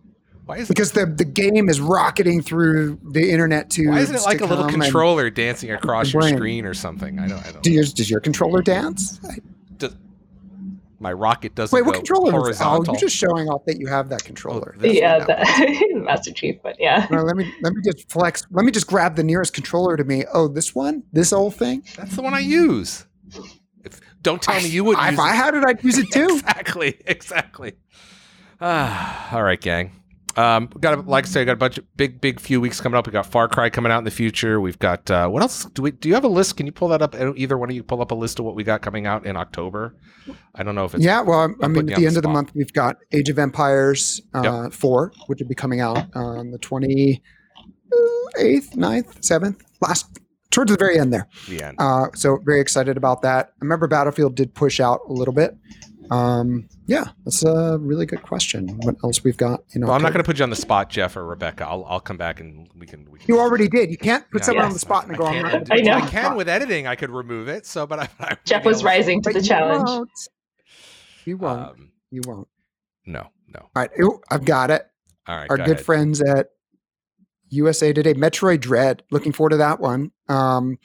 [0.45, 3.89] Why is it, because the the game is rocketing through the internet to.
[3.89, 6.37] why isn't it like a little controller dancing across your brain.
[6.37, 7.19] screen or something?
[7.19, 7.45] I don't.
[7.45, 7.63] I don't.
[7.63, 9.19] Do yours, does your controller dance?
[9.77, 9.93] Does,
[10.99, 12.25] my rocket doesn't Wait, what go controller?
[12.25, 12.93] Was, oh, horizontal.
[12.93, 14.75] you're just showing off that you have that controller.
[14.81, 17.07] Oh, yeah, the Master Chief, but yeah.
[17.11, 18.45] No, let me let me just flex.
[18.51, 20.25] Let me just grab the nearest controller to me.
[20.33, 21.83] Oh, this one, this old thing.
[21.95, 23.05] That's the one I use.
[23.83, 26.25] If, don't tell me you would If use I had it, I'd use it too.
[26.31, 27.73] exactly, exactly.
[28.59, 29.91] Ah, all right, gang.
[30.37, 32.95] Um, got a, like I said, got a bunch of big, big few weeks coming
[32.97, 33.07] up.
[33.07, 34.61] We got Far Cry coming out in the future.
[34.61, 35.65] We've got uh, what else?
[35.65, 35.91] Do we?
[35.91, 36.57] Do you have a list?
[36.57, 37.15] Can you pull that up?
[37.15, 39.35] Either one of you pull up a list of what we got coming out in
[39.35, 39.95] October.
[40.53, 42.23] I don't know if it's Yeah, well, I'm- I mean, at the end the of
[42.23, 46.51] the month, we've got Age of Empires uh, 4, which will be coming out on
[46.51, 47.21] the 28th,
[48.75, 50.19] 9th, 7th, last,
[50.51, 51.27] towards the very end there.
[51.47, 51.77] the end.
[51.79, 53.47] Uh, so very excited about that.
[53.61, 55.55] I remember Battlefield did push out a little bit.
[56.11, 58.67] Um, yeah, that's a really good question.
[58.83, 59.61] What else we've got?
[59.73, 61.65] You know, well, I'm not going to put you on the spot, Jeff or Rebecca.
[61.67, 63.09] I'll, I'll come back and we can.
[63.11, 63.91] We can You already did.
[63.91, 65.25] You can't put Yeah, someone on the spot and I go.
[65.25, 66.05] I'm can't- not gonna do I know.
[66.05, 66.87] I can with editing.
[66.87, 67.65] I could remove it.
[67.65, 69.87] So, but I, I Jeff was rising to But the you challenge.
[69.87, 70.11] won't.
[71.25, 71.59] You won't.
[71.61, 72.47] Um, you won't.
[73.05, 73.59] no, no.
[73.59, 74.87] All right, ooh, I've got it.
[75.27, 75.47] All right.
[75.49, 75.85] Our go good ahead.
[75.85, 76.51] friends at
[77.49, 79.03] USA Today, Metroid Dread.
[79.11, 80.11] Looking forward to that one.
[80.29, 80.77] Um,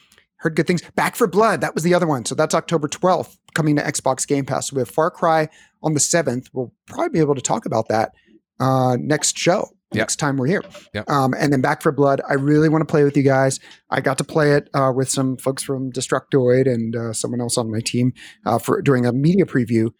[0.42, 0.82] heard good things.
[0.96, 1.60] Back 4 Blood.
[1.60, 2.24] That was the other one.
[2.24, 4.68] So that's October 12th coming to Xbox Game Pass.
[4.68, 5.48] So we have Far Cry
[5.82, 6.48] on the 7th.
[6.52, 8.12] We'll probably be able to talk about that
[8.60, 9.68] uh, next show.
[9.92, 10.00] Yep.
[10.00, 10.62] Next time we're here.
[10.94, 11.08] Yep.
[11.08, 12.20] Um, and then Back 4 Blood.
[12.28, 13.60] I really want to play with you guys.
[13.90, 17.56] I got to play it uh, with some folks from Destructoid and uh, someone else
[17.56, 18.12] on my team
[18.44, 19.90] uh, for during a media preview.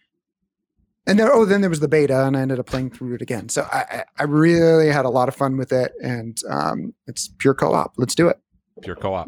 [1.05, 3.21] And then, oh, then there was the beta, and I ended up playing through it
[3.21, 3.49] again.
[3.49, 7.27] So I, I I really had a lot of fun with it, and um, it's
[7.39, 7.95] pure co-op.
[7.97, 8.39] Let's do it.
[8.81, 9.27] Pure co-op.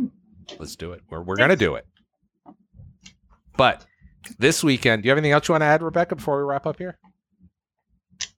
[0.59, 1.01] Let's do it.
[1.09, 1.85] We're we're gonna do it.
[3.57, 3.85] But
[4.39, 6.65] this weekend, do you have anything else you want to add, Rebecca, before we wrap
[6.65, 6.97] up here?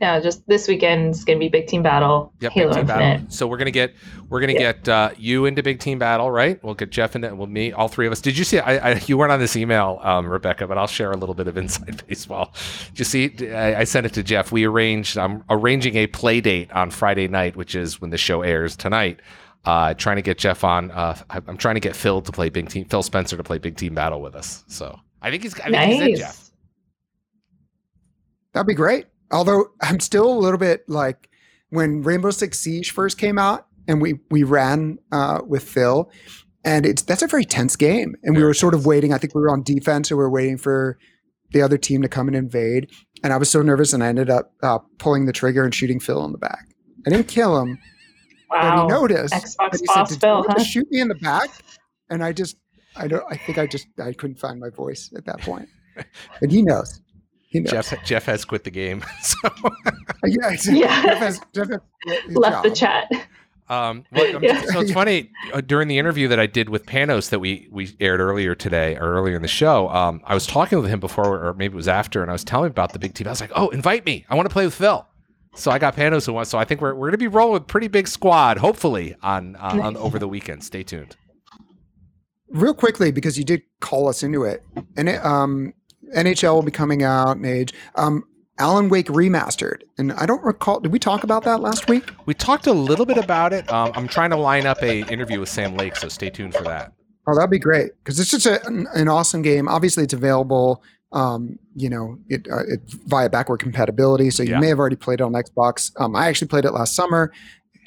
[0.02, 3.00] No, just this weekend's gonna be Big Team Battle, Yep, Halo Big Team Infinite.
[3.18, 3.26] Battle.
[3.30, 3.94] So we're gonna get
[4.28, 4.74] we're gonna Yeah.
[4.74, 6.62] get uh, you into Big Team Battle, right?
[6.64, 7.38] We'll get Jeff into it.
[7.38, 8.20] well, me, all three of us.
[8.20, 8.60] Did you see?
[8.60, 11.48] I, I you weren't on this email, um, Rebecca, but I'll share a little bit
[11.48, 12.54] of inside baseball.
[12.90, 13.52] Did you see?
[13.54, 14.52] I, I sent it to Jeff.
[14.52, 15.18] We arranged.
[15.18, 19.20] I'm arranging a play date on Friday night, which is when the show airs tonight.
[19.68, 20.92] Uh, trying to get Jeff on.
[20.92, 22.86] Uh, I- I'm trying to get Phil to play Big Team.
[22.86, 24.64] Phil Spencer to play Big Team Battle with us.
[24.68, 25.60] So I think he's.
[25.60, 26.28] I think he's in, Jeff.
[26.28, 26.52] Nice.
[28.54, 29.06] That'd be great.
[29.32, 31.30] Although I'm still a little bit like
[31.70, 36.10] when Rainbow Six Siege first came out, and we we ran uh, with Phil,
[36.64, 39.14] and it's that's a very tense game, and we were sort of waiting.
[39.14, 40.98] I think we were on defense, and we were waiting for
[41.52, 42.90] the other team to come and invade.
[43.24, 46.00] And I was so nervous, and I ended up uh, pulling the trigger and shooting
[46.00, 46.68] Phil in the back.
[47.06, 47.78] I didn't kill him,
[48.50, 48.88] but he Wow.
[48.88, 49.34] noticed.
[49.34, 50.54] Xbox and he boss "Did Phil, huh?
[50.58, 51.50] just shoot me in the back?"
[52.10, 52.58] And I just,
[52.96, 53.24] I don't.
[53.30, 55.68] I think I just, I couldn't find my voice at that point.
[56.42, 57.02] And he knows.
[57.50, 57.72] He knows.
[57.72, 59.04] Jeff Jeff has quit the game.
[59.22, 59.38] So
[60.26, 60.80] Yeah, exactly.
[60.82, 61.02] Yeah.
[61.04, 63.10] Jeff has, Jeff has quit his Left the chat.
[63.70, 64.62] Um, well, Yeah.
[64.62, 67.96] So it's funny uh, during the interview that I did with Panos that we we
[68.00, 69.90] aired earlier today or earlier in the show.
[69.90, 72.44] Um, I was talking with him before, or maybe it was after, and I was
[72.44, 73.28] telling him about the big team.
[73.28, 74.26] I was like, "Oh, invite me!
[74.30, 75.06] I want to play with Phil."
[75.58, 76.50] So I got Panos who wants.
[76.50, 79.56] So I think we're we're gonna be rolling with a pretty big squad, hopefully on
[79.56, 80.64] uh, on over the weekend.
[80.64, 81.16] Stay tuned.
[82.50, 84.64] Real quickly, because you did call us into it,
[84.96, 85.74] and it, um,
[86.16, 87.74] NHL will be coming out in age.
[87.96, 88.24] Um,
[88.60, 90.80] Alan Wake remastered, and I don't recall.
[90.80, 92.10] Did we talk about that last week?
[92.26, 93.72] We talked a little bit about it.
[93.72, 96.64] Um, I'm trying to line up a interview with Sam Lake, so stay tuned for
[96.64, 96.94] that.
[97.28, 99.68] Oh, that'd be great because it's just a, an, an awesome game.
[99.68, 100.82] Obviously, it's available.
[101.14, 104.60] Um, you know, it, uh, it via backward compatibility, so you Yeah.
[104.60, 105.92] may have already played it on Xbox.
[106.00, 107.32] Um, I actually played it last summer.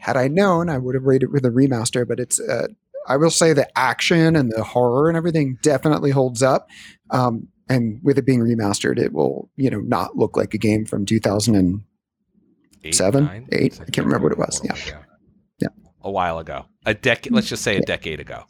[0.01, 2.09] Had I known, I would have rated it with a remaster.
[2.09, 2.69] But it's, uh,
[3.07, 6.69] I will say, the action and the horror and everything definitely holds up.
[7.11, 10.87] Um, and with it being remastered, it will, you know, not look like a game
[10.87, 11.83] from 2000 and
[12.83, 12.99] Eight,
[13.53, 13.79] Eight?
[13.81, 14.61] I can't remember what it was.
[14.65, 14.75] Yeah.
[15.61, 15.69] Yeah.
[16.03, 17.33] A while ago, a decade.
[17.35, 18.45] Let's just say a decade ago.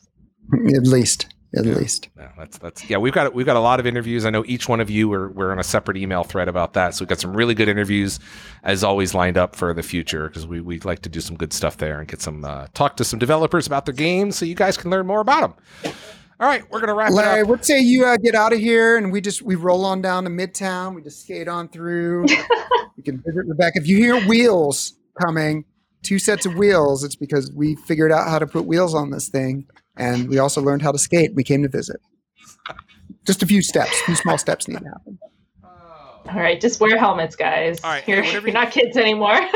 [0.75, 1.27] at least,
[1.57, 2.09] at least.
[2.17, 2.99] Yeah, that's that's yeah.
[2.99, 4.25] We've got we've got a lot of interviews.
[4.25, 6.95] I know each one of you we're we're on a separate email thread about that.
[6.95, 8.21] So we've got some really good interviews,
[8.63, 11.53] as always, lined up for the future because we we like to do some good
[11.53, 14.55] stuff there and get some uh, talk to some developers about their games so you
[14.55, 15.95] guys can learn more about them.
[16.39, 17.49] All right, we're gonna wrap Larry, it up.
[17.49, 20.25] what say you uh, get out of here and we just we roll on down
[20.25, 20.95] to Midtown.
[20.95, 22.23] We just skate on through.
[22.97, 23.79] we can visit Rebecca.
[23.79, 25.65] If you hear wheels coming,
[26.03, 29.29] two sets of wheels, it's because we figured out how to put wheels on this
[29.29, 31.33] thing, and we also learned how to skate.
[31.35, 32.01] We came to visit.
[33.27, 35.19] Just a few steps, a few small steps need to happen.
[36.29, 37.81] All right, just wear helmets, guys.
[37.83, 39.39] All right, you're, you're you- not kids anymore.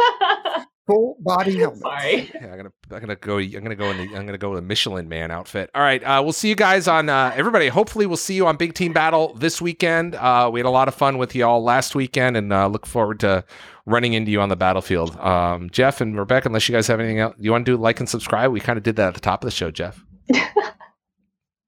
[0.87, 1.79] Full body helmet.
[1.81, 2.31] Sorry.
[2.35, 4.59] Yeah, I'm gonna I'm gonna go I'm gonna go in the I'm gonna go with
[4.59, 5.71] a Michelin Man outfit.
[5.75, 7.69] All right, uh, we'll see you guys on uh, everybody.
[7.69, 10.15] Hopefully, we'll see you on Big Team Battle this weekend.
[10.15, 13.19] Uh, we had a lot of fun with y'all last weekend, and uh, look forward
[13.21, 13.45] to
[13.87, 15.17] running into you on the battlefield.
[15.21, 17.99] Um, Jeff and Rebecca, unless you guys have anything else you want to do, like
[18.01, 18.53] and subscribe.
[18.53, 20.05] We kind of did that at the top of the show, Jeff.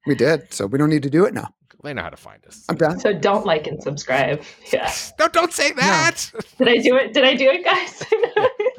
[0.06, 1.52] We did, so we don't need to do it now.
[1.82, 2.64] They know how to find us.
[2.68, 2.98] I'm done.
[2.98, 4.42] So don't like and subscribe.
[4.72, 4.92] Yeah.
[5.18, 6.30] No, don't say that.
[6.58, 7.14] Did I do it?
[7.14, 8.02] Did I do it, guys?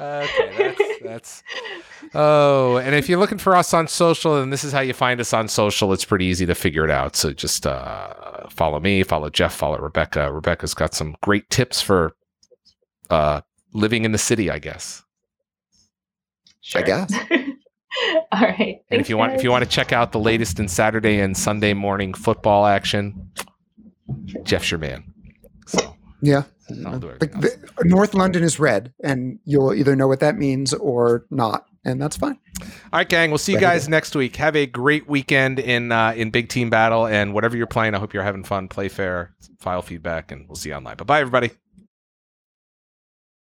[0.00, 1.42] okay, that's that's.
[2.14, 5.20] Oh, and if you're looking for us on social, and this is how you find
[5.20, 7.16] us on social, it's pretty easy to figure it out.
[7.16, 10.32] So just uh, follow me, follow Jeff, follow Rebecca.
[10.32, 12.14] Rebecca's got some great tips for
[13.10, 13.40] uh,
[13.72, 15.02] living in the city, I guess.
[16.60, 16.82] Sure.
[16.82, 17.12] I guess.
[18.32, 18.82] All right.
[18.90, 21.36] And if you want, if you want to check out the latest in Saturday and
[21.36, 23.30] Sunday morning football action,
[24.42, 25.12] Jeff's your man.
[25.66, 26.44] So Yeah.
[26.86, 30.36] I'll do Like everything the, North London is red, and you'll either know what that
[30.36, 32.38] means or not, and that's fine.
[32.60, 33.30] All right, gang.
[33.30, 34.36] We'll see you guys next week.
[34.36, 37.98] Have a great weekend in uh, in Big Team Battle, and whatever you're playing, I
[37.98, 38.68] hope you're having fun.
[38.68, 40.96] Play fair, file feedback, and we'll see you online.
[40.96, 41.52] Bye bye, everybody.